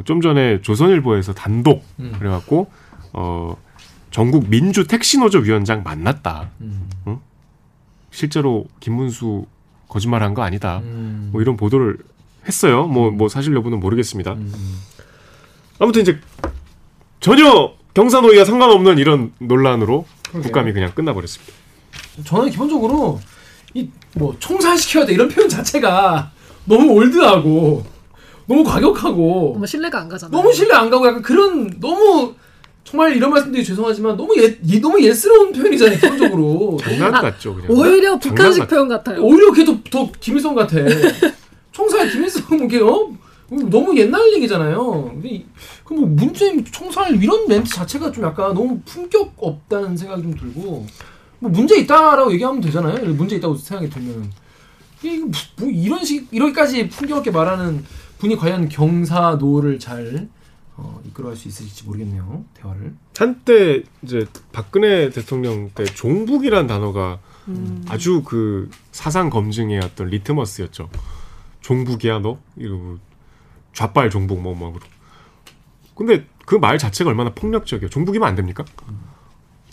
좀 0.05 0.21
전에 0.21 0.61
조선일보에서 0.61 1.33
단독 1.33 1.83
음. 1.99 2.13
그래갖고 2.17 2.71
어 3.13 3.57
전국 4.11 4.49
민주 4.49 4.87
택시노조 4.87 5.39
위원장 5.39 5.83
만났다. 5.83 6.49
음. 6.61 6.89
응? 7.07 7.19
실제로 8.11 8.65
김문수 8.79 9.45
거짓말한 9.87 10.33
거 10.33 10.41
아니다. 10.41 10.79
음. 10.79 11.29
뭐 11.31 11.41
이런 11.41 11.57
보도를 11.57 11.97
했어요. 12.47 12.85
뭐뭐 12.87 13.29
사실 13.29 13.53
여부는 13.55 13.79
모르겠습니다. 13.79 14.33
음. 14.33 14.53
아무튼 15.79 16.01
이제 16.01 16.19
전혀 17.19 17.71
경산호위와 17.93 18.45
상관없는 18.45 18.97
이런 18.97 19.31
논란으로 19.39 20.05
그러게요. 20.23 20.43
국감이 20.43 20.73
그냥 20.73 20.91
끝나버렸습니다. 20.93 21.53
저는 22.25 22.49
기본적으로 22.49 23.19
이 23.73 23.89
뭐 24.13 24.35
총살시켜야 24.39 25.05
돼 25.05 25.13
이런 25.13 25.29
표현 25.29 25.47
자체가 25.47 26.31
너무 26.65 26.91
올드하고 26.91 27.85
너무 28.45 28.61
과격하고 28.61 29.51
너무 29.53 29.65
신뢰가 29.65 30.01
안 30.01 30.09
가잖아요. 30.09 30.35
너무 30.37 30.53
신뢰 30.53 30.75
안 30.75 30.89
가고 30.89 31.07
약간 31.07 31.21
그런 31.21 31.79
너무 31.79 32.33
정말 32.83 33.15
이런 33.15 33.29
말씀드리기 33.31 33.65
죄송하지만 33.65 34.17
너무 34.17 34.35
예, 34.37 34.57
예- 34.67 34.79
너무 34.81 35.01
예스러운 35.01 35.53
표현이잖아요 35.53 35.97
기본적으로 35.97 36.77
장난 36.83 37.13
같죠, 37.13 37.55
그냥. 37.55 37.71
오히려 37.71 38.19
북한식 38.19 38.63
같- 38.63 38.69
표현 38.69 38.89
같아요. 38.89 39.21
오히려 39.23 39.49
그게 39.53 39.63
더, 39.63 39.77
더 39.89 40.11
김일성 40.19 40.55
같아 40.55 40.75
총살 41.81 42.09
김일성 42.09 42.45
뭐 42.57 42.65
이게 42.65 42.79
어? 42.79 43.11
너무 43.69 43.97
옛날 43.97 44.33
얘기잖아요 44.35 45.11
근데 45.13 45.43
그뭐 45.83 46.05
문재인 46.07 46.63
총살 46.63 47.21
이런 47.21 47.47
멘트 47.47 47.69
자체가 47.69 48.11
좀 48.11 48.23
약간 48.23 48.53
너무 48.53 48.79
품격 48.85 49.33
없다는 49.37 49.97
생각이 49.97 50.21
좀 50.21 50.33
들고 50.33 50.85
뭐 51.39 51.51
문제 51.51 51.77
있다라고 51.79 52.31
얘기하면 52.33 52.61
되잖아요 52.61 53.13
문제 53.13 53.35
있다고 53.37 53.55
생각이 53.55 53.89
들면 53.89 54.31
이게 55.01 55.19
뭐, 55.19 55.31
뭐 55.57 55.69
이런 55.69 56.05
식 56.05 56.27
이렇게까지 56.31 56.87
품격 56.89 57.17
없게 57.17 57.31
말하는 57.31 57.83
분이 58.19 58.37
과연 58.37 58.69
경사노를 58.69 59.79
잘 59.79 60.29
어, 60.77 61.01
이끌어갈 61.05 61.35
수 61.35 61.49
있을지 61.49 61.83
모르겠네요 61.85 62.45
대화를 62.53 62.93
한때 63.17 63.83
이제 64.03 64.25
박근혜 64.53 65.09
대통령 65.09 65.71
때 65.71 65.83
종북이란 65.83 66.67
단어가 66.67 67.19
음. 67.47 67.83
아주 67.89 68.21
그 68.23 68.69
사상 68.91 69.29
검증의 69.29 69.79
어떤 69.79 70.07
리트머스였죠. 70.07 70.89
종북이야 71.61 72.19
너 72.19 72.39
이러고 72.57 72.97
좌빨 73.73 74.09
종북 74.09 74.41
뭐 74.41 74.53
뭐. 74.55 74.73
근데 75.95 76.25
그 76.45 76.57
말 76.57 76.77
자체가 76.77 77.09
얼마나 77.09 77.29
폭력적이에요. 77.33 77.89
종북이면 77.89 78.27
안 78.27 78.35
됩니까? 78.35 78.65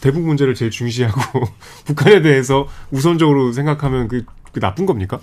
대북 0.01 0.23
문제를 0.23 0.55
제일 0.55 0.71
중시하고 0.71 1.21
북한에 1.85 2.23
대해서 2.23 2.69
우선적으로 2.93 3.53
생각하면 3.53 4.07
그, 4.09 4.25
그 4.53 4.61
나쁜 4.61 4.87
겁니까? 4.87 5.19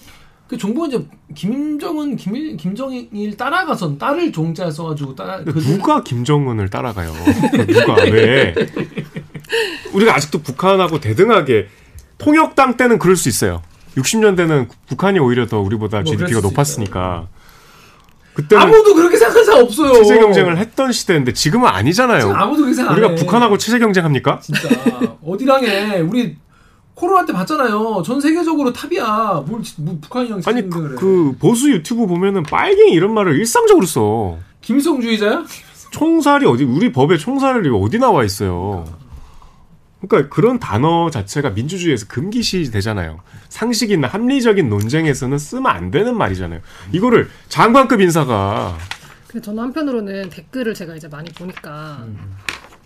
그 0.47 0.57
정부가 0.57 0.87
이제 0.87 1.07
김정은 1.33 2.17
김일 2.17 2.57
김정일 2.57 3.35
따라가선 3.37 3.97
딸을 3.97 4.31
종자 4.31 4.69
써가지고 4.69 5.15
따라 5.15 5.43
그 5.43 5.53
누가 5.59 6.03
김정은을 6.03 6.69
따라가요? 6.69 7.13
그 7.51 7.65
누가 7.71 7.95
왜? 8.03 8.53
우리가 9.93 10.13
아직도 10.15 10.41
북한하고 10.43 10.99
대등하게 10.99 11.67
통역당 12.17 12.77
때는 12.77 12.99
그럴 12.99 13.15
수 13.15 13.29
있어요. 13.29 13.63
60년대는 13.97 14.67
북한이 14.87 15.19
오히려 15.19 15.45
더 15.47 15.59
우리보다 15.59 15.97
뭐 16.01 16.05
GDP가 16.05 16.41
높았으니까. 16.41 17.27
그때는 18.33 18.63
아무도 18.63 18.93
그렇게 18.93 19.15
생각하는 19.15 19.45
사람 19.45 19.63
없어요. 19.63 19.93
체제 19.93 20.19
경쟁을 20.19 20.57
했던 20.57 20.91
시대인데 20.91 21.31
지금은 21.33 21.69
아니잖아요. 21.69 22.33
아무도 22.33 22.63
그렇게 22.63 22.73
생각 22.75 22.91
안 22.91 22.97
우리가 22.97 23.13
해. 23.13 23.15
북한하고 23.15 23.57
체제 23.57 23.79
경쟁합니까? 23.79 24.39
진짜 24.41 24.67
어디랑 25.25 25.63
해? 25.63 25.99
우리 26.01 26.35
코로나 26.95 27.25
때 27.25 27.31
봤잖아요. 27.31 28.03
전 28.05 28.19
세계적으로 28.19 28.73
탑이야. 28.73 29.43
뭘, 29.47 29.61
지- 29.63 29.75
뭐 29.81 29.97
북한이랑 30.01 30.41
아니 30.45 30.69
그, 30.69 30.91
해. 30.91 30.95
그 30.97 31.35
보수 31.39 31.71
유튜브 31.71 32.05
보면은 32.07 32.43
빨갱이 32.43 32.91
이런 32.91 33.13
말을 33.13 33.37
일상적으로 33.39 33.85
써. 33.85 34.37
김성주의자야? 34.61 35.43
총살이 35.91 36.45
어디 36.45 36.65
우리 36.65 36.91
법에 36.91 37.17
총살이 37.17 37.69
어디 37.69 37.99
나와 37.99 38.25
있어요. 38.25 38.83
그러니까 38.85 39.04
그런 40.29 40.59
단어 40.59 41.09
자체가 41.09 41.51
민주주의에서 41.51 42.05
금기시 42.07 42.69
되잖아요. 42.71 43.21
상식이나 43.49 44.07
합리적인 44.07 44.69
논쟁에서는 44.69 45.37
쓰면 45.37 45.65
안 45.65 45.89
되는 45.89 46.15
말이잖아요. 46.17 46.61
이거를 46.91 47.29
장관급 47.49 48.01
인사가 48.01 48.77
근데 49.27 49.43
저는 49.43 49.63
한편으로는 49.63 50.29
댓글을 50.29 50.73
제가 50.75 50.95
이제 50.95 51.07
많이 51.07 51.29
보니까 51.31 52.03
음. 52.03 52.35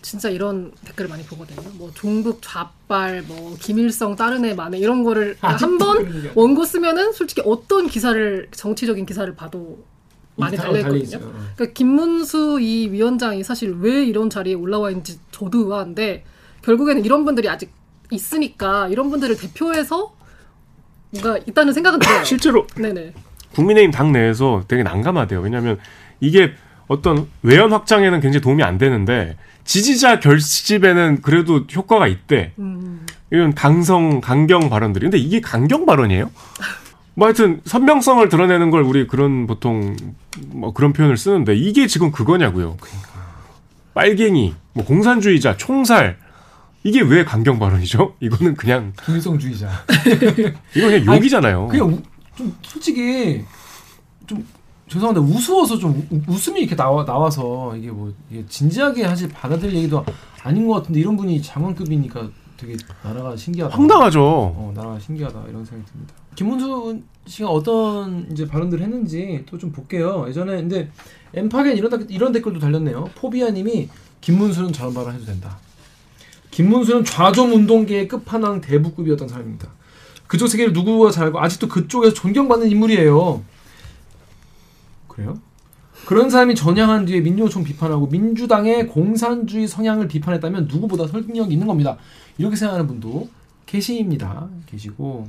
진짜 0.02 0.30
이런 0.30 0.72
댓글을 0.86 1.10
많이 1.10 1.22
보거든요. 1.24 1.60
뭐 1.74 1.90
종북 1.94 2.38
좌빨, 2.40 3.22
뭐 3.28 3.54
김일성 3.60 4.16
다른 4.16 4.44
애 4.46 4.54
만에 4.54 4.78
이런 4.78 5.04
거를 5.04 5.36
아직도 5.42 5.66
한번 5.72 5.98
그런 5.98 6.16
얘기야. 6.16 6.32
원고 6.34 6.64
쓰면은 6.64 7.12
솔직히 7.12 7.42
어떤 7.44 7.86
기사를 7.86 8.48
정치적인 8.50 9.04
기사를 9.04 9.32
봐도 9.36 9.84
많이 10.36 10.56
다- 10.56 10.62
달려 10.62 10.78
있거든요. 10.78 11.00
달려있어요. 11.02 11.24
어. 11.26 11.32
그러니까 11.54 11.74
김문수 11.74 12.60
이 12.62 12.88
위원장이 12.90 13.44
사실 13.44 13.76
왜 13.78 14.02
이런 14.06 14.30
자리에 14.30 14.54
올라와 14.54 14.88
있는지 14.90 15.20
저도 15.32 15.66
의아한데 15.66 16.24
결국에는 16.62 17.04
이런 17.04 17.24
분들이 17.24 17.48
아직 17.48 17.72
있으니까 18.10 18.88
이런 18.88 19.10
분들을 19.10 19.36
대표해서 19.36 20.12
뭔가 21.10 21.38
있다는 21.46 21.72
생각은 21.72 21.98
들어요. 21.98 22.24
실제로 22.24 22.66
네네. 22.76 23.12
국민의힘 23.54 23.90
당 23.90 24.12
내에서 24.12 24.64
되게 24.68 24.82
난감하대요. 24.82 25.40
왜냐하면 25.40 25.78
이게 26.20 26.52
어떤 26.86 27.28
외연 27.42 27.72
확장에는 27.72 28.20
굉장히 28.20 28.42
도움이 28.42 28.62
안 28.62 28.78
되는데 28.78 29.36
지지자 29.64 30.20
결집에는 30.20 31.22
그래도 31.22 31.66
효과가 31.74 32.06
있대. 32.08 32.52
음. 32.58 33.06
이런 33.30 33.54
강성 33.54 34.20
강경 34.20 34.70
발언들이. 34.70 35.04
근데 35.04 35.18
이게 35.18 35.40
강경 35.40 35.86
발언이에요? 35.86 36.30
뭐 37.14 37.26
하여튼 37.26 37.60
선명성을 37.64 38.28
드러내는 38.28 38.70
걸 38.70 38.82
우리 38.82 39.06
그런 39.06 39.46
보통 39.46 39.96
뭐 40.48 40.72
그런 40.72 40.92
표현을 40.92 41.16
쓰는데 41.16 41.54
이게 41.54 41.86
지금 41.86 42.10
그거냐고요. 42.10 42.76
빨갱이, 43.94 44.54
뭐 44.72 44.84
공산주의자, 44.84 45.56
총살 45.56 46.16
이게 46.82 47.00
왜 47.02 47.24
강경 47.24 47.58
발언이죠? 47.58 48.14
이거는 48.20 48.54
그냥 48.56 48.92
김일성주의자. 49.04 49.68
이거 50.76 50.88
그냥 50.88 51.06
욕이잖아요. 51.16 51.68
그냥 51.68 51.88
우- 51.88 52.02
좀 52.36 52.54
솔직히 52.62 53.44
좀 54.26 54.46
죄송한데 54.88 55.20
우스워서 55.20 55.78
좀 55.78 56.06
우- 56.10 56.32
웃음이 56.32 56.60
이렇게 56.60 56.74
나와 56.74 57.04
나와서 57.04 57.76
이게 57.76 57.90
뭐 57.90 58.12
이게 58.30 58.44
진지하게 58.46 59.06
사실 59.06 59.28
받아들일 59.28 59.74
얘기도 59.76 60.04
아닌 60.42 60.66
것 60.66 60.74
같은데 60.74 61.00
이런 61.00 61.16
분이 61.16 61.42
장관급이니까 61.42 62.30
되게 62.56 62.76
나라가 63.02 63.36
신기하다. 63.36 63.74
황당하죠. 63.76 64.22
어, 64.22 64.72
나라가 64.74 64.98
신기하다 64.98 65.44
이런 65.48 65.64
생각이 65.64 65.90
듭니다. 65.90 66.14
김문수 66.34 67.00
씨가 67.26 67.48
어떤 67.50 68.26
이제 68.30 68.46
발언들을 68.46 68.82
했는지 68.82 69.44
또 69.46 69.58
좀 69.58 69.70
볼게요. 69.72 70.24
예전에 70.28 70.56
근데 70.56 70.90
엠파겐 71.34 71.76
이런 71.76 71.90
댓- 71.90 72.10
이런 72.10 72.32
댓글도 72.32 72.58
달렸네요. 72.58 73.04
포비아님이 73.16 73.88
김문수는 74.22 74.72
저런 74.72 74.92
발언 74.94 75.14
해도 75.14 75.24
된다. 75.26 75.58
김문수는 76.50 77.04
좌좀 77.04 77.52
운동계의 77.52 78.08
끝판왕 78.08 78.60
대부급이었던 78.60 79.28
사람입니다. 79.28 79.68
그쪽 80.26 80.48
세계를 80.48 80.72
누구보다 80.72 81.10
잘 81.10 81.24
알고 81.24 81.40
아직도 81.40 81.68
그쪽에서 81.68 82.14
존경받는 82.14 82.70
인물이에요. 82.70 83.42
그래요? 85.08 85.38
그런 86.06 86.30
사람이 86.30 86.54
전향한 86.54 87.04
뒤에 87.04 87.20
민주노총 87.20 87.62
비판하고 87.62 88.06
민주당의 88.06 88.88
공산주의 88.88 89.68
성향을 89.68 90.08
비판했다면 90.08 90.68
누구보다 90.70 91.06
설득력 91.06 91.52
있는 91.52 91.66
겁니다. 91.66 91.96
이렇게 92.38 92.56
생각하는 92.56 92.86
분도 92.86 93.28
계십니다. 93.66 94.48
계시고 94.66 95.28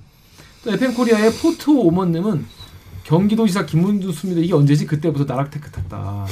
또 0.63 0.71
FM 0.71 0.93
코리아의 0.93 1.33
포트 1.33 1.69
오먼님은 1.71 2.45
경기도지사 3.03 3.65
김문수입니다. 3.65 4.41
이게 4.41 4.53
언제지? 4.53 4.85
그때부터 4.85 5.25
나락 5.25 5.51
tech 5.51 5.71
탔다. 5.71 6.25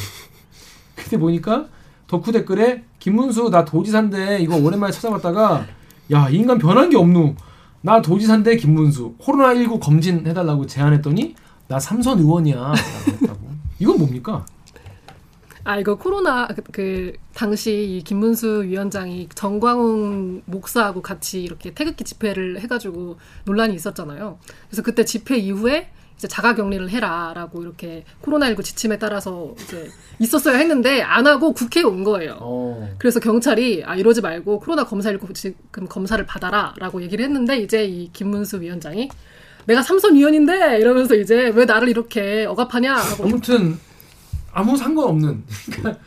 그때 0.95 1.17
보니까 1.17 1.67
덕후 2.09 2.31
댓글에 2.31 2.83
김문수 2.97 3.49
나 3.51 3.63
도지사인데 3.63 4.39
이거 4.39 4.57
오랜만에 4.57 4.91
찾아봤다가 4.91 5.65
야이 6.11 6.35
인간 6.35 6.57
변한 6.57 6.89
게 6.89 6.97
없누. 6.97 7.35
나 7.81 8.01
도지사인데 8.01 8.57
김문수 8.57 9.15
코로나19 9.19 9.79
검진 9.79 10.25
해달라고 10.27 10.65
제안했더니 10.65 11.35
나 11.67 11.79
삼선 11.79 12.19
의원이야. 12.19 12.55
라고 12.55 12.75
했다고. 13.11 13.39
이건 13.77 13.97
뭡니까? 13.99 14.43
아 15.63 15.77
이거 15.77 15.95
코로나 15.95 16.47
그, 16.47 16.63
그 16.71 17.13
당시 17.35 17.97
이 17.97 18.03
김문수 18.03 18.63
위원장이 18.63 19.29
정광훈 19.35 20.41
목사하고 20.45 21.03
같이 21.03 21.43
이렇게 21.43 21.75
태극기 21.75 22.03
집회를 22.05 22.59
해가지고 22.61 23.17
논란이 23.45 23.75
있었잖아요. 23.75 24.39
그래서 24.67 24.81
그때 24.81 25.05
집회 25.05 25.37
이후에 25.37 25.91
이제 26.19 26.27
자가 26.27 26.53
격리를 26.53 26.89
해라라고 26.89 27.61
이렇게 27.61 28.03
코로나19 28.23 28.61
지침에 28.61 28.99
따라서 28.99 29.55
이제 29.63 29.89
있었어야 30.19 30.57
했는데 30.57 31.01
안 31.01 31.25
하고 31.25 31.53
국회에 31.53 31.83
온 31.83 32.03
거예요. 32.03 32.37
어. 32.41 32.89
그래서 32.97 33.21
경찰이 33.21 33.83
아 33.85 33.95
이러지 33.95 34.19
말고 34.19 34.59
코로나 34.59 34.83
검사119 34.83 35.33
지금 35.33 35.87
검사를 35.87 36.23
받아라라고 36.25 37.01
얘기를 37.03 37.23
했는데 37.23 37.59
이제 37.59 37.85
이 37.85 38.11
김문수 38.11 38.59
위원장이 38.59 39.09
내가 39.65 39.81
삼선 39.81 40.15
위원인데 40.15 40.79
이러면서 40.79 41.15
이제 41.15 41.53
왜 41.55 41.63
나를 41.63 41.87
이렇게 41.87 42.45
억압하냐 42.45 42.97
아무튼 43.23 43.79
아무 44.51 44.75
상관없는 44.75 45.45
그러니까 45.71 46.03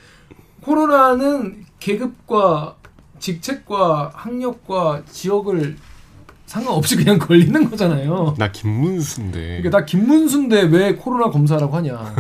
코로나는 0.61 1.65
계급과 1.81 2.77
직책과 3.19 4.13
학력과 4.15 5.05
지역을 5.11 5.79
상관없이 6.53 6.97
그냥 6.97 7.17
걸리는 7.19 7.71
거잖아요. 7.71 8.35
나 8.37 8.53
김문수인데. 8.53 9.41
그러니까 9.63 9.71
나 9.79 9.85
김문수인데 9.87 10.65
왜 10.65 10.95
코로나 10.95 11.31
검사라고 11.31 11.75
하냐? 11.77 12.15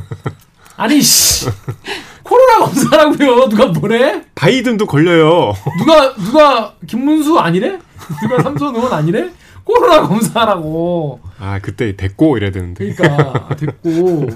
아니 0.78 1.02
씨 1.02 1.46
코로나 2.24 2.64
검사라고요? 2.64 3.48
누가 3.50 3.66
뭐래? 3.66 4.24
바이든도 4.34 4.86
걸려요. 4.86 5.52
누가 5.78 6.14
누가 6.14 6.74
김문수 6.86 7.38
아니래? 7.38 7.78
누가 8.22 8.42
삼선 8.42 8.74
의원 8.74 8.90
아니래? 8.94 9.30
코로나 9.64 10.00
검사라고. 10.08 11.20
아 11.38 11.58
그때 11.60 11.94
됐고 11.94 12.38
이래야 12.38 12.50
되는데. 12.52 12.90
그러니까 12.94 13.54
됐고 13.56 14.28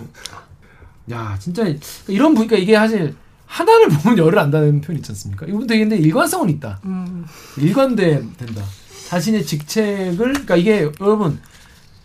야 1.11 1.39
진짜 1.41 1.65
이런 2.09 2.35
보니까 2.35 2.57
이게 2.57 2.75
사실 2.75 3.15
하나를 3.47 3.89
보면 3.89 4.19
열을 4.19 4.39
안다는 4.41 4.83
표현 4.83 4.99
있지 4.99 5.11
않습니까? 5.13 5.47
이분 5.47 5.67
되게 5.67 5.81
근데 5.81 5.97
일관성은 5.97 6.51
있다. 6.51 6.81
음, 6.85 7.25
일관돼 7.57 8.23
된다. 8.37 8.63
자신의 9.07 9.45
직책을 9.47 10.17
그러니까 10.17 10.57
이게 10.57 10.91
여러분 11.01 11.39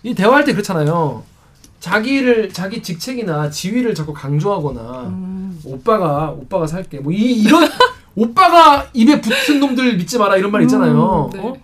이 0.04 0.14
대화할 0.14 0.44
때 0.46 0.54
그렇잖아요. 0.54 1.24
자기를 1.80 2.50
자기 2.54 2.84
직책이나 2.84 3.50
지위를 3.50 3.96
자꾸 3.96 4.14
강조하거나 4.14 5.02
음. 5.08 5.60
오빠가 5.66 6.30
오빠가 6.30 6.68
살게 6.68 7.00
뭐 7.00 7.12
이 7.12 7.42
이런 7.42 7.68
오빠가 8.16 8.88
입에 8.94 9.20
붙은 9.20 9.60
놈들 9.60 9.98
믿지 9.98 10.18
마라 10.20 10.38
이런 10.38 10.52
말 10.52 10.62
있잖아요. 10.64 11.30
음, 11.34 11.38
네. 11.40 11.40
어? 11.48 11.56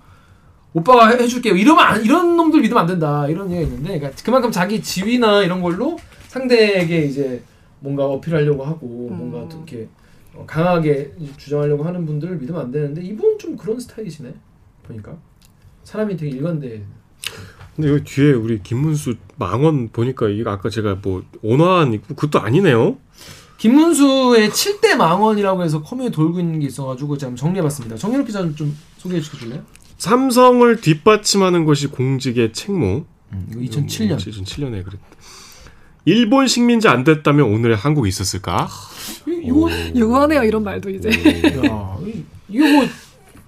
오빠가 0.73 1.09
해- 1.09 1.21
해줄게 1.23 1.49
이러면 1.51 1.83
안, 1.85 2.03
이런 2.03 2.35
놈들 2.35 2.61
믿으면 2.61 2.81
안 2.81 2.87
된다 2.87 3.27
이런 3.27 3.51
얘기가 3.51 3.67
있는데 3.67 3.99
그러니까 3.99 4.23
그만큼 4.23 4.51
자기 4.51 4.81
지위나 4.81 5.43
이런 5.43 5.61
걸로 5.61 5.97
상대에게 6.29 7.03
이제 7.05 7.43
뭔가 7.79 8.05
어필하려고 8.05 8.63
하고 8.63 9.09
음. 9.11 9.17
뭔가 9.17 9.49
또 9.49 9.57
이렇게 9.57 9.87
어, 10.33 10.43
강하게 10.47 11.11
주장하려고 11.37 11.83
하는 11.83 12.05
분들을 12.07 12.37
믿으면 12.37 12.61
안 12.61 12.71
되는데 12.71 13.01
이분은 13.03 13.37
좀 13.39 13.55
그런 13.57 13.79
스타일이시네 13.79 14.33
보니까 14.87 15.15
사람이 15.83 16.17
되게 16.17 16.35
일관돼 16.35 16.83
근데 17.75 17.89
여기 17.91 18.03
뒤에 18.03 18.31
우리 18.33 18.61
김문수 18.63 19.15
망원 19.37 19.89
보니까 19.89 20.29
이거 20.29 20.49
아까 20.51 20.69
제가 20.69 20.95
뭐 21.01 21.23
온화한 21.43 21.93
있고 21.93 22.15
그것도 22.15 22.39
아니네요. 22.43 22.97
김문수의 23.59 24.49
7대 24.49 24.95
망원이라고 24.95 25.63
해서 25.63 25.81
커뮤니티 25.81 26.15
돌고 26.15 26.39
있는 26.39 26.59
게 26.59 26.67
있어가지고 26.67 27.17
제가 27.17 27.29
한번 27.29 27.37
정리해봤습니다 27.37 27.95
정현욱 27.97 28.25
기자 28.27 28.39
좀, 28.41 28.55
좀 28.55 28.77
소개해 28.97 29.21
주실래요? 29.21 29.63
삼성을 29.97 30.79
뒷받침하는 30.81 31.65
것이 31.65 31.87
공직의 31.87 32.53
책무. 32.53 33.05
이거 33.51 33.59
2007년 33.59 34.17
2007년에 34.17 34.83
그랬다. 34.83 35.03
일본 36.05 36.47
식민지 36.47 36.87
안 36.87 37.03
됐다면 37.03 37.45
오늘의 37.51 37.75
한국이 37.77 38.07
있었을까? 38.09 38.67
이거 39.27 39.69
유하네요 39.95 40.43
이런 40.43 40.63
말도 40.63 40.89
이제. 40.89 41.09
야, 41.09 41.97
이- 42.05 42.23
이거 42.49 42.65
뭐 42.71 42.85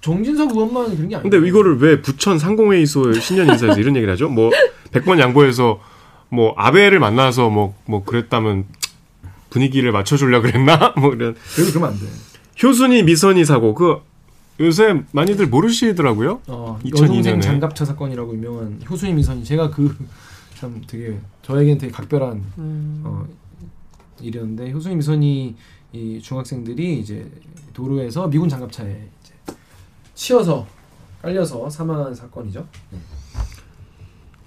정진석 0.02 0.52
의원만 0.52 0.96
그런 0.96 1.10
게 1.10 1.16
아니야. 1.16 1.22
근데 1.30 1.46
이거를 1.48 1.80
왜 1.80 2.02
부천 2.02 2.40
상공회의소 2.40 3.14
신년 3.14 3.48
인사에서 3.50 3.80
이런 3.80 3.96
얘기를 3.96 4.12
하죠? 4.14 4.30
뭐 4.30 4.50
100번 4.92 5.20
양보해서 5.20 5.80
뭐 6.30 6.54
아베를 6.58 7.00
만나서 7.00 7.50
뭐뭐 7.50 8.04
그랬다면 8.06 8.66
분위기를 9.50 9.92
맞춰주려 9.92 10.42
그랬나? 10.42 10.94
뭐 11.00 11.14
이런 11.14 11.36
그래도 11.56 11.72
그러면 11.72 11.90
안 11.94 12.00
돼. 12.00 12.06
효순이 12.64 13.04
미선이 13.04 13.46
사고 13.46 13.74
그 13.74 13.98
요새 14.60 15.02
많이들 15.12 15.48
모르시더라고요. 15.48 16.42
어, 16.48 16.80
2002 16.84 17.04
여동생 17.04 17.32
년에. 17.34 17.42
장갑차 17.42 17.86
사건이라고 17.86 18.34
유명한 18.36 18.80
효순이 18.90 19.14
미선이 19.14 19.44
제가 19.44 19.70
그 19.70 19.96
참 20.60 20.82
되게 20.88 21.18
저에겐 21.42 21.78
되게 21.78 21.90
각별한 21.90 22.44
음. 22.58 23.02
어, 23.06 23.26
이랬는데 24.20 24.72
효순이 24.74 24.98
미선이 24.98 25.56
이 25.94 26.20
중학생들이 26.22 27.00
이제 27.00 27.26
도로에서 27.74 28.30
미군 28.30 28.50
장갑차에 28.50 29.08
치여서 30.24 30.68
깔려서 31.22 31.70
사망한 31.70 32.14
사건이죠. 32.14 32.68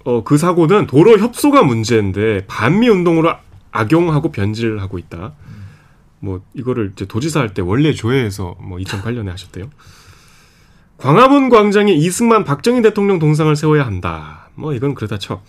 어, 0.05 0.23
그 0.23 0.37
사고는 0.37 0.85
도로 0.85 1.17
협소가 1.17 1.63
문제인데 1.63 2.45
반미 2.45 2.89
운동으로 2.89 3.33
악용하고 3.71 4.31
변질하고 4.31 4.99
있다. 4.99 5.33
뭐 6.19 6.41
이거를 6.53 6.91
이제 6.93 7.05
도지사 7.05 7.39
할 7.39 7.53
때 7.55 7.63
원래 7.63 7.91
조회해서 7.91 8.55
뭐 8.59 8.77
2008년에 8.77 9.29
하셨대요. 9.29 9.71
광화문 10.97 11.49
광장에 11.49 11.91
이승만 11.91 12.43
박정희 12.43 12.83
대통령 12.83 13.17
동상을 13.17 13.53
세워야 13.55 13.83
한다. 13.85 14.49
뭐 14.53 14.73
이건 14.75 14.93
그러다 14.93 15.17
쳐. 15.17 15.41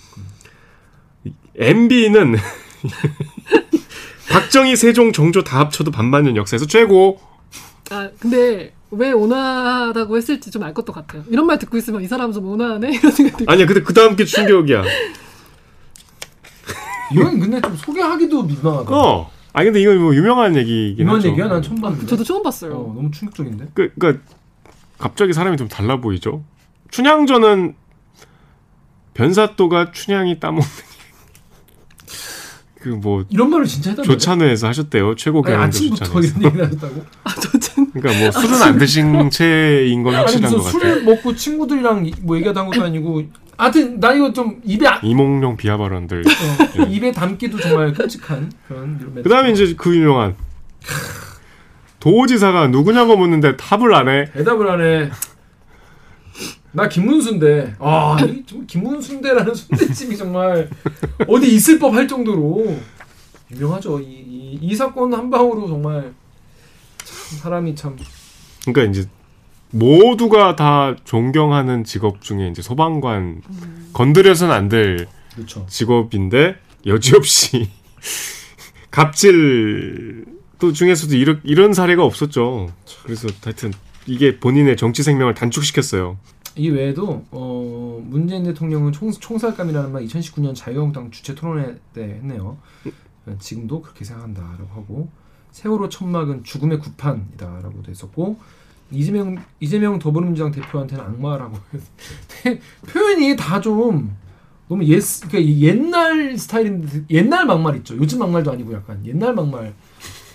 MB는 1.56 2.36
박정희 4.30 4.74
세종 4.76 5.12
정조 5.12 5.44
다 5.44 5.60
합쳐도 5.60 5.90
반만년 5.90 6.36
역사에서 6.36 6.66
최고. 6.66 7.20
아 7.90 8.08
근데 8.18 8.72
왜 8.96 9.12
온화하다고 9.12 10.16
했을지 10.16 10.50
좀 10.50 10.62
알 10.64 10.72
것도 10.74 10.92
같아요. 10.92 11.22
이런 11.28 11.46
말 11.46 11.58
듣고 11.58 11.76
있으면 11.76 12.02
이 12.02 12.08
사람 12.08 12.32
좀 12.32 12.46
온화하네 12.46 12.90
이런 12.96 13.12
생각 13.12 13.36
들고. 13.36 13.52
아니야, 13.52 13.66
근데 13.66 13.82
그 13.82 13.92
다음 13.94 14.16
게 14.16 14.24
충격이야. 14.24 14.82
이건 17.12 17.38
근데 17.38 17.60
좀 17.60 17.76
소개하기도 17.76 18.42
민망하다. 18.44 18.90
어. 18.96 19.30
아니 19.52 19.66
근데 19.66 19.80
이건 19.82 19.98
뭐 20.00 20.14
유명한 20.14 20.56
얘기긴 20.56 21.04
이만 21.06 21.16
하죠. 21.16 21.28
얘기야? 21.28 21.48
난 21.48 21.62
처음 21.62 21.80
봤는데. 21.80 22.06
저도 22.06 22.24
처음 22.24 22.42
봤어요. 22.42 22.72
어, 22.74 22.92
너무 22.94 23.10
충격적인데. 23.10 23.68
그, 23.74 23.92
그니까 23.98 24.20
갑자기 24.98 25.32
사람이 25.32 25.56
좀 25.56 25.68
달라 25.68 26.00
보이죠. 26.00 26.42
춘향전은 26.90 27.74
변사또가 29.14 29.92
춘향이 29.92 30.40
따먹는 30.40 30.66
그 32.80 32.88
뭐 32.96 33.24
이런 33.30 33.48
말을 33.50 33.64
진짜 33.66 33.90
말이야. 33.90 34.04
조찬회에서 34.04 34.66
하셨대요. 34.68 35.14
최고 35.14 35.42
경영자 35.42 35.66
아침부터 35.66 36.04
조찬회에서. 36.04 36.38
이런 36.38 36.44
얘기를 36.50 36.66
하셨다고? 36.66 37.02
아, 37.24 37.34
저 37.40 37.58
참. 37.58 37.83
그러니까 37.94 38.20
뭐 38.22 38.30
술은 38.30 38.62
안 38.62 38.78
드신 38.78 39.30
채인 39.30 40.02
건 40.02 40.14
확실한 40.14 40.50
것 40.50 40.58
같아요. 40.64 40.70
술을 40.72 41.02
먹고 41.04 41.34
친구들이랑 41.34 42.06
이- 42.06 42.12
뭐 42.22 42.36
얘기하다 42.36 42.60
한 42.60 42.66
것도 42.68 42.82
아니고 42.84 43.22
하여튼 43.56 44.00
나 44.00 44.12
이거 44.12 44.32
좀 44.32 44.60
입에 44.64 44.86
아- 44.86 45.00
이몽룡 45.02 45.56
비하 45.56 45.76
발언들. 45.76 46.22
어, 46.26 46.82
입에 46.88 47.12
담기도 47.12 47.58
정말 47.58 47.92
끔찍한 47.92 48.50
그런 48.68 48.98
이런 49.00 49.14
그 49.22 49.28
다음에 49.28 49.52
이제 49.52 49.74
그 49.76 49.94
유명한 49.96 50.34
도지사가 52.00 52.68
누구냐고 52.68 53.16
묻는데 53.16 53.56
답을 53.56 53.94
안 53.94 54.08
해. 54.08 54.30
대답을 54.32 54.70
하네. 54.70 55.10
나 56.72 56.88
김문수인데 56.88 57.76
아, 57.78 58.16
정말 58.18 58.66
김문수인데라는 58.66 59.54
순대집이 59.54 60.16
정말 60.16 60.68
어디 61.28 61.54
있을 61.54 61.78
법할 61.78 62.08
정도로 62.08 62.76
유명하죠. 63.52 64.00
이, 64.00 64.04
이, 64.04 64.58
이 64.60 64.74
사건 64.74 65.14
한 65.14 65.30
방으로 65.30 65.68
정말 65.68 66.02
참 66.02 66.14
사람이 67.36 67.74
참 67.74 67.96
그러니까 68.64 68.90
이제 68.90 69.08
모두가 69.70 70.56
다 70.56 70.94
존경하는 71.04 71.84
직업 71.84 72.22
중에 72.22 72.48
이제 72.48 72.62
소방관 72.62 73.42
건드려서는 73.92 74.54
안될 74.54 75.08
그렇죠. 75.34 75.66
직업인데 75.68 76.56
여지없이 76.86 77.68
갑질 78.90 80.24
또 80.58 80.72
중에서도 80.72 81.16
이런 81.16 81.40
이런 81.42 81.72
사례가 81.72 82.04
없었죠. 82.04 82.68
그래서 83.02 83.28
하여튼 83.42 83.72
이게 84.06 84.38
본인의 84.38 84.76
정치 84.76 85.02
생명을 85.02 85.34
단축시켰어요. 85.34 86.18
이 86.56 86.68
외에도 86.68 87.24
어, 87.32 88.00
문재인 88.04 88.44
대통령은 88.44 88.92
총, 88.92 89.10
총살감이라는 89.10 89.90
말 89.92 90.04
2019년 90.04 90.54
자유한국당 90.54 91.10
주최 91.10 91.34
토론회 91.34 91.76
때 91.92 92.02
했네요. 92.02 92.58
지금도 93.40 93.82
그렇게 93.82 94.04
생각한다라고 94.04 94.68
하고 94.72 95.08
세월호 95.54 95.88
천막은 95.88 96.42
죽음의 96.42 96.80
구판이다라고도 96.80 97.88
했었고 97.88 98.38
이재명 98.90 99.36
이재명 99.60 100.00
더불어민주당 100.00 100.50
대표한테는 100.50 101.04
악마라고 101.04 101.56
했- 102.44 102.60
표현이 102.88 103.36
다 103.36 103.60
좀 103.60 104.16
너무 104.68 104.82
옛 104.86 105.00
그러니까 105.28 105.38
이 105.38 105.62
옛날 105.62 106.36
스타일인데 106.36 107.04
옛날 107.10 107.46
막말 107.46 107.76
있죠. 107.76 107.96
요즘 107.96 108.18
막말도 108.18 108.50
아니고 108.50 108.72
약간 108.74 109.04
옛날 109.06 109.32
막말 109.34 109.72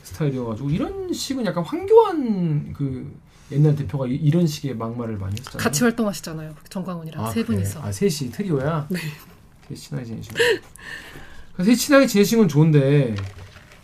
스타일이어가지고 0.04 0.70
이런 0.70 1.12
식은 1.12 1.46
약간 1.46 1.64
황교안 1.66 2.72
그 2.74 3.14
옛날 3.52 3.76
대표가 3.76 4.08
이- 4.08 4.16
이런 4.16 4.48
식의 4.48 4.78
막말을 4.78 5.18
많이 5.18 5.34
했잖아요. 5.38 5.58
같이 5.62 5.84
활동하시잖아요. 5.84 6.54
정광훈이랑 6.70 7.28
세 7.32 7.44
그래. 7.44 7.58
분이서. 7.58 7.82
아 7.82 7.92
셋이 7.92 8.32
트리오야. 8.32 8.88
네. 8.90 9.00
셋이 9.68 9.78
친하게 9.80 10.06
지내시고. 10.06 10.36
셋이 11.58 11.76
친하게 11.76 12.08
지내시는 12.08 12.44
건 12.44 12.48
좋은데 12.48 13.16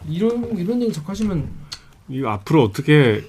이런 0.09 0.57
이런 0.57 0.81
얘기 0.81 0.91
자꾸 0.93 1.11
하시면 1.11 1.49
이 2.09 2.23
앞으로 2.25 2.63
어떻게 2.63 3.23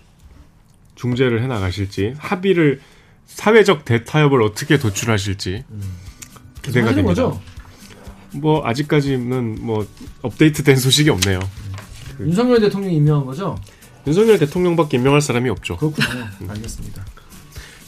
중재를 0.95 1.43
해 1.43 1.47
나가실지 1.47 2.15
합의를 2.19 2.81
사회적 3.27 3.85
대타협을 3.85 4.43
어떻게 4.43 4.79
도출하실지 4.79 5.65
기대가 6.63 6.89
하시는 6.89 7.05
됩니다. 7.05 7.23
거죠. 7.29 7.41
뭐 8.33 8.67
아직까지는 8.67 9.59
뭐 9.65 9.87
업데이트된 10.23 10.77
소식이 10.77 11.11
없네요. 11.11 11.41
윤석열 12.21 12.61
대통령이 12.61 12.97
임명한 12.97 13.27
거죠. 13.27 13.59
윤석열 14.07 14.39
대통령밖에 14.39 14.97
임명할 14.99 15.21
사람이 15.21 15.49
없죠. 15.51 15.77
그렇군요. 15.77 16.09
알겠습니다. 16.49 17.05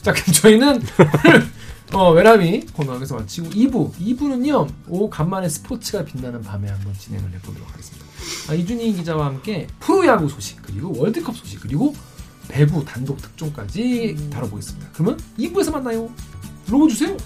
자 0.02 0.12
그럼 0.12 0.32
저희는 0.32 0.82
어, 1.92 2.12
외람이 2.12 2.66
코너 2.72 2.94
여기서 2.96 3.16
마치고 3.16 3.48
2부 3.48 3.92
2부는요 3.94 4.68
오 4.88 5.08
간만에 5.08 5.48
스포츠가 5.48 6.04
빛나는 6.04 6.42
밤에 6.42 6.68
한번 6.68 6.92
진행을 6.94 7.32
해보도록 7.34 7.70
하겠습니다. 7.72 8.06
아, 8.50 8.54
이준희 8.54 8.92
기자와 8.94 9.26
함께 9.26 9.66
프로야구 9.80 10.28
소식 10.28 10.60
그리고 10.62 10.94
월드컵 10.98 11.36
소식 11.36 11.60
그리고 11.60 11.94
배구 12.48 12.84
단독 12.84 13.20
특종까지 13.20 14.30
다뤄보겠습니다. 14.30 14.88
그러면 14.92 15.18
2부에서 15.38 15.72
만나요. 15.72 16.10
로고 16.68 16.88
주세요. 16.88 17.16